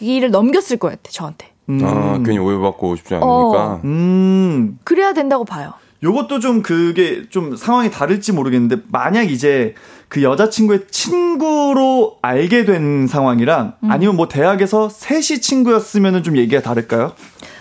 [0.00, 1.50] 그 길을 넘겼을 것 같아, 저한테.
[1.68, 1.80] 음.
[1.84, 3.28] 아, 괜히 오해받고 싶지 않으니까.
[3.28, 3.80] 어.
[3.84, 4.78] 음.
[4.82, 5.74] 그래야 된다고 봐요.
[6.02, 9.74] 요것도 좀 그게 좀 상황이 다를지 모르겠는데 만약 이제
[10.08, 13.90] 그 여자친구의 친구로 알게 된 상황이랑 음.
[13.90, 17.12] 아니면 뭐 대학에서 셋이 친구였으면은 좀 얘기가 다를까요?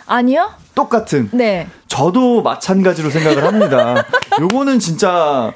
[0.07, 0.51] 아니요.
[0.73, 1.29] 똑같은.
[1.33, 1.67] 네.
[1.87, 4.05] 저도 마찬가지로 생각을 합니다.
[4.39, 5.53] 요거는 진짜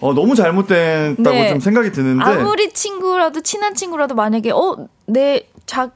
[0.00, 1.48] 어, 너무 잘못됐다고 네.
[1.48, 5.90] 좀 생각이 드는데 아무리 친구라도 친한 친구라도 만약에 어내자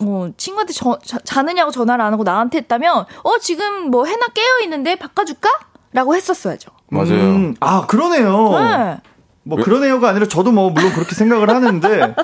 [0.00, 4.60] 뭐 친구한테 저, 자, 자느냐고 전화를 안 하고 나한테 했다면 어 지금 뭐 해나 깨어
[4.64, 5.48] 있는데 바꿔줄까?
[5.92, 6.70] 라고 했었어야죠.
[6.90, 7.10] 맞아요.
[7.14, 8.50] 음, 아 그러네요.
[8.60, 8.96] 네.
[9.42, 9.64] 뭐 왜?
[9.64, 12.14] 그러네요가 아니라 저도 뭐 물론 그렇게 생각을 하는데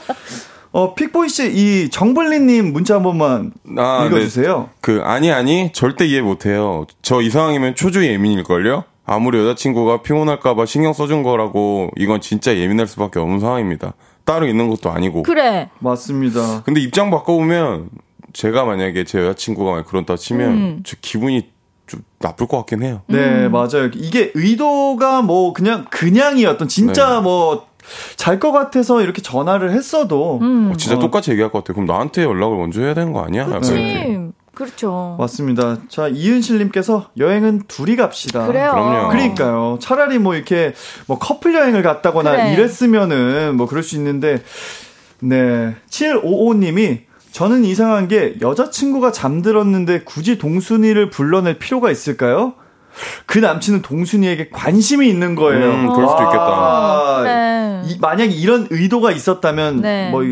[0.73, 4.07] 어 픽보이 씨이 정블리님 문자 한 번만 아, 네.
[4.09, 4.59] 읽어주세요.
[4.61, 4.69] 네.
[4.81, 6.85] 그 아니 아니 절대 이해 못해요.
[7.03, 8.85] 저 이 상황이면 초조 예민일 걸요.
[9.07, 13.95] 아무리 여자친구가 피곤할까봐 신경 써준 거라고 이건 진짜 예민할 수밖에 없는 상황입니다.
[14.27, 15.23] 따로 있는 것도 아니고.
[15.23, 15.71] 그래.
[15.79, 16.63] 맞습니다.
[16.65, 17.89] 근데 입장 바꿔보면
[18.35, 20.83] 제가 만약에 제 여자친구가 그런다 치면 음.
[20.85, 21.49] 저 기분이
[21.87, 23.01] 좀 나쁠 것 같긴 해요.
[23.07, 23.53] 네, 음.
[23.53, 23.89] 맞아요.
[23.95, 27.21] 이게 의도가 뭐 그냥 그냥이었던 진짜 네.
[27.23, 27.65] 뭐
[28.17, 30.73] 잘 것 같아서 이렇게 전화를 했어도 음.
[30.73, 30.99] 어, 진짜 어.
[30.99, 31.77] 똑같이 얘기할 것 같아요.
[31.77, 33.47] 그럼 나한테 연락을 먼저 해야 되는 거 아니야?
[33.47, 34.19] 그치.
[34.57, 35.17] 그렇죠.
[35.19, 35.77] 맞습니다.
[35.91, 38.47] 자, 이은실님께서 여행은 둘이 갑시다.
[38.47, 38.71] 그래요.
[38.73, 39.09] 그럼요.
[39.11, 39.79] 그러니까요.
[39.83, 40.73] 차라리 뭐 이렇게
[41.07, 42.55] 뭐 커플 여행을 갔다거나 그래.
[42.55, 44.43] 이랬으면은 뭐 그럴 수 있는데,
[45.21, 45.77] 네.
[45.91, 47.01] 755님이
[47.33, 52.55] 저는 이상한 게 여자친구가 잠들었는데 굳이 동순이를 불러낼 필요가 있을까요?
[53.27, 55.71] 그 남친은 동순이에게 관심이 있는 거예요.
[55.71, 56.47] 음, 그럴 수도 있겠다.
[56.47, 57.83] 아, 네.
[57.85, 60.09] 이, 만약에 이런 의도가 있었다면 네.
[60.09, 60.23] 뭐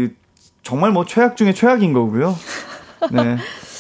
[0.63, 2.35] 정말 뭐 최악 중에 최악인 거고요.
[3.13, 3.37] 네.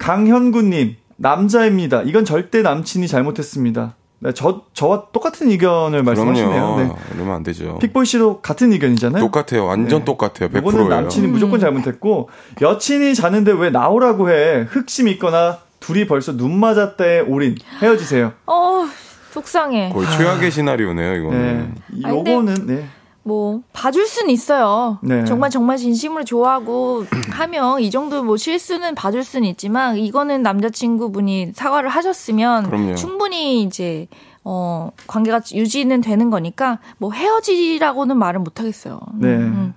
[0.00, 2.02] 강현구님, 남자입니다.
[2.02, 3.94] 이건 절대 남친이 잘못했습니다.
[4.20, 6.76] 네, 저, 저와 똑같은 의견을 말씀하시네요.
[6.76, 6.90] 네.
[7.14, 7.78] 이러면 안 되죠.
[7.78, 9.22] 픽보이 씨도 같은 의견이잖아요.
[9.22, 9.66] 똑같아요.
[9.66, 10.04] 완전 네.
[10.04, 10.48] 똑같아요.
[10.48, 10.58] 100%예요.
[10.60, 11.32] 이거는 남친이 음.
[11.32, 12.28] 무조건 잘못했고,
[12.60, 14.66] 여친이 자는데 왜 나오라고 해?
[14.68, 17.56] 흑심 있거나 둘이 벌써 눈 맞았다에 올인.
[17.82, 18.32] 헤어지세요.
[18.46, 18.86] 어,
[19.32, 19.90] 속상해.
[19.90, 21.74] 거의 최악의 시나리오네요, 이거는.
[21.88, 22.08] 네.
[22.10, 22.88] 요거는, 네.
[23.22, 24.98] 뭐 봐줄 수는 있어요.
[25.02, 25.24] 네.
[25.24, 31.90] 정말 정말 진심으로 좋아하고 하면 이 정도 뭐 실수는 봐줄 수는 있지만 이거는 남자친구분이 사과를
[31.90, 32.94] 하셨으면 그럼요.
[32.94, 34.08] 충분히 이제
[34.42, 39.00] 어 관계가 유지는 되는 거니까 뭐 헤어지라고는 말을 못 하겠어요.
[39.14, 39.28] 네.
[39.28, 39.74] 음.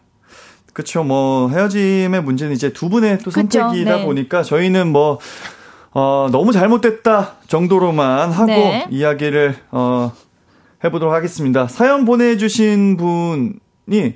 [0.72, 1.04] 그렇죠.
[1.04, 4.06] 뭐 헤어짐의 문제는 이제 두 분의 또 선택이다 네.
[4.06, 5.20] 보니까 저희는 뭐
[5.91, 8.88] 어, 너무 잘못됐다 정도로만 하고 네.
[8.89, 10.12] 이야기를 어
[10.84, 11.67] 해보도록 하겠습니다.
[11.67, 14.15] 사연 보내주신 분이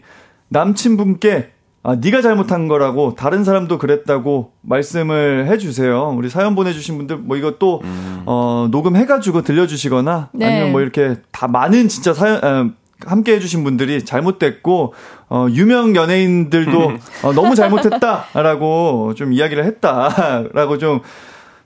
[0.49, 1.51] 남친분께
[1.83, 6.13] 아, 네가 잘못한 거라고 다른 사람도 그랬다고 말씀을 해주세요.
[6.17, 8.23] 우리 사연 보내주신 분들 뭐 이거 또 음.
[8.25, 10.45] 어, 녹음해가지고 들려주시거나 네.
[10.45, 12.71] 아니면 뭐 이렇게 다 많은 진짜 사연 어,
[13.05, 14.93] 함께 해주신 분들이 잘못됐고
[15.29, 16.91] 어, 유명 연예인들도
[17.23, 20.99] 어, 너무 잘못했다라고 좀 이야기를 했다라고 좀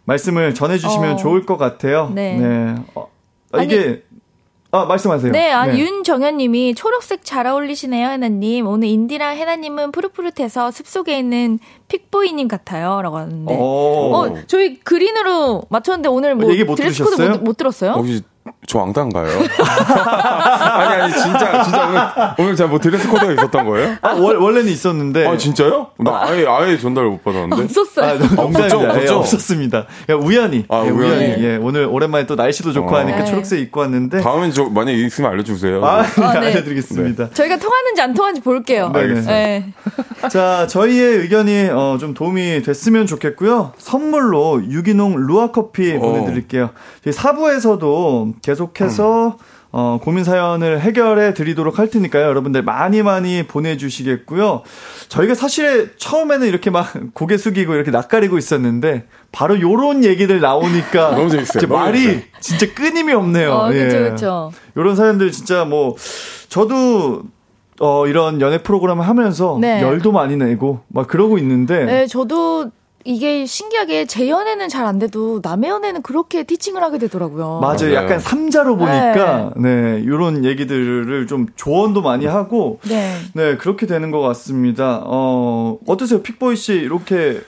[0.05, 1.15] 말씀을 전해주시면 어.
[1.15, 2.11] 좋을 것 같아요.
[2.13, 2.37] 네.
[2.37, 2.75] 네.
[2.93, 3.07] 어,
[3.63, 4.10] 이게 아,
[4.71, 5.31] 말씀하세요.
[5.33, 5.77] 네, 아, 네.
[5.77, 8.67] 윤정현님이 초록색 잘 어울리시네요, 해나님.
[8.67, 11.59] 오늘 운디랑 해나님은 푸릇푸릇해서 숲속에 있는
[11.89, 13.01] 픽보이님 같아요.
[13.01, 13.53] 라고 하는데.
[13.59, 17.91] 어, 저희 green으로 맞췄는데 오늘 뭐 얘기 못 dress code 못, 못 들었어요?
[17.91, 18.21] 혹시
[18.67, 19.27] 저 왕따인가요?
[19.59, 22.01] 아니 아니 진짜 진짜 오늘
[22.37, 23.95] 오늘 제가 뭐 dress code가 있었던 거예요?
[24.01, 25.27] 아 월, 원래는 있었는데.
[25.27, 25.87] 아 진짜요?
[25.97, 27.63] 나 아예 아예 전달 못 받았는데.
[27.63, 28.05] 없었어요.
[28.05, 28.75] 아, 농담입니다.
[28.77, 29.01] 없었죠?
[29.01, 29.85] 예, 없었습니다.
[30.05, 30.65] 그러니까 우연히.
[30.69, 31.43] 아, 예, 우연히.
[31.43, 32.99] 예, 오늘 오랜만에 또 날씨도 좋고 어.
[32.99, 33.25] 하니까 네.
[33.25, 34.21] 초록색 입고 왔는데.
[34.21, 35.83] 다음엔 저 만약 에 있으면 알려주세요.
[35.83, 36.23] 아, 네.
[36.23, 36.47] 아, 네.
[36.47, 37.25] 알려드리겠습니다.
[37.25, 37.33] 네.
[37.33, 38.91] 저희가 통하는지 안 통하는지 볼게요.
[38.93, 39.31] 네, 알겠습니다.
[39.31, 39.73] 네.
[40.29, 43.73] 자, 저희의 의견이 어, 좀 도움이 됐으면 좋겠고요.
[43.77, 45.99] 선물로 유기농 루아 커피 어.
[45.99, 46.69] 보내드릴게요.
[47.03, 49.61] 저희 4부에서도 계속해서 음.
[49.73, 52.25] 어, 고민 사연을 해결해 드리도록 할 테니까요.
[52.25, 54.63] 여러분들 많이 많이 보내주시겠고요.
[55.07, 61.29] 저희가 사실 처음에는 이렇게 막 고개 숙이고 이렇게 낯가리고 있었는데 바로 요런 얘기들 나오니까 너무
[61.29, 61.61] 재밌어요.
[61.67, 62.23] 너무 말이 재밌어요.
[62.41, 63.51] 진짜 끊임이 없네요.
[63.53, 63.87] 어, 예.
[63.87, 64.51] 그렇죠.
[64.75, 65.95] 요런 사연들 진짜 뭐
[66.49, 67.23] 저도
[67.79, 69.81] 어, 이런 연애 프로그램을 하면서 네.
[69.81, 72.71] 열도 많이 내고 막 그러고 있는데 네, 저도
[73.03, 77.59] 이게 신기하게 제 연애는 잘 안 돼도 남의 연애는 그렇게 티칭을 하게 되더라고요.
[77.61, 77.77] 맞아요.
[77.77, 77.93] 네.
[77.93, 83.15] 약간 삼자로 보니까 네, 네 이런 얘기들을 좀 조언도 많이 하고 네.
[83.33, 85.01] 네, 그렇게 되는 것 같습니다.
[85.05, 86.21] 어, 어떠세요?
[86.23, 87.41] 픽보이 씨 이렇게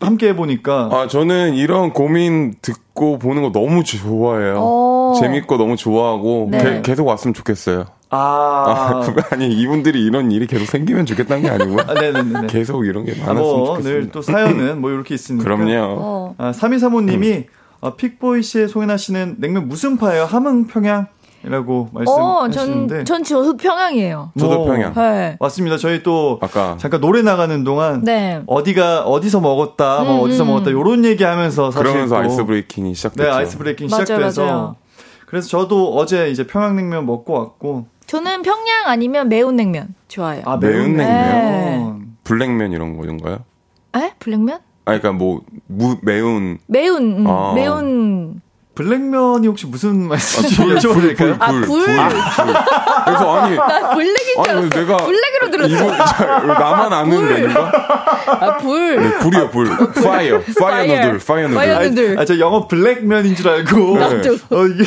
[0.00, 0.88] 함께 해 보니까.
[0.90, 4.56] 아, 저는 이런 고민 듣고 보는 거 너무 좋아해요.
[4.58, 5.12] 오.
[5.16, 5.20] 어.
[5.20, 6.58] 재밌고 너무 좋아하고 네.
[6.58, 7.84] 게, 계속 왔으면 좋겠어요.
[8.12, 9.02] 아.
[9.06, 11.80] 아, 아니 이분들이 이런 일이 계속 생기면 좋겠다는 게 아니고.
[11.80, 12.46] 아, 네네네.
[12.48, 14.00] 계속 이런 게 많았으면 뭐, 좋겠습니다.
[14.00, 15.44] 늘또 사연은 뭐 이렇게 있으니까.
[15.44, 15.96] 그럼요.
[15.98, 16.34] 어.
[16.36, 17.44] 아, 3235님이 음.
[17.80, 20.24] 어, 픽보이 씨의 소개나 씨는 냉면 무슨 파예요?
[20.24, 21.06] 함흥 평양?
[21.44, 24.30] 이라고 말씀하시는데 어, 전, 전 저도 평양이에요.
[24.38, 24.94] 저도 뭐, 평양.
[24.94, 25.36] 네.
[25.40, 25.76] 맞습니다.
[25.76, 28.42] 저희 또 아까 잠깐 노래 나가는 동안 네.
[28.46, 30.48] 어디가 어디서 먹었다, 뭐 음, 뭐 어디서 음.
[30.48, 33.24] 먹었다 요런 얘기하면서 사실 그러면서 ice breaking이 시작됐죠.
[33.24, 34.76] 네, ice breaking 시작돼서 맞아요.
[35.26, 40.42] 그래서 저도 어제 이제 평양냉면 먹고 왔고 저는 평양 아니면 매운 냉면 좋아해요.
[40.44, 41.06] 아, 매운, 냉면.
[41.06, 42.06] 네.
[42.24, 43.38] 블랙면 이런 거인가요?
[43.96, 44.12] 에?
[44.18, 44.58] 블랙면?
[44.84, 47.54] 아, 그러니까 뭐 무, 매운 매운 음, 아.
[47.54, 48.41] 매운
[48.74, 50.90] 블랙면이 혹시 무슨 말씀이시죠?
[50.90, 51.60] 아, 불, 불, 아, 불.
[51.62, 51.84] 불.
[51.84, 53.56] 그래서 아니.
[53.56, 54.68] 나 블랙인 줄 알았어.
[54.70, 54.96] 내가.
[54.96, 55.74] 블랙으로 들었어.
[55.74, 55.90] 이거,
[56.54, 57.72] 나만 아는 건가?
[58.26, 58.96] 아, 불.
[58.96, 59.66] 네, 불이요, 불.
[60.02, 60.40] Fire.
[60.58, 61.18] Fire noodle.
[61.18, 61.54] Fire noodle.
[61.54, 62.18] Fire noodle.
[62.18, 63.98] 아, 저 영어 블랙면인 줄 알고.
[63.98, 64.04] 네.
[64.50, 64.84] 어, 이게,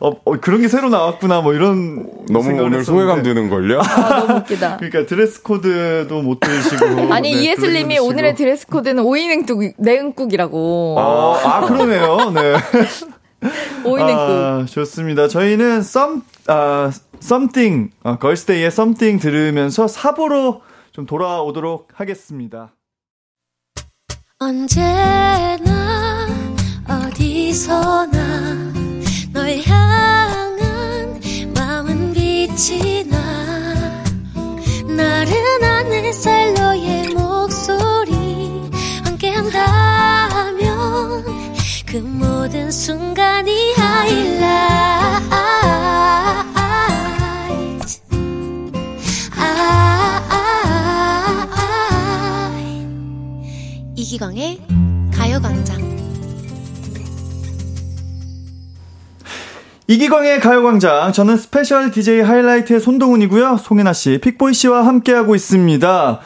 [0.00, 2.06] 어, 어, 그런 게 새로 나왔구나, 뭐 이런.
[2.30, 3.80] 너무 오늘 소외감 드는걸요?
[3.80, 4.78] 아, 너무 웃기다.
[4.78, 7.12] 그러니까 dress code도 못 들으시고.
[7.12, 10.96] 아니, 네, 이예슬님이 오늘의 dress code는 오이냉국, 냉국이라고.
[10.98, 12.30] 아, 아, 그러네요.
[12.34, 12.56] 네.
[13.84, 14.16] 오이냉국.
[14.18, 15.28] 아, 좋습니다.
[15.28, 16.90] 저희는 썸, 아,
[17.22, 20.62] something, 아, 걸스데이의 something 들으면서 사보로
[20.92, 22.72] 좀 돌아오도록 하겠습니다.
[24.38, 26.26] 언제나
[26.88, 28.72] 어디서나
[29.32, 31.20] 널 향한
[31.54, 33.15] 마음은 빛이 나
[54.06, 54.60] 이기광의
[55.12, 55.80] 가요광장.
[59.88, 61.12] 이기광의 가요광장.
[61.12, 63.56] 저는 special DJ 하이라이트의 손동훈이고요.
[63.56, 66.20] 송혜나 씨, 픽보이 씨와 함께하고 있습니다.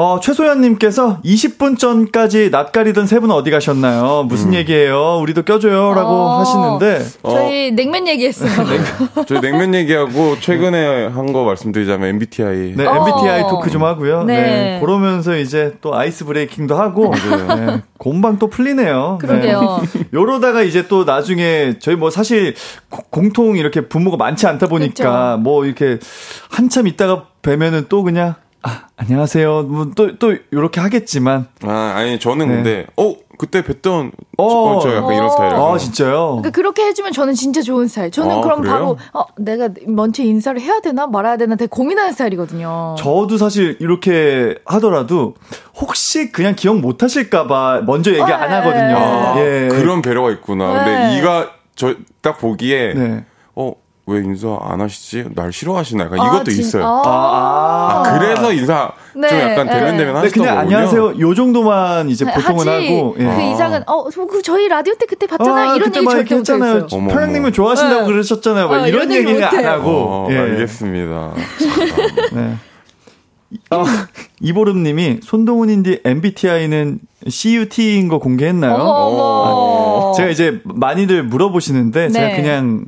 [0.00, 4.26] 어, 최소연님께서 20분 전까지 낯가리던 세 분은 어디 가셨나요?
[4.28, 4.54] 무슨 음.
[4.54, 5.18] 얘기예요?
[5.20, 5.92] 우리도 껴줘요.
[5.92, 7.04] 라고 어, 하시는데.
[7.24, 8.48] 저희 어, 냉면 얘기했어요.
[9.26, 12.74] 저희 냉면 얘기하고 최근에 한 거 말씀드리자면 MBTI.
[12.76, 13.48] 네, MBTI 어.
[13.48, 14.22] 토크 좀 하고요.
[14.22, 14.40] 네.
[14.40, 14.80] 네.
[14.80, 17.12] 그러면서 이제 또 아이스 브레이킹도 하고.
[17.56, 17.82] 네.
[17.98, 19.18] 공방 또 풀리네요.
[19.20, 19.80] 그러게요.
[19.94, 20.04] 네.
[20.14, 22.54] 요러다가 이제 또 나중에 저희 뭐 사실
[23.10, 25.38] 공통 이렇게 부모가 많지 않다 보니까 그쵸.
[25.42, 25.98] 뭐 이렇게
[26.50, 29.62] 한참 있다가 뵈면은 또 그냥 아, 안녕하세요.
[29.62, 31.46] 뭐, 또, 또, 요렇게 하겠지만.
[31.62, 32.54] 아, 아니, 저는 네.
[32.54, 35.62] 근데, 어, 그때 뵀던, 어, 저 약간 이런 스타일이에요.
[35.64, 36.26] 아, 진짜요?
[36.26, 38.10] 그러니까 그렇게 해주면 저는 진짜 좋은 스타일.
[38.10, 38.74] 저는 아, 그럼 그래요?
[38.74, 42.96] 바로, 어, 내가 먼저 인사를 해야 되나 말아야 되나 되게 고민하는 스타일이거든요.
[42.98, 45.34] 저도 사실 이렇게 하더라도,
[45.76, 48.54] 혹시 그냥 기억 못 하실까봐 먼저 얘기 안 네.
[48.56, 48.96] 하거든요.
[48.96, 49.68] 아, 예.
[49.70, 50.84] 그런 배려가 있구나.
[50.84, 50.90] 네.
[50.90, 53.24] 근데 이가, 저, 딱 보기에, 네.
[53.54, 53.72] 어,
[54.08, 55.26] 왜 인사 안 하시지?
[55.34, 56.04] 날 싫어하시나?
[56.04, 56.60] 약간 아, 이것도 진...
[56.60, 56.84] 있어요.
[56.84, 60.20] 아, 아, 아, 그래서 인사 네, 좀 약간 대면대면 네.
[60.20, 61.18] 하시던 네, 그냥 안녕하세요.
[61.18, 63.16] 요 정도만 이제 보통은 하지, 하고.
[63.18, 63.24] 예.
[63.24, 65.70] 그 이상은 어, 그 저희 라디오 때 그때 봤잖아요.
[65.70, 66.86] 아, 이런 얘기 절대 했잖아요.
[66.86, 68.06] 평양님을 좋아하신다고 네.
[68.06, 68.66] 그러셨잖아요.
[68.66, 69.90] 어, 이런, 이런 얘기는 안 하고.
[69.90, 70.38] 어, 예.
[70.38, 71.34] 알겠습니다.
[72.32, 72.54] 네.
[73.70, 73.84] 아,
[74.40, 78.74] 이보름님이 손동훈인디 MBTI는 CUT인 거 공개했나요?
[78.74, 80.10] 어머, 어머.
[80.10, 82.12] 아, 제가 이제 많이들 물어보시는데 네.
[82.12, 82.86] 제가 그냥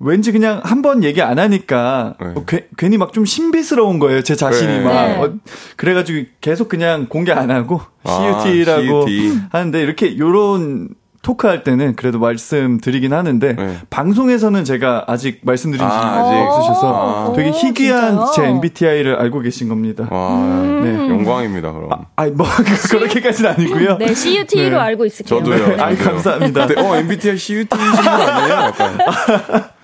[0.00, 2.28] 왠지 그냥 한 번 얘기 안 하니까 네.
[2.36, 4.22] 어, 괴, 괜히 막 좀 신비스러운 거예요.
[4.22, 4.80] 제 자신이 네.
[4.84, 5.16] 막 네.
[5.16, 5.32] 어,
[5.76, 9.38] 그래가지고 계속 그냥 공개 안 하고 아, CUT라고 CUT.
[9.50, 10.90] 하는데 이렇게 요런
[11.20, 13.78] 토크할 때는 그래도 말씀드리긴 하는데 네.
[13.90, 17.36] 방송에서는 제가 아직 말씀드린 적이 아, 없으셔서 아.
[17.36, 20.06] 되게 희귀한 오, 제 MBTI를 알고 계신 겁니다.
[20.10, 20.80] 와, 음.
[20.84, 21.08] 네.
[21.08, 21.72] 영광입니다.
[21.72, 21.88] 그럼.
[21.92, 22.46] 아, 아니 뭐
[22.90, 23.98] 그렇게까지는 아니고요.
[23.98, 24.76] 네, CUT로 네.
[24.76, 25.40] 알고 있을게요.
[25.40, 25.68] 저도요.
[25.76, 26.66] 네, 아, 감사합니다.
[26.68, 28.54] 네, 어, MBTI CUT이신 분 아니에요?
[28.54, 28.98] 약간.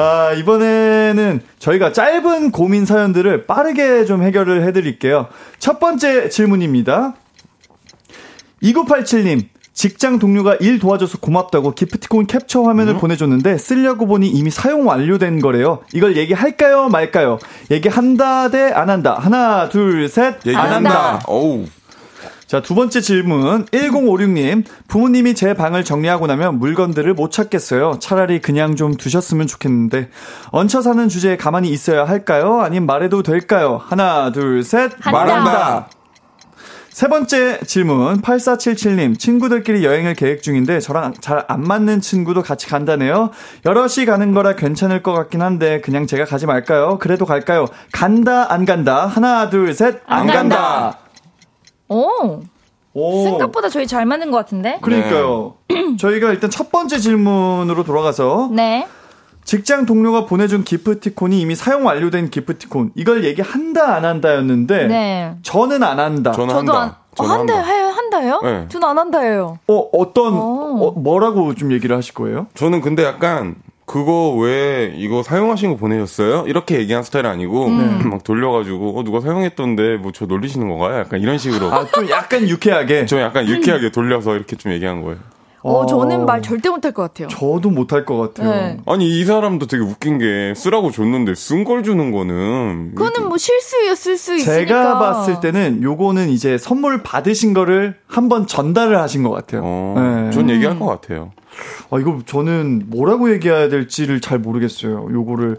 [0.00, 5.26] 아, 이번에는 저희가 짧은 고민 사연들을 빠르게 좀 해결을 해드릴게요.
[5.58, 7.14] 첫 번째 질문입니다.
[8.62, 9.44] 2987님,
[9.74, 12.98] 직장 동료가 일 도와줘서 고맙다고 기프티콘 캡처 화면을 음?
[12.98, 15.80] 보내줬는데 쓰려고 보니 이미 사용 완료된 거래요.
[15.92, 17.38] 이걸 얘기할까요, 말까요?
[17.70, 19.16] 얘기한다 대 안 한다.
[19.18, 20.36] 하나, 둘, 셋.
[20.54, 21.20] 안 한다.
[21.28, 21.66] 오우.
[22.50, 23.64] 자, 두 번째 질문.
[23.66, 28.00] 1056님, 부모님이 제 방을 정리하고 나면 물건들을 못 찾겠어요.
[28.00, 30.08] 차라리 그냥 좀 두셨으면 좋겠는데.
[30.50, 32.60] 얹혀 사는 주제에 가만히 있어야 할까요?
[32.60, 33.80] 아님 말해도 될까요?
[33.80, 34.90] 하나, 둘, 셋.
[34.98, 35.10] 한다.
[35.12, 35.88] 말한다.
[36.88, 38.20] 세 번째 질문.
[38.20, 43.30] 8477님, 친구들끼리 여행을 계획 중인데 저랑 잘 안 맞는 친구도 같이 간다네요.
[43.64, 46.98] 여럿이 가는 거라 괜찮을 것 같긴 한데 그냥 제가 가지 말까요?
[46.98, 47.66] 그래도 갈까요?
[47.92, 49.06] 간다, 안 간다.
[49.06, 50.00] 하나, 둘, 셋.
[50.08, 50.56] 안, 안 간다.
[50.56, 50.98] 간다.
[51.90, 52.40] 오.
[52.92, 53.24] 오.
[53.24, 54.78] 생각보다 저희 잘 맞는 것 같은데?
[54.80, 55.54] 그러니까요.
[55.68, 55.96] 네.
[55.98, 58.48] 저희가 일단 첫 번째 질문으로 돌아가서.
[58.52, 58.86] 네.
[59.44, 62.92] 직장 동료가 보내준 기프티콘이 이미 사용 완료된 기프티콘.
[62.94, 64.86] 이걸 얘기한다, 안 한다였는데.
[64.86, 65.34] 네.
[65.42, 66.32] 저는 안 한다.
[66.32, 66.82] 저는 저도 한다.
[66.82, 67.68] 안, 저는 어, 한다, 한다.
[67.72, 67.86] 해요?
[67.88, 68.40] 한다요?
[68.42, 68.66] 네.
[68.68, 69.58] 저는 안 한다예요.
[69.66, 72.46] 어, 어떤, 어, 뭐라고 좀 얘기를 하실 거예요?
[72.54, 73.56] 저는 근데 약간
[73.90, 76.44] 그거 왜 이거 사용하신 거 보내셨어요?
[76.46, 78.02] 이렇게 얘기한 스타일 아니고 음.
[78.08, 81.00] 막 돌려가지고 어 누가 사용했던데 뭐 저 놀리시는 건가요?
[81.00, 85.18] 약간 이런 식으로 아 좀 약간 유쾌하게 좀 약간 유쾌하게 돌려서 이렇게 좀 얘기한 거예요.
[85.62, 87.28] 어, 저는 말 절대 못할 것 같아요.
[87.28, 88.50] 저도 못할 것 같아요.
[88.50, 88.80] 네.
[88.86, 92.94] 아니, 이 사람도 되게 웃긴 게 쓰라고 줬는데 쓴 걸 주는 거는.
[92.94, 94.58] 그거는 뭐 실수였을 수 있으니까.
[94.58, 99.60] 제가 봤을 때는 요거는 이제 선물 받으신 거를 한번 전달을 하신 것 같아요.
[99.64, 100.30] 어, 네.
[100.30, 101.32] 전 얘기할 것 같아요.
[101.90, 105.08] 아, 이거 저는 뭐라고 얘기해야 될지를 잘 모르겠어요.
[105.12, 105.58] 요거를.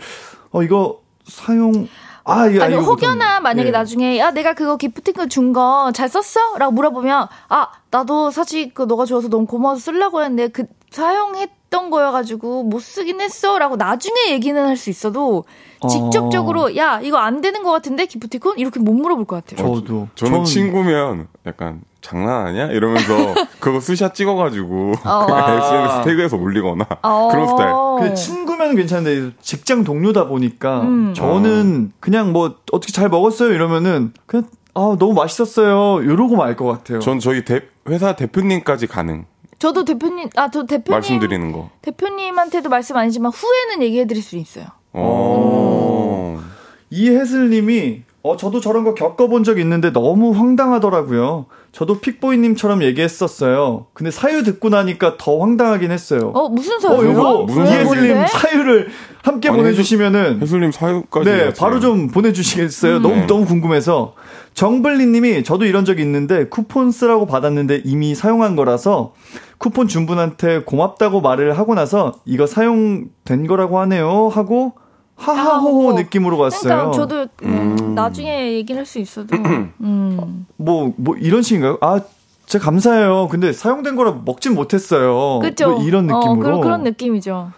[0.52, 1.88] 어, 이거 사용,
[2.32, 3.72] 아, 예, 아니 혹여나 만약에 예.
[3.72, 9.06] 나중에 야 내가 그거 기프티콘 준 거 잘 썼어?라고 물어보면 아 나도 사실 그 너가
[9.06, 14.76] 줘서 너무 고마워서 쓰려고 했는데 그 사용했 던 거여가지고 못 쓰긴 했어라고 나중에 얘기는 할
[14.82, 15.46] 수 있어도
[15.90, 16.76] 직접적으로 어.
[16.76, 19.58] 야 이거 안 되는 것 같은데 기프티콘 이렇게 못 물어볼 것 같아요.
[19.76, 23.14] 저도 저는, 저는 친구면 약간 장난하냐 이러면서
[23.60, 25.28] 그거 스샷 찍어가지고 어.
[25.30, 27.30] SNS 태그해서 올리거나 어.
[27.32, 27.72] 그런 스타일.
[28.10, 31.14] 그 친구면 괜찮은데 직장 동료다 보니까 음.
[31.14, 37.00] 저는 그냥 뭐 어떻게 잘 먹었어요 이러면은 그냥 아 너무 맛있었어요 이러고 말 것 같아요.
[37.00, 39.26] 전 저희 대, 회사 대표님까지 가능.
[39.62, 44.66] 저도 대표님 아 저 대표님 말씀드리는 거 대표님한테도 말씀 아니지만 후에는 얘기해 드릴 수 있어요.
[44.92, 46.42] 어.
[46.90, 51.46] 이혜슬님이 어 저도 저런 거 겪어본 적 있는데 너무 황당하더라고요.
[51.72, 53.86] 저도 픽보이님처럼 얘기했었어요.
[53.94, 56.32] 근데 사유 듣고 나니까 더 황당하긴 했어요.
[56.36, 57.20] 어 무슨 사유요?
[57.20, 58.90] 어, 무슨 이혜슬님 사유를
[59.24, 62.98] 함께 아니, 보내주시면은 혜슬님 사유까지 네 바로 좀 보내주시겠어요?
[62.98, 63.02] 음.
[63.02, 63.28] 너무 네.
[63.28, 64.16] 너무 궁금해서
[64.54, 69.14] 정블리님이 저도 이런 적이 있는데 쿠폰 쓰라고 받았는데 이미 사용한 거라서
[69.62, 74.74] 쿠폰 준 분한테 고맙다고 말을 하고 나서 이거 사용된 거라고 하네요 하고
[75.16, 76.64] 하하호호 느낌으로 갔어요.
[76.64, 77.94] 그러니까 저도 음, 음.
[77.94, 80.48] 나중에 얘기를 할수 있어도 음.
[80.58, 81.78] 뭐, 뭐 이런 식인가요?
[81.82, 82.02] 아,
[82.48, 83.28] 진짜 감사해요.
[83.30, 85.38] 근데 사용된 거라 먹진 못했어요.
[85.44, 85.74] 그죠?
[85.74, 86.32] 뭐 이런 어, 느낌으로.
[86.32, 87.52] 어, 그런, 그런 느낌이죠.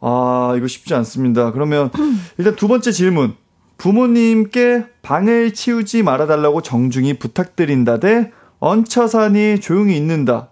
[0.00, 1.52] 아, 이거 쉽지 않습니다.
[1.52, 1.90] 그러면
[2.38, 3.34] 일단 두 번째 질문.
[3.76, 8.30] 부모님께 방을 치우지 말아달라고 정중히 부탁드린다 대
[8.60, 10.49] 얹혀 사니 조용히 있는다.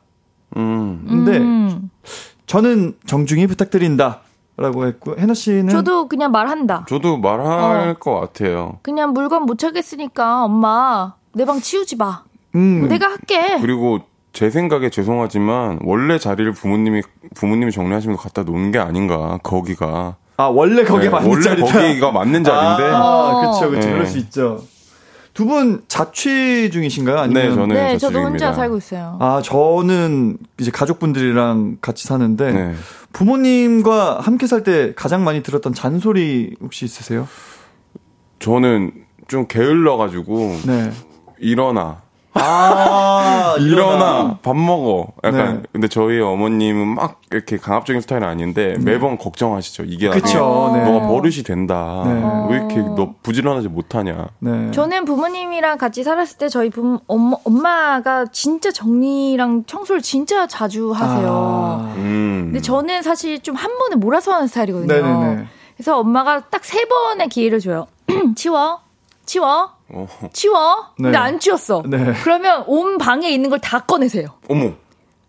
[0.56, 1.04] 음.
[1.08, 1.90] 근데 음.
[2.46, 4.20] 저는 정중히 부탁드린다.
[4.60, 6.84] 라고 했고 해나 씨는 저도 그냥 말한다.
[6.88, 7.94] 저도 말할 어.
[7.94, 8.80] 것 같아요.
[8.82, 12.24] 그냥 물건 못 찾겠으니까 엄마 내 방 치우지 마.
[12.56, 12.88] 음.
[12.88, 13.58] 내가 할게.
[13.60, 14.00] 그리고
[14.32, 17.02] 제 생각에 죄송하지만 원래 자리를 부모님이
[17.36, 20.16] 부모님이 정리하시면 갖다 놓는 게 아닌가 거기가.
[20.38, 21.72] 아 원래 거기 네, 맞는 원래 자리다.
[21.72, 22.94] 거기가 맞는 자리인데.
[22.96, 23.86] 아, 그렇죠, 그렇죠.
[23.86, 23.92] 네.
[23.92, 24.60] 그럴 수 있죠.
[25.38, 27.16] 두 분 자취 중이신가요?
[27.16, 28.46] 아니면 네, 저는 네, 저도 중입니다.
[28.46, 29.16] 혼자 살고 있어요.
[29.20, 32.74] 아, 저는 이제 가족분들이랑 같이 사는데 네.
[33.12, 37.28] 부모님과 함께 살 때 가장 많이 들었던 잔소리 혹시 있으세요?
[38.40, 38.90] 저는
[39.28, 40.90] 좀 게을러 가지고 네.
[41.38, 42.02] 일어나
[42.34, 45.08] 아, 일어나, 밥 먹어.
[45.24, 45.68] 약간, 네.
[45.72, 48.84] 근데 저희 어머님은 막 이렇게 강압적인 스타일은 아닌데 네.
[48.92, 49.84] 매번 걱정하시죠.
[49.84, 50.84] 이게 그쵸, 네.
[50.84, 52.02] 너가 버릇이 된다.
[52.06, 52.12] 네.
[52.50, 54.28] 왜 이렇게 너 부지런하지 못하냐.
[54.38, 54.70] 네.
[54.70, 61.28] 저는 부모님이랑 같이 살았을 때 저희 부모, 엄마, 엄마가 진짜 정리랑 청소를 진짜 자주 하세요.
[61.30, 61.94] 아.
[61.96, 62.42] 음.
[62.52, 64.86] 근데 저는 사실 좀 한 번에 몰아서 하는 스타일이거든요.
[64.92, 65.44] 네네네.
[65.76, 67.86] 그래서 엄마가 딱 세 번의 기회를 줘요.
[68.36, 68.80] 치워,
[69.26, 70.06] 치워, 어.
[70.32, 70.88] 치워.
[70.98, 71.04] 네.
[71.04, 71.82] 근데 안 치웠어.
[71.86, 72.12] 네.
[72.22, 74.28] 그러면 온 방에 있는 걸 다 꺼내세요.
[74.48, 74.72] 어머.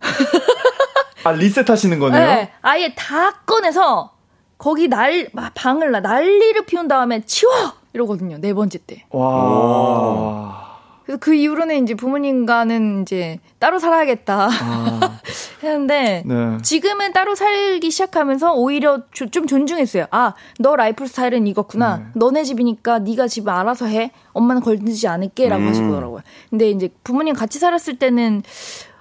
[1.23, 2.25] 아 리셋하시는 거네요.
[2.25, 4.11] 네, 아예 다 꺼내서
[4.57, 7.51] 거기 날 방을 난리를 피운 다음에 치워
[7.93, 8.37] 이러거든요.
[8.39, 9.05] 네 번째 때.
[9.11, 10.68] 와.
[11.09, 15.19] 그래서 그 이후로는 이제 부모님과는 이제 따로 살아야겠다 아.
[15.63, 16.57] 했는데 네.
[16.61, 20.05] 지금은 따로 살기 시작하면서 오히려 조, 좀 존중했어요.
[20.11, 21.97] 아, 너 라이프 스타일은 이거구나.
[21.97, 22.03] 네.
[22.13, 24.11] 너네 집이니까 네가 집 알아서 해.
[24.33, 25.67] 엄마는 걸리지 않을게라고 음.
[25.67, 26.21] 하시더라고요.
[26.51, 28.43] 근데 이제 부모님 같이 살았을 때는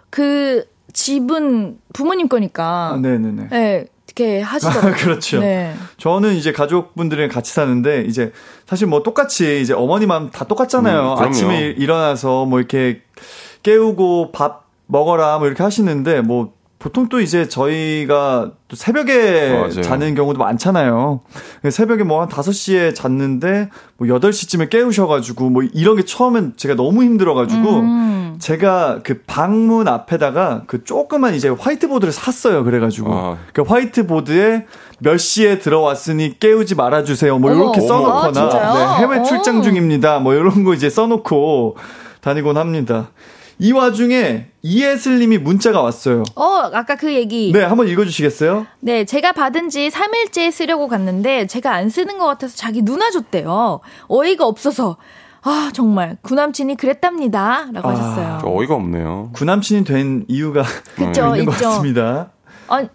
[0.08, 2.92] 그 집은 부모님 거니까.
[2.94, 3.48] 아, 네네네.
[3.50, 3.86] 네.
[4.18, 4.94] 어떻게 하시더라고요.
[4.94, 5.40] 그렇죠.
[5.40, 5.74] 네.
[5.96, 8.32] 저는 이제 가족분들이랑 같이 사는데 이제
[8.66, 11.14] 사실 뭐 똑같이 이제 어머니 마음 다 똑같잖아요.
[11.14, 13.02] 음, 아침에 일어나서 뭐 이렇게
[13.62, 19.82] 깨우고 밥 먹어라 뭐 이렇게 하시는데 뭐 보통 또 이제 저희가 또 새벽에 맞아요.
[19.82, 21.20] 자는 경우도 많잖아요.
[21.70, 27.70] 새벽에 뭐 한 5시에 잤는데 뭐 8시쯤에 깨우셔가지고 뭐 이런 게 처음엔 제가 너무 힘들어가지고
[27.80, 28.36] 음.
[28.40, 32.62] 제가 그 방문 앞에다가 그 조그만 이제 화이트보드를 샀어요.
[32.62, 33.36] 그래가지고 아.
[33.52, 34.66] 그 화이트보드에
[35.00, 37.38] 몇 시에 들어왔으니 깨우지 말아주세요.
[37.40, 40.20] 뭐 이렇게 써놓거나 아, 네, 해외 출장 중입니다.
[40.20, 41.76] 뭐 이런 거 이제 써놓고
[42.20, 43.08] 다니곤 합니다.
[43.60, 46.22] 이 와중에 이예슬님이 문자가 왔어요.
[46.36, 47.50] 어, 아까 그 얘기.
[47.52, 48.66] 네, 한번 읽어주시겠어요?
[48.80, 53.80] 네, 제가 받은 지 3일째 쓰려고 갔는데 제가 안 쓰는 것 같아서 자기 누나 줬대요.
[54.08, 54.96] 어이가 없어서.
[55.42, 56.18] 아, 정말.
[56.22, 57.68] 구남친이 그랬답니다.
[57.72, 58.40] 라고 아, 하셨어요.
[58.44, 59.30] 어이가 없네요.
[59.34, 60.62] 구남친이 된 이유가
[60.94, 61.50] 그쵸, 있는 있죠.
[61.50, 62.30] 것 같습니다.
[62.68, 62.88] 아니,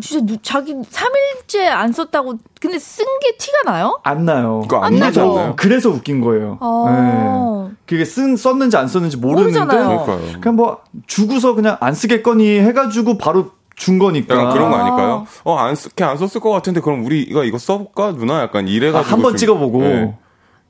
[0.00, 3.98] 진짜 누, 자기 3일째 안 썼다고 근데 쓴 게 티가 나요?
[4.02, 4.62] 안 나요.
[4.72, 5.54] 안, 안 나죠.
[5.56, 6.58] 그래서 웃긴 거예요.
[6.60, 7.74] 아~ 네.
[7.86, 10.38] 그게 쓴 썼는지 안 썼는지 모르는데 모르잖아요.
[10.40, 14.34] 그냥 뭐 주고서 그냥 안 쓰겠거니 해가지고 바로 준 거니까.
[14.34, 15.26] 약간 그런 거 아닐까요?
[15.42, 18.12] 어, 안 쓰, 걔안 썼을 것 같은데, 그럼 우리가 이거 써볼까?
[18.12, 19.08] 누나 약간 이래가지고.
[19.08, 19.82] 아, 한번 찍어보고.
[19.82, 20.16] 네.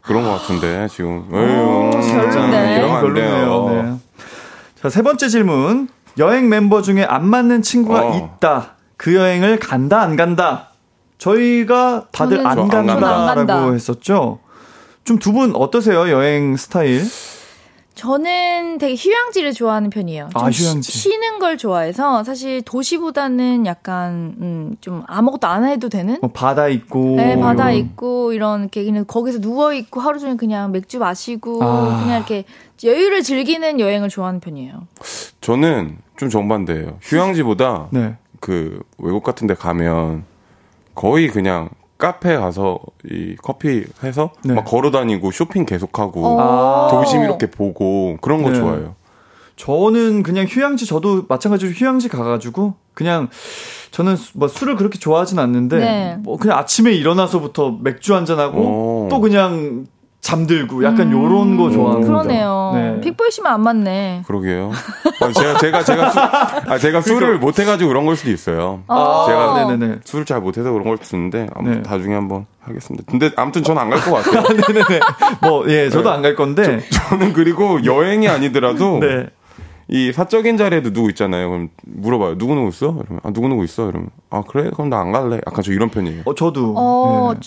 [0.00, 1.28] 그런 것 같은데, 지금.
[1.28, 2.76] 별론데.
[2.76, 3.68] 이러면 안 돼요.
[3.70, 4.24] 네.
[4.80, 5.88] 자, 세 번째 질문.
[6.18, 8.16] 여행 멤버 중에 안 맞는 친구가 어.
[8.16, 8.73] 있다.
[8.96, 10.70] 그 여행을 간다 안 간다.
[11.18, 14.40] 저희가 다들 안 간다라고 했었죠.
[15.04, 17.02] 좀 두 분 어떠세요 여행 스타일?
[17.94, 20.28] 저는 되게 휴양지를 좋아하는 편이에요.
[20.34, 20.90] 아, 휴양지.
[20.90, 27.14] 쉬는 걸 좋아해서 사실 도시보다는 약간 음, 좀 아무것도 안 해도 되는 뭐 바다 있고
[27.16, 32.00] 네, 바다 있고 이런 이렇게 그냥 거기서 누워 있고 하루 종일 그냥 맥주 마시고 아.
[32.02, 32.44] 그냥 이렇게
[32.82, 34.88] 여유를 즐기는 여행을 좋아하는 편이에요.
[35.40, 36.98] 저는 좀 정반대예요.
[37.00, 38.16] 휴양지보다 네.
[38.40, 40.24] 그 외국 같은 데 가면
[40.94, 44.54] 거의 그냥 카페 가서 이 커피 해서 네.
[44.54, 48.58] 막 걸어 다니고 쇼핑 계속하고 아~ 도심 이렇게 보고 그런 거 네.
[48.58, 48.94] 좋아해요.
[49.56, 53.28] 저는 그냥 휴양지 저도 마찬가지로 휴양지 가가지고 그냥
[53.92, 56.16] 저는 뭐 술을 그렇게 좋아하진 않는데 네.
[56.20, 59.86] 뭐 그냥 아침에 일어나서부터 맥주 한 잔 하고 또 그냥
[60.24, 62.72] 잠들고 약간 음, 요런 거 좋아하는 그러네요.
[62.74, 63.00] 네.
[63.02, 64.22] 픽보이 씨만 안 맞네.
[64.26, 64.72] 그러게요.
[65.20, 67.44] 아, 제가 제가 제가 수, 아, 제가 술을 그러니까.
[67.44, 68.82] 못 해가지고 그런 걸 수도 있어요.
[68.88, 69.98] 아~ 제가 네네네.
[70.04, 71.88] 술을 잘 못해서 그런 걸 수도 있는데 아무튼 네.
[71.90, 73.04] 나중에 한번 하겠습니다.
[73.06, 74.42] 근데 아무튼 저는 안 갈 것 같아요.
[74.66, 75.00] 네네네.
[75.46, 76.14] 뭐 예, 저도 네.
[76.16, 79.26] 안갈 건데 저, 는 그리고 여행이 아니더라도 네.
[79.88, 81.50] 이 사적인 자리에도 누구 있잖아요.
[81.50, 82.38] 그럼 물어봐요.
[82.38, 82.86] 누구 누구 있어?
[82.86, 83.90] 이러면 아 누구 누구 있어?
[83.90, 84.70] 이러면 아 그래?
[84.72, 85.36] 그럼 나 안 갈래.
[85.46, 86.22] 약간 저 이런 편이에요.
[86.24, 86.72] 어 저도.
[86.78, 87.40] 어 네.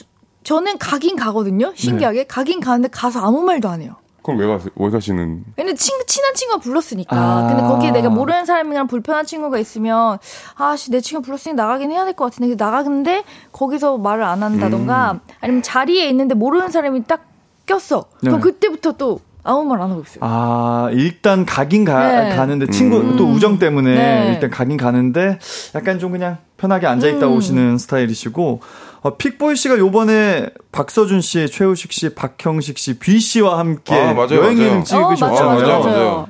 [0.48, 1.74] 저는 가긴 가거든요.
[1.76, 2.26] 신기하게 네.
[2.26, 3.96] 가긴 가는데 가서 아무 말도 안 해요.
[4.24, 5.44] 그럼 왜, 가, 왜 가시는?
[5.58, 7.16] 왜냐면 친구, 친한 친구가 불렀으니까.
[7.18, 10.20] 아~ 근데 거기에 내가 모르는 사람이랑 불편한 친구가 있으면,
[10.56, 15.20] 아씨, 내 친구 불렀으니 나가긴 해야 될 것 같은데, 나가는데, 거기서 말을 안 한다던가, 음.
[15.42, 17.26] 아니면 자리에 있는데 모르는 사람이 딱
[17.66, 18.06] 꼈어.
[18.22, 18.30] 네.
[18.30, 20.20] 그럼 그때부터 또 아무 말 안 하고 있어요.
[20.22, 22.36] 아, 일단 가긴 가, 네.
[22.38, 23.18] 가는데, 친구, 음.
[23.18, 24.34] 또 우정 때문에 네.
[24.34, 25.40] 일단 가긴 가는데,
[25.76, 27.34] 약간 좀 그냥 편하게 앉아있다 음.
[27.34, 28.62] 오시는 스타일이시고,
[29.08, 34.36] 어, 픽보이 씨가 요번에 박서준 씨, 최우식 씨, 박형식 씨, 비 씨와 함께 아, 맞아요,
[34.44, 35.48] 여행 여행 찍으셨잖아요.
[35.48, 36.28] 어, 맞아요, 맞아요.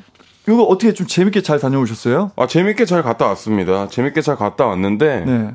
[0.47, 2.31] 이거 어떻게 좀 재밌게 잘 다녀오셨어요?
[2.35, 3.87] 아, 재밌게 잘 갔다 왔습니다.
[3.89, 5.51] 재밌게 잘 갔다 왔는데, 네.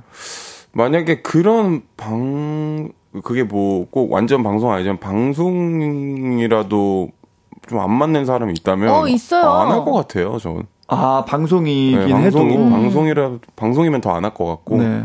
[0.72, 2.90] 만약에 그런 방,
[3.22, 7.08] 그게 뭐 꼭 완전 방송 아니지만 방송이라도
[7.68, 9.44] 좀 안 맞는 사람이 있다면 어, 있어요.
[9.48, 10.64] 아, 안할 것 같아요, 저는.
[10.88, 14.78] 아, 방송이긴 네, 방송이, 해도 방송이라 방송이면 더 안 할 것 같고.
[14.78, 15.04] 네.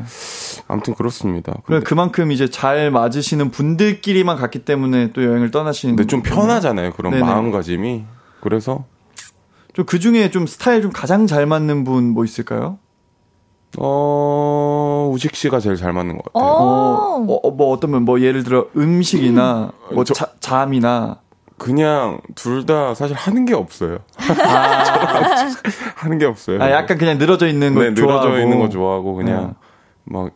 [0.68, 1.54] 아무튼 그렇습니다.
[1.66, 5.96] 그래 그만큼 이제 잘 맞으시는 분들끼리만 갔기 때문에 또 여행을 떠나시는.
[5.96, 6.92] 근데 좀 편하잖아요.
[6.94, 7.24] 그런 네네.
[7.26, 8.04] 마음가짐이.
[8.42, 8.86] 그래서
[9.74, 12.80] 좀그 중에 좀 스타일 좀 가장 잘 맞는 분 뭐 있을까요?
[13.78, 16.44] 어, 우식 씨가 제일 잘 맞는 것 같아요.
[16.44, 21.20] 어, 어, 뭐 어떤 면뭐 예를 들어 음식이나 뭐 저, 자, 잠이나
[21.58, 24.00] 그냥 둘 다 사실 하는 게 없어요.
[24.18, 24.84] 아.
[25.96, 26.62] 하는 게 없어요.
[26.62, 28.26] 아, 약간 그냥 늘어져 있는 거 네, 좋아하고.
[28.28, 29.54] 늘어져 있는 거 좋아하고 그냥 네.
[30.06, 30.32] 막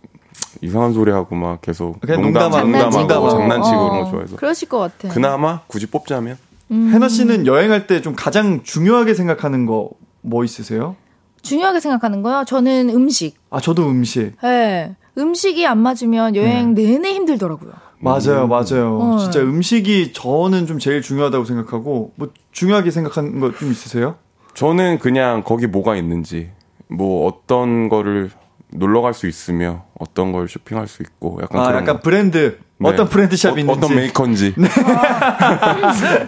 [0.62, 4.36] 이상한 소리 하고 막 계속 농담, 농담하고 장난치고, 장난치고 어, 그런 거 좋아해서.
[4.36, 5.14] 그러실 것 같아.
[5.14, 6.38] 그나마 굳이 뽑자면
[6.72, 6.90] 음.
[6.94, 9.90] 해나 씨는 여행할 때 좀 가장 중요하게 생각하는 거
[10.24, 10.96] 뭐 있으세요?
[11.42, 12.44] 중요하게 생각하는 거요?
[12.46, 13.36] 저는 음식.
[13.50, 14.34] 아, 저도 음식.
[14.44, 14.96] 네.
[15.18, 16.84] 음식이 안 맞으면 여행 네.
[16.92, 17.72] 내내 힘들더라고요.
[17.98, 19.00] 맞아요, 맞아요.
[19.00, 19.18] 어.
[19.18, 24.16] 진짜 음식이 저는 좀 제일 중요하다고 생각하고, 뭐, 중요하게 생각하는 거 좀 있으세요?
[24.54, 26.52] 저는 그냥 거기 뭐가 있는지,
[26.88, 28.30] 뭐, 어떤 거를
[28.72, 32.02] 놀러 갈 수 있으며, 어떤 걸 쇼핑할 수 있고, 약간 아, 그런 약간 거.
[32.02, 32.58] 브랜드.
[32.78, 32.90] 네.
[32.90, 33.80] 어떤 브랜드 샵이 어, 있는지.
[33.86, 34.54] 어떤 메이커인지.
[34.58, 34.68] 네.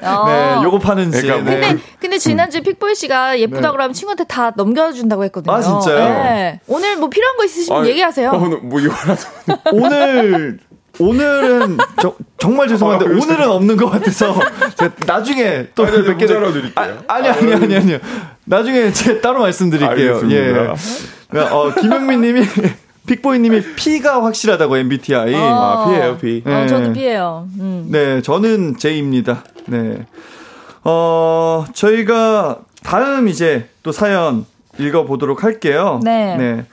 [0.01, 1.21] 네, 요거 파는지.
[1.21, 1.59] 그러니까 뭐.
[1.59, 3.67] 근데, 근데 지난주에 픽보이 씨가 예쁘다 네.
[3.71, 5.55] 그러면 친구한테 다 넘겨준다고 했거든요.
[5.55, 5.97] 아, 진짜요?
[5.97, 6.59] 네.
[6.67, 8.29] 오늘 뭐 필요한 거 있으시면 아, 얘기하세요.
[8.29, 9.21] 어, 뭐 이거라도.
[9.73, 10.59] 오늘,
[10.99, 14.35] 오늘은 저, 정말 죄송한데 아, 오늘은 없는 것 같아서
[14.77, 16.73] 제가 나중에 또몇개 드릴게요.
[16.75, 16.85] 아,
[17.19, 17.97] 니 아니 아니 아니요.
[18.45, 20.17] 나중에 제가 따로 말씀드릴게요.
[20.17, 20.71] 알겠습니다.
[20.71, 20.73] 예.
[21.41, 22.41] 어, 김영민 님이
[23.05, 25.33] 픽보이님이 P가 확실하다고 MBTI.
[25.33, 25.37] 어.
[25.39, 26.43] 아, P예요, P.
[26.45, 26.63] 네.
[26.63, 27.47] 어, 저도 P예요.
[27.59, 27.87] 음.
[27.89, 29.43] 네, 저는 J입니다.
[29.67, 30.05] 네.
[30.83, 34.45] 어, 저희가 다음 이제 또 사연
[34.77, 35.99] 읽어보도록 할게요.
[36.03, 36.35] 네.
[36.37, 36.65] 네.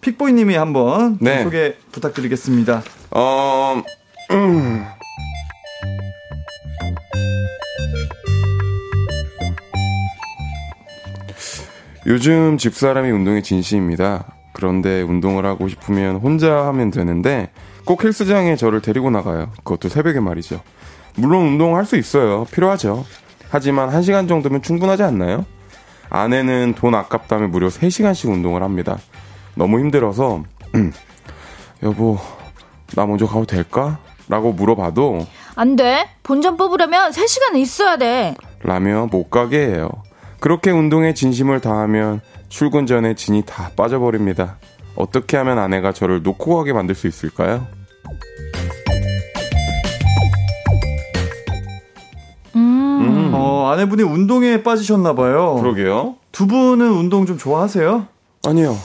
[0.00, 1.42] 픽보이님이 한번 네.
[1.42, 2.82] 소개 부탁드리겠습니다.
[3.10, 3.82] 어,
[4.30, 4.86] 음.
[12.08, 14.24] 요즘 집사람이 운동에 진심입니다.
[14.54, 17.50] 그런데 운동을 하고 싶으면 혼자 하면 되는데
[17.84, 19.50] 꼭 헬스장에 저를 데리고 나가요.
[19.58, 20.62] 그것도 새벽에 말이죠.
[21.16, 22.46] 물론 운동할 수 있어요.
[22.46, 23.04] 필요하죠.
[23.50, 25.44] 하지만 1시간 정도면 충분하지 않나요?
[26.08, 28.96] 아내는 돈 아깝다며 무려 3시간씩 운동을 합니다.
[29.54, 30.44] 너무 힘들어서
[31.82, 32.18] 여보
[32.94, 33.98] 나 먼저 가도 될까?
[34.30, 36.08] 라고 물어봐도 안 돼.
[36.22, 38.34] 본전 뽑으려면 3시간은 있어야 돼.
[38.62, 39.90] 라며 못 가게 해요.
[40.40, 44.58] 그렇게 운동에 진심을 다하면 출근 전에 진이 다 빠져버립니다.
[44.94, 47.66] 어떻게 하면 아내가 저를 놓고 가게 만들 수 있을까요?
[52.56, 53.00] 음.
[53.00, 53.30] 음.
[53.34, 55.56] 어, 아내분이 운동에 빠지셨나 봐요.
[55.60, 56.16] 그러게요.
[56.32, 58.06] 두 분은 운동 좀 좋아하세요?
[58.46, 58.76] 아니요.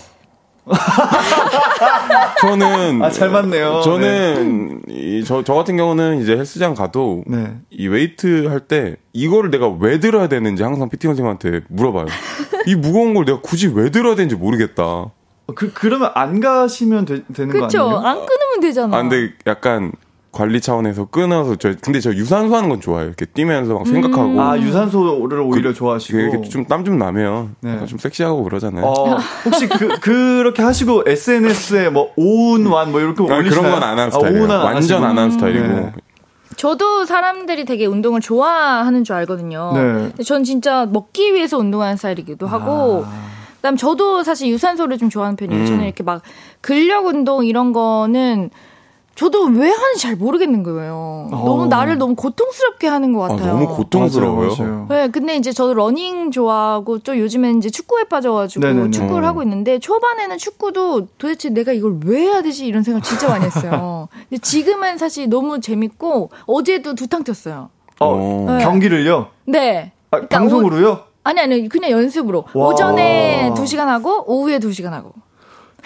[2.42, 3.82] 저는 아 잘 맞네요.
[3.84, 5.24] 저는 네.
[5.24, 7.58] 저, 저 같은 경우는 이제 헬스장 가도 네.
[7.70, 12.06] 이 웨이트 할 때 이거를 내가 왜 들어야 되는지 항상 PT 선생님한테 물어봐요.
[12.68, 14.84] 이 무거운 걸 내가 굳이 왜 들어야 되는지 모르겠다.
[14.84, 15.12] 어,
[15.56, 17.50] 그 그러면 안 가시면 되, 는거 아니에요?
[17.50, 17.90] 그렇죠.
[17.98, 18.98] 안 끊으면 되잖아.
[18.98, 19.92] 아 근데 약간
[20.34, 23.06] 관리 차원에서 끊어서 저 근데 저 유산소 하는 건 좋아요.
[23.06, 24.24] 이렇게 뛰면서 막 생각하고.
[24.32, 24.40] 음.
[24.40, 26.18] 아 유산소를 오히려 그, 좋아하시고.
[26.20, 27.86] 이렇게 좀땀 좀 나면 네.
[27.86, 28.84] 좀 섹시하고 그러잖아요.
[28.84, 33.62] 어, 혹시 그 그렇게 하시고 SNS에 뭐 오운완 뭐 이렇게 아, 올리시나요?
[33.62, 34.52] 그런 건 안 하는 스타일이에요.
[34.52, 35.68] 아, 완전 안 하는 스타일이고.
[35.68, 35.92] 네.
[36.58, 39.72] 저도 사람들이 되게 운동을 좋아하는 줄 알거든요.
[39.76, 39.82] 네.
[39.82, 43.04] 근데 전 진짜 먹기 위해서 운동하는 스타일이기도 하고.
[43.06, 43.34] 아.
[43.58, 45.62] 그다음 저도 사실 유산소를 좀 좋아하는 편이에요.
[45.62, 45.66] 음.
[45.66, 46.22] 저는 이렇게 막
[46.60, 48.50] 근력 운동 이런 거는
[49.16, 51.30] 저도 왜 하는지 잘 모르겠는 거예요.
[51.32, 51.43] 어.
[51.45, 53.51] 너무 나를 너무 고통스럽게 하는 것 아, 같아요.
[53.51, 54.47] 아, 너무 고통스러워요.
[54.57, 54.88] 맞아요, 맞아요.
[54.89, 58.89] 네, 근데 이제 저도 러닝 좋아하고 좀 요즘에는 이제 축구에 빠져가지고 네네네.
[58.91, 63.45] 축구를 하고 있는데 초반에는 축구도 도대체 내가 이걸 왜 해야 되지 이런 생각 진짜 많이
[63.45, 64.07] 했어요.
[64.30, 67.70] 근데 지금은 사실 너무 재밌고 어제도 두탕 뛰었어요.
[67.99, 68.64] 어, 네.
[68.64, 69.28] 경기를요?
[69.45, 69.91] 네.
[70.09, 70.89] 아, 그러니까 방송으로요?
[70.89, 72.68] 오, 아니 아니 그냥 연습으로 와.
[72.70, 75.14] 오전에 2시간 하고 오후에 2시간 하고.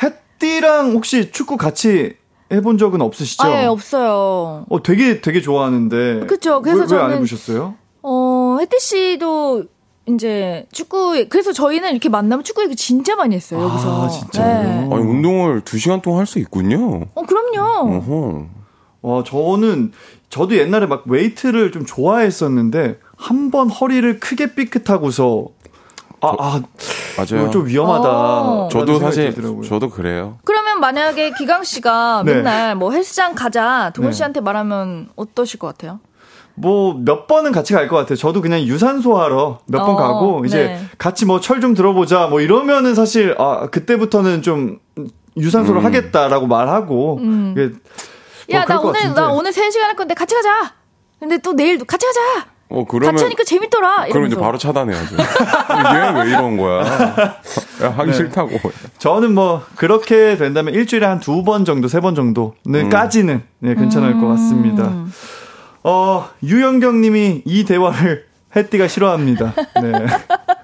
[0.01, 2.15] 햇띠랑 혹시 축구 같이
[2.52, 3.43] 해본 적은 없으시죠?
[3.48, 4.66] 아, 예, 없어요.
[4.69, 6.22] 어, 되게 되게 좋아하는데.
[6.28, 6.61] 그렇죠.
[6.61, 7.76] 그래서 왜, 저는 안 해보셨어요?
[8.03, 9.65] 어, 혜태 씨도
[10.10, 14.06] 이제 축구 그래서 저희는 이렇게 만나면 축구 얘기 진짜 많이 했어요 여기서.
[14.06, 14.64] 아 진짜요?
[14.64, 14.95] 네.
[14.95, 17.02] 아니 운동을 2 시간 동안 할 수 있군요.
[17.14, 17.98] 어 그럼요.
[17.98, 18.45] 어허.
[19.02, 19.91] 와 저는
[20.30, 25.48] 저도 옛날에 막 웨이트를 좀 좋아했었는데 한 번 허리를 크게 삐끗하고서
[26.22, 26.61] 아, 아
[27.18, 27.49] 맞아요.
[27.52, 28.10] 좀 위험하다.
[28.10, 28.69] 어.
[28.72, 29.64] 저도 사실 들더라고요.
[29.68, 30.38] 저도 그래요.
[30.44, 32.35] 그러면 만약에 기강 씨가 네.
[32.35, 34.15] 맨날 뭐 헬스장 가자 동훈 네.
[34.15, 35.99] 씨한테 말하면 어떠실 것 같아요?
[36.56, 38.15] 뭐 몇 번은 같이 갈 것 같아요.
[38.15, 40.81] 저도 그냥 유산소 하러 몇번 어, 가고 이제 네.
[40.98, 44.80] 같이 뭐 철 좀 들어보자 뭐 이러면은 사실 아 그때부터는 좀
[45.38, 45.85] 유산소를 음.
[45.85, 47.53] 하겠다라고 말하고 음.
[47.56, 47.69] 뭐
[48.52, 50.73] 야나 오늘 나 오늘 3 시간 할 건데 같이 가자.
[51.19, 52.48] 근데 또 내일 같이 가자.
[52.69, 53.11] 어, 그러면.
[53.14, 54.07] 같이 하니까 재밌더라.
[54.11, 55.15] 그럼 이제 바로 차단해야죠.
[55.15, 56.81] 얘는 왜 이런 거야?
[57.81, 58.14] 야, 하기 네.
[58.18, 58.60] 싫다고.
[58.98, 62.89] 저는 뭐, 그렇게 된다면 일주일에 한 두 번 정도, 세 번 정도는 음.
[62.89, 64.22] 까지는, 네, 괜찮을 음.
[64.22, 64.91] 것 같습니다.
[65.84, 68.26] 어, 유영경 님이 이 대화를
[68.56, 69.53] 해띠가 싫어합니다.
[69.81, 70.06] 네.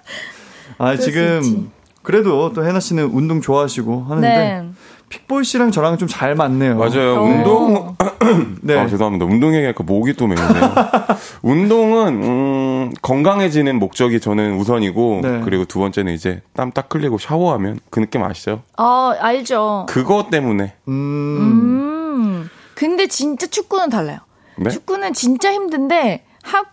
[0.78, 1.72] 아, 지금,
[2.02, 4.64] 그래도 또 해나 씨는 운동 좋아하시고 하는데, 네.
[5.10, 6.76] 픽보이 씨랑 저랑 좀 잘 맞네요.
[6.76, 7.16] 맞아요.
[7.20, 7.22] 어.
[7.24, 7.96] 운동,
[8.62, 8.78] 네.
[8.80, 9.26] 아, 죄송합니다.
[9.26, 10.74] 운동 얘기하니까 목이 또 메이네요.
[11.44, 15.42] 운동은 음, 건강해지는 목적이 저는 우선이고 네.
[15.44, 18.64] 그리고 두 번째는 이제 땀 딱 흘리고 샤워하면 그 느낌 아시죠?
[18.78, 19.86] 아 알죠.
[19.90, 20.74] 그것 때문에.
[20.88, 20.94] 음.
[20.94, 22.50] 음.
[22.76, 24.20] 근데 진짜 축구는 달라요.
[24.58, 24.70] 네?
[24.70, 26.64] 축구는 진짜 힘든데 할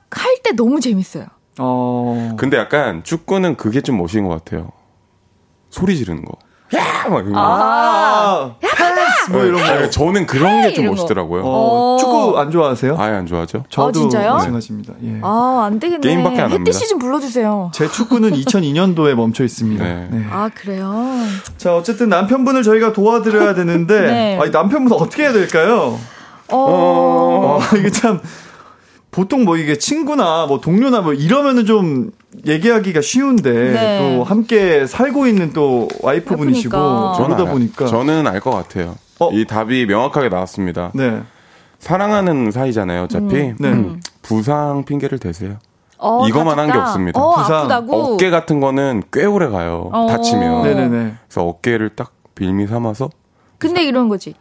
[0.43, 1.27] 때 너무 재밌어요.
[1.59, 2.35] 어.
[2.39, 4.71] 근데 약간 축구는 그게 좀 멋있는 것 같아요.
[5.69, 6.33] 소리 지르는 거.
[6.77, 7.09] 야!
[7.09, 7.41] 막 이런 거.
[7.41, 9.10] 아, 야, 패스!
[9.31, 9.67] 뭐 이런 거.
[9.81, 11.43] 네, 저는 그런 게 좀 멋있더라고요.
[11.45, 12.97] 어, 축구 안 좋아하세요?
[12.99, 13.65] 아예 안 좋아하죠.
[13.69, 14.35] 저도 아, 진짜요?
[14.35, 14.95] 마찬가십니다.
[15.05, 15.19] 예.
[15.23, 16.01] 아, 안 되겠네.
[16.07, 16.73] 게임밖에 안 합니다.
[16.77, 17.71] 시즌 불러주세요.
[17.75, 19.83] 제 축구는 2002년도에 멈춰 있습니다.
[19.85, 20.09] 네.
[20.11, 20.27] 네.
[20.31, 21.05] 아, 그래요?
[21.57, 24.39] 자, 어쨌든 남편분을 저희가 도와드려야 되는데, 네.
[24.41, 25.99] 아니, 남편분 어떻게 해야 될까요?
[26.53, 28.21] 어, 어 이게 참,
[29.13, 32.11] 보통 뭐 이게 친구나 뭐 동료나 뭐 이러면은 좀
[32.47, 33.99] 얘기하기가 쉬운데 네.
[34.17, 37.25] 또 함께 살고 있는 또 와이프분이시고 그러니까.
[37.25, 38.95] 그러다 보니까 저는 알 것 같아요.
[39.21, 39.31] 어?
[39.33, 40.91] 이 답이 명확하게 나왔습니다.
[40.95, 41.23] 네.
[41.79, 43.37] 사랑하는 사이잖아요, 어차피.
[43.37, 43.57] 음.
[43.59, 43.69] 네.
[43.73, 44.01] 음.
[44.23, 45.57] 부상 핑계를 대세요.
[45.99, 47.21] 어, 이거만 한 게 없습니다.
[47.21, 47.59] 어, 부상.
[47.61, 48.15] 아프다고?
[48.15, 49.91] 어깨 같은 거는 꽤 오래 가요.
[49.93, 50.07] 어.
[50.09, 50.63] 다치면.
[50.63, 51.15] 네네네.
[51.29, 53.11] 그래서 어깨를 딱 빌미 삼아서.
[53.59, 54.35] 근데 이런 거지.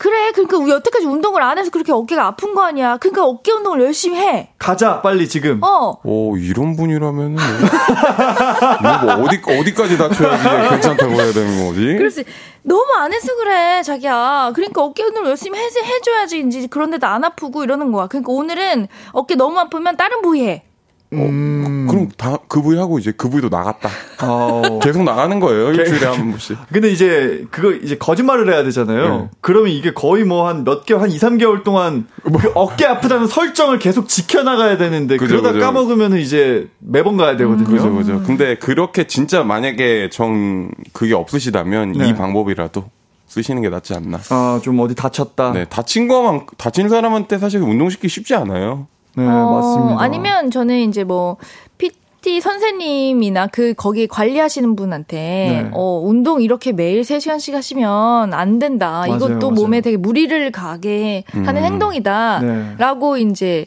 [0.00, 2.96] 그래, 그러니까 우리 여태까지 운동을 안 해서 그렇게 어깨가 아픈 거 아니야.
[2.96, 4.48] 그러니까 어깨 운동을 열심히 해.
[4.58, 5.62] 가자, 빨리 지금.
[5.62, 6.00] 어.
[6.04, 7.36] 오, 이런 분이라면은.
[7.36, 11.96] 뭐, 뭐 어디, 어디까지 다쳐야지 괜찮다고 해야 되는 거지?
[11.98, 12.24] 그렇지.
[12.62, 14.52] 너무 안 해서 그래, 자기야.
[14.54, 18.06] 그러니까 어깨 운동을 열심히 해, 해줘야지, 이제 그런데도 안 아프고 이러는 거야.
[18.06, 20.64] 그러니까 오늘은 어깨 너무 아프면 다른 부위 해.
[21.12, 21.86] 음.
[21.88, 23.88] 어, 그럼 다 그 부위 하고 이제 그 부위도 나갔다.
[24.22, 24.80] 어.
[24.82, 26.56] 계속 나가는 거예요 일주일에 한 번씩.
[26.72, 29.18] 근데 이제 그거 이제 거짓말을 해야 되잖아요.
[29.18, 29.28] 네.
[29.40, 32.40] 그러면 이게 거의 뭐 한 몇 개월 한 2, 3개월 동안 뭐.
[32.40, 35.64] 그 어깨 아프다는 설정을 계속 지켜나가야 되는데 그죠, 그러다 그죠.
[35.64, 37.68] 까먹으면 이제 매번 가야 되거든요.
[37.68, 37.72] 음.
[37.72, 38.22] 그죠 그죠.
[38.26, 42.08] 근데 그렇게 진짜 만약에 정 그게 없으시다면 네.
[42.08, 42.84] 이 방법이라도
[43.28, 44.18] 쓰시는 게 낫지 않나.
[44.30, 45.52] 아, 좀 어디 다쳤다.
[45.52, 48.88] 네, 다친 거만 다친 사람한테 사실 운동시키기 쉽지 않아요.
[49.16, 50.02] 네, 어, 맞습니다.
[50.02, 51.36] 아니면 저는 이제 뭐
[51.78, 55.70] PT 선생님이나 그 거기 관리하시는 분한테 네.
[55.72, 59.04] 어 운동 이렇게 매일 3시간씩 하시면 안 된다.
[59.06, 59.50] 맞아요, 이것도 맞아요.
[59.52, 61.64] 몸에 되게 무리를 가게 하는 음.
[61.64, 63.22] 행동이다라고 네.
[63.22, 63.66] 이제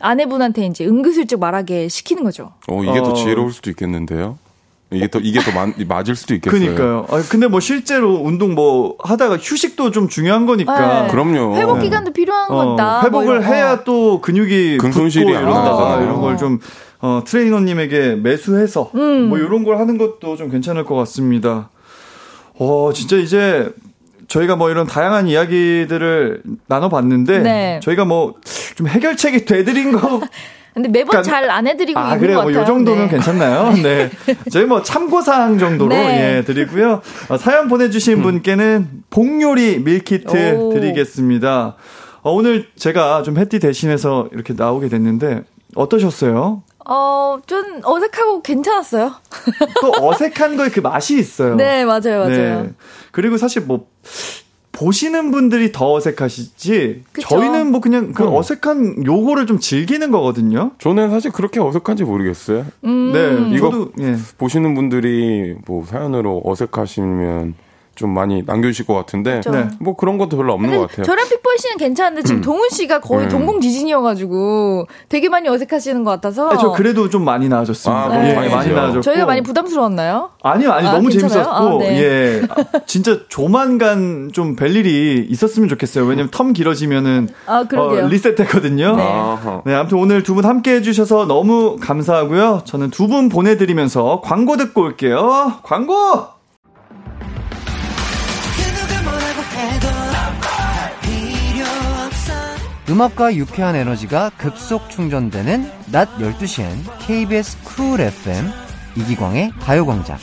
[0.00, 2.52] 아내분한테 이제 은근슬쩍 말하게 시키는 거죠.
[2.68, 3.02] 어, 이게 어.
[3.02, 4.38] 더 지혜로울 수도 있겠는데요.
[4.90, 6.58] 이게 더 이게 더 맞, 맞을 수도 있겠어요.
[6.60, 7.06] 그러니까요.
[7.10, 11.02] 아 근데 뭐 실제로 운동 뭐 하다가 휴식도 좀 중요한 거니까.
[11.02, 11.08] 네.
[11.10, 11.56] 그럼요.
[11.56, 13.02] 회복 기간도 필요한 어, 거다.
[13.02, 16.00] 회복을 뭐 해야 또 근육이 근손실이 이런다.
[16.00, 16.58] 이런 걸좀
[17.00, 19.28] 어, 트레이너님에게 매수해서 음.
[19.28, 21.70] 뭐 이런 걸 하는 것도 좀 괜찮을 것 같습니다.
[22.58, 23.70] 어 진짜 이제
[24.26, 27.80] 저희가 뭐 이런 다양한 이야기들을 나눠봤는데 네.
[27.82, 28.34] 저희가 뭐
[28.78, 30.20] 좀 해결책이 돼드린 거
[30.78, 32.36] 근데 매번 그러니까, 잘안 해드리고 아, 있는 그래요?
[32.36, 32.54] 것 같아요.
[32.54, 33.08] 뭐이 정도는 네.
[33.08, 33.72] 괜찮나요?
[33.82, 34.10] 네.
[34.50, 36.36] 저희 뭐 참고사항 정도로 네.
[36.38, 37.02] 예, 드리고요.
[37.28, 38.22] 어, 사연 보내주신 음.
[38.22, 40.72] 분께는 복요리 밀키트 오.
[40.72, 41.74] 드리겠습니다.
[42.22, 45.42] 어, 오늘 제가 좀 해띠 대신해서 이렇게 나오게 됐는데
[45.74, 46.62] 어떠셨어요?
[46.88, 49.12] 어, 좀 어색하고 괜찮았어요.
[49.80, 51.56] 또 어색한 거에 그 맛이 있어요.
[51.58, 52.62] 네, 맞아요, 맞아요.
[52.62, 52.70] 네.
[53.10, 53.88] 그리고 사실 뭐
[54.78, 57.28] 보시는 분들이 더 어색하시지 그쵸?
[57.28, 58.42] 저희는 뭐 그냥 그 어.
[58.42, 60.70] 색한 요거를 좀 즐기는 거거든요.
[60.78, 62.64] 저는 사실 그렇게 어색한지 모르겠어요.
[62.84, 63.12] 음.
[63.12, 64.16] 네, 이거 저도, 예.
[64.38, 67.54] 보시는 분들이 뭐 사연으로 어색하시면
[67.98, 69.68] 좀 많이 남겨주실 것 같은데 네.
[69.80, 71.04] 뭐 그런 것도 별로 없는 것 같아요.
[71.04, 72.42] 저랑 픽보이 씨는 괜찮은데 지금 음.
[72.42, 73.28] 동훈 씨가 거의 음.
[73.28, 76.48] 동공 지진이어가지고 되게 많이 어색하시는 것 같아서.
[76.48, 78.04] 아, 저 그래도 좀 많이 나아졌습니다.
[78.04, 78.30] 아, 네.
[78.30, 79.00] 예, 많이 나아졌고.
[79.00, 80.30] 저희가 많이 부담스러웠나요?
[80.44, 81.32] 아니요, 아니 아, 너무 괜찮아요?
[81.42, 82.02] 재밌었고 아, 네.
[82.02, 82.42] 예,
[82.86, 86.04] 진짜 조만간 좀 뵐 일이 있었으면 좋겠어요.
[86.04, 88.94] 왜냐면 텀 길어지면은 아, 어, 리셋했거든요.
[88.96, 89.04] 네.
[89.66, 92.62] 네, 아무튼 오늘 두 분 함께 해주셔서 너무 감사하고요.
[92.64, 95.54] 저는 두 분 보내드리면서 광고 듣고 올게요.
[95.64, 96.37] 광고.
[102.90, 106.70] 음악과 유쾌한 에너지가 급속 충전되는 낮 12시엔
[107.00, 108.46] KBS 쿨 FM
[108.96, 110.16] 이기광의 가요광장.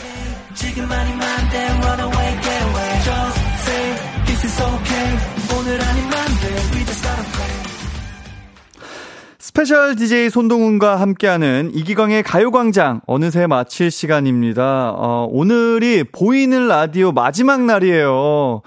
[9.37, 14.91] special DJ 손동훈과 함께하는 이기광의 가요광장 어느새 마칠 시간입니다.
[14.95, 18.63] 어, 오늘이 보이는 라디오 마지막 날이에요.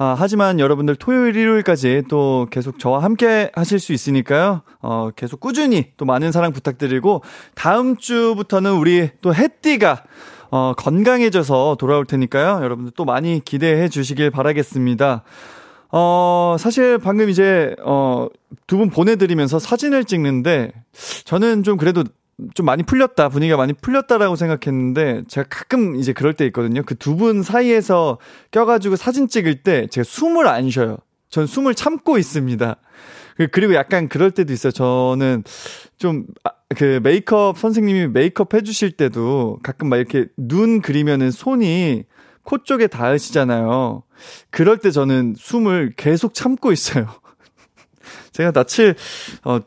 [0.00, 4.62] 아, 하지만 여러분들 토요일, 일요일까지 또 계속 저와 함께 하실 수 있으니까요.
[4.80, 7.22] 어, 계속 꾸준히 또 많은 사랑 부탁드리고
[7.56, 10.04] 다음 주부터는 우리 또 햇띠가
[10.50, 12.60] 어, 건강해져서 돌아올 테니까요.
[12.62, 15.24] 여러분들 또 많이 기대해 주시길 바라겠습니다.
[15.90, 18.28] 어, 사실 방금 이제, 어,
[18.66, 20.72] 두 분 보내드리면서 사진을 찍는데,
[21.24, 22.04] 저는 좀 그래도
[22.54, 26.82] 좀 많이 풀렸다 분위기가 많이 풀렸다라고 생각했는데 제가 가끔 이제 그럴 때 있거든요.
[26.84, 28.18] 그 두 분 사이에서
[28.52, 30.98] 껴가지고 사진 찍을 때 제가 숨을 안 쉬어요.
[31.30, 32.76] 전 숨을 참고 있습니다.
[33.36, 34.70] 그, 그리고 약간 그럴 때도 있어요.
[34.72, 35.44] 저는
[35.98, 42.04] 좀, 아, 그 메이크업 선생님이 메이크업 해주실 때도 가끔 막 이렇게 눈 그리면은 손이
[42.44, 44.02] 코 쪽에 닿으시잖아요.
[44.50, 47.06] 그럴 때 저는 숨을 계속 참고 있어요.
[48.32, 48.94] 제가 낯을,
[49.44, 49.60] 어,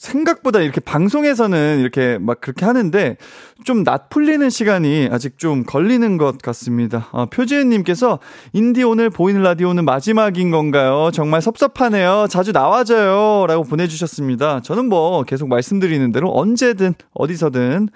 [0.00, 3.18] 생각보다 이렇게 방송에서는 이렇게 막 그렇게 하는데
[3.64, 7.08] 좀낯 풀리는 시간이 아직 좀 걸리는 것 같습니다.
[7.12, 8.18] 어, 표지은님께서
[8.54, 11.10] 훈디 오늘 보이는 라디오는 마지막인 건가요?
[11.12, 12.28] 정말 섭섭하네요.
[12.30, 13.44] 자주 나와줘요.
[13.46, 14.60] 라고 보내주셨습니다.
[14.60, 17.90] 저는 뭐 계속 말씀드리는 대로 언제든 어디서든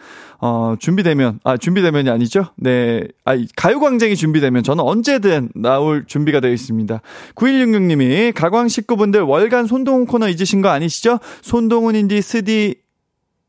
[0.47, 2.49] 어, 준비되면, 아, 준비되면이 아니죠?
[2.57, 3.03] 네.
[3.25, 7.01] 아, 가요광장이 준비되면 저는 언제든 나올 준비가 되어 있습니다.
[7.35, 11.19] 9166님이 가광 식구분들 월간 손동훈 코너 잊으신 거 아니시죠?
[11.41, 12.75] 손동훈 훈디 스디,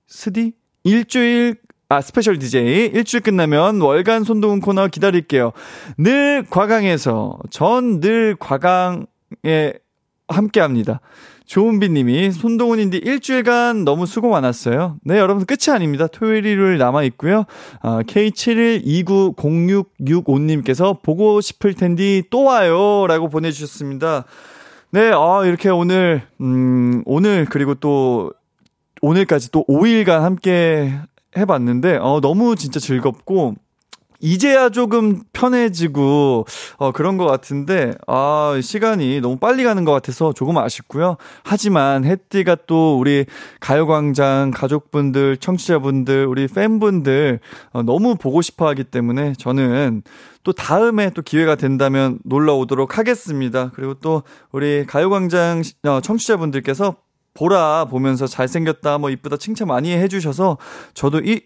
[0.08, 0.54] 스디?
[0.86, 1.56] 일주일
[1.90, 2.92] 아, special DJ.
[2.94, 5.52] 일주일 끝나면 월간 손동훈 코너 기다릴게요.
[5.98, 9.74] 늘 과강에서, 전 늘 과강에
[10.30, 11.02] 함께 합니다.
[11.46, 14.98] 조은비 님이 손동훈 인디 일주일간 너무 수고 많았어요.
[15.04, 16.08] 네, 여러분 끝이 아닙니다.
[16.08, 17.46] 토요일 일요일 남아 있고요.
[17.82, 24.26] 아, K71290665 님께서 보고 싶을 텐디 또 와요 라고 보내 주셨습니다.
[24.92, 28.34] 네, 아 이렇게 오늘 음 오늘 그리고 또
[29.02, 30.94] 오늘까지 또 5일간 함께
[31.38, 33.56] 해 봤는데 어 너무 진짜 즐겁고
[34.26, 36.48] 이제야 조금 편해지고
[36.78, 41.18] 어 그런 것 같은데 아 시간이 너무 빨리 가는 것 같아서 조금 아쉽고요.
[41.44, 43.28] 하지만 햇띠가 또 우리
[43.60, 47.40] 가요광장 가족분들, 청취자분들, 우리 팬분들
[47.74, 50.02] 어, 너무 보고 싶어하기 때문에 저는
[50.42, 53.72] 또 다음에 또 기회가 된다면 놀러 오도록 하겠습니다.
[53.76, 56.96] 그리고 또 우리 가요광장 어, 청취자분들께서
[57.36, 60.58] 보라 보면서 잘생겼다, 뭐 이쁘다 칭찬 많이 해주셔서
[60.96, 61.42] 저도 이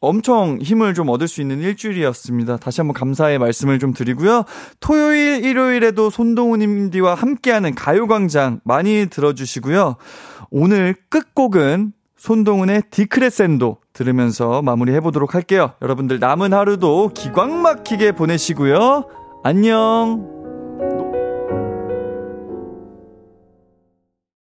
[0.00, 2.58] 엄청 힘을 좀 얻을 수 있는 일주일이었습니다.
[2.58, 4.44] 다시 한번 감사의 말씀을 좀 드리고요.
[4.80, 9.96] 토요일, 일요일에도 손동훈 님디와 함께하는 가요광장 많이 들어주시고요.
[10.50, 15.72] 오늘 끝곡은 손동훈의 디크레센도 들으면서 마무리해보도록 할게요.
[15.82, 19.06] 여러분들 남은 하루도 기광 막히게 보내시고요.
[19.44, 20.37] 안녕!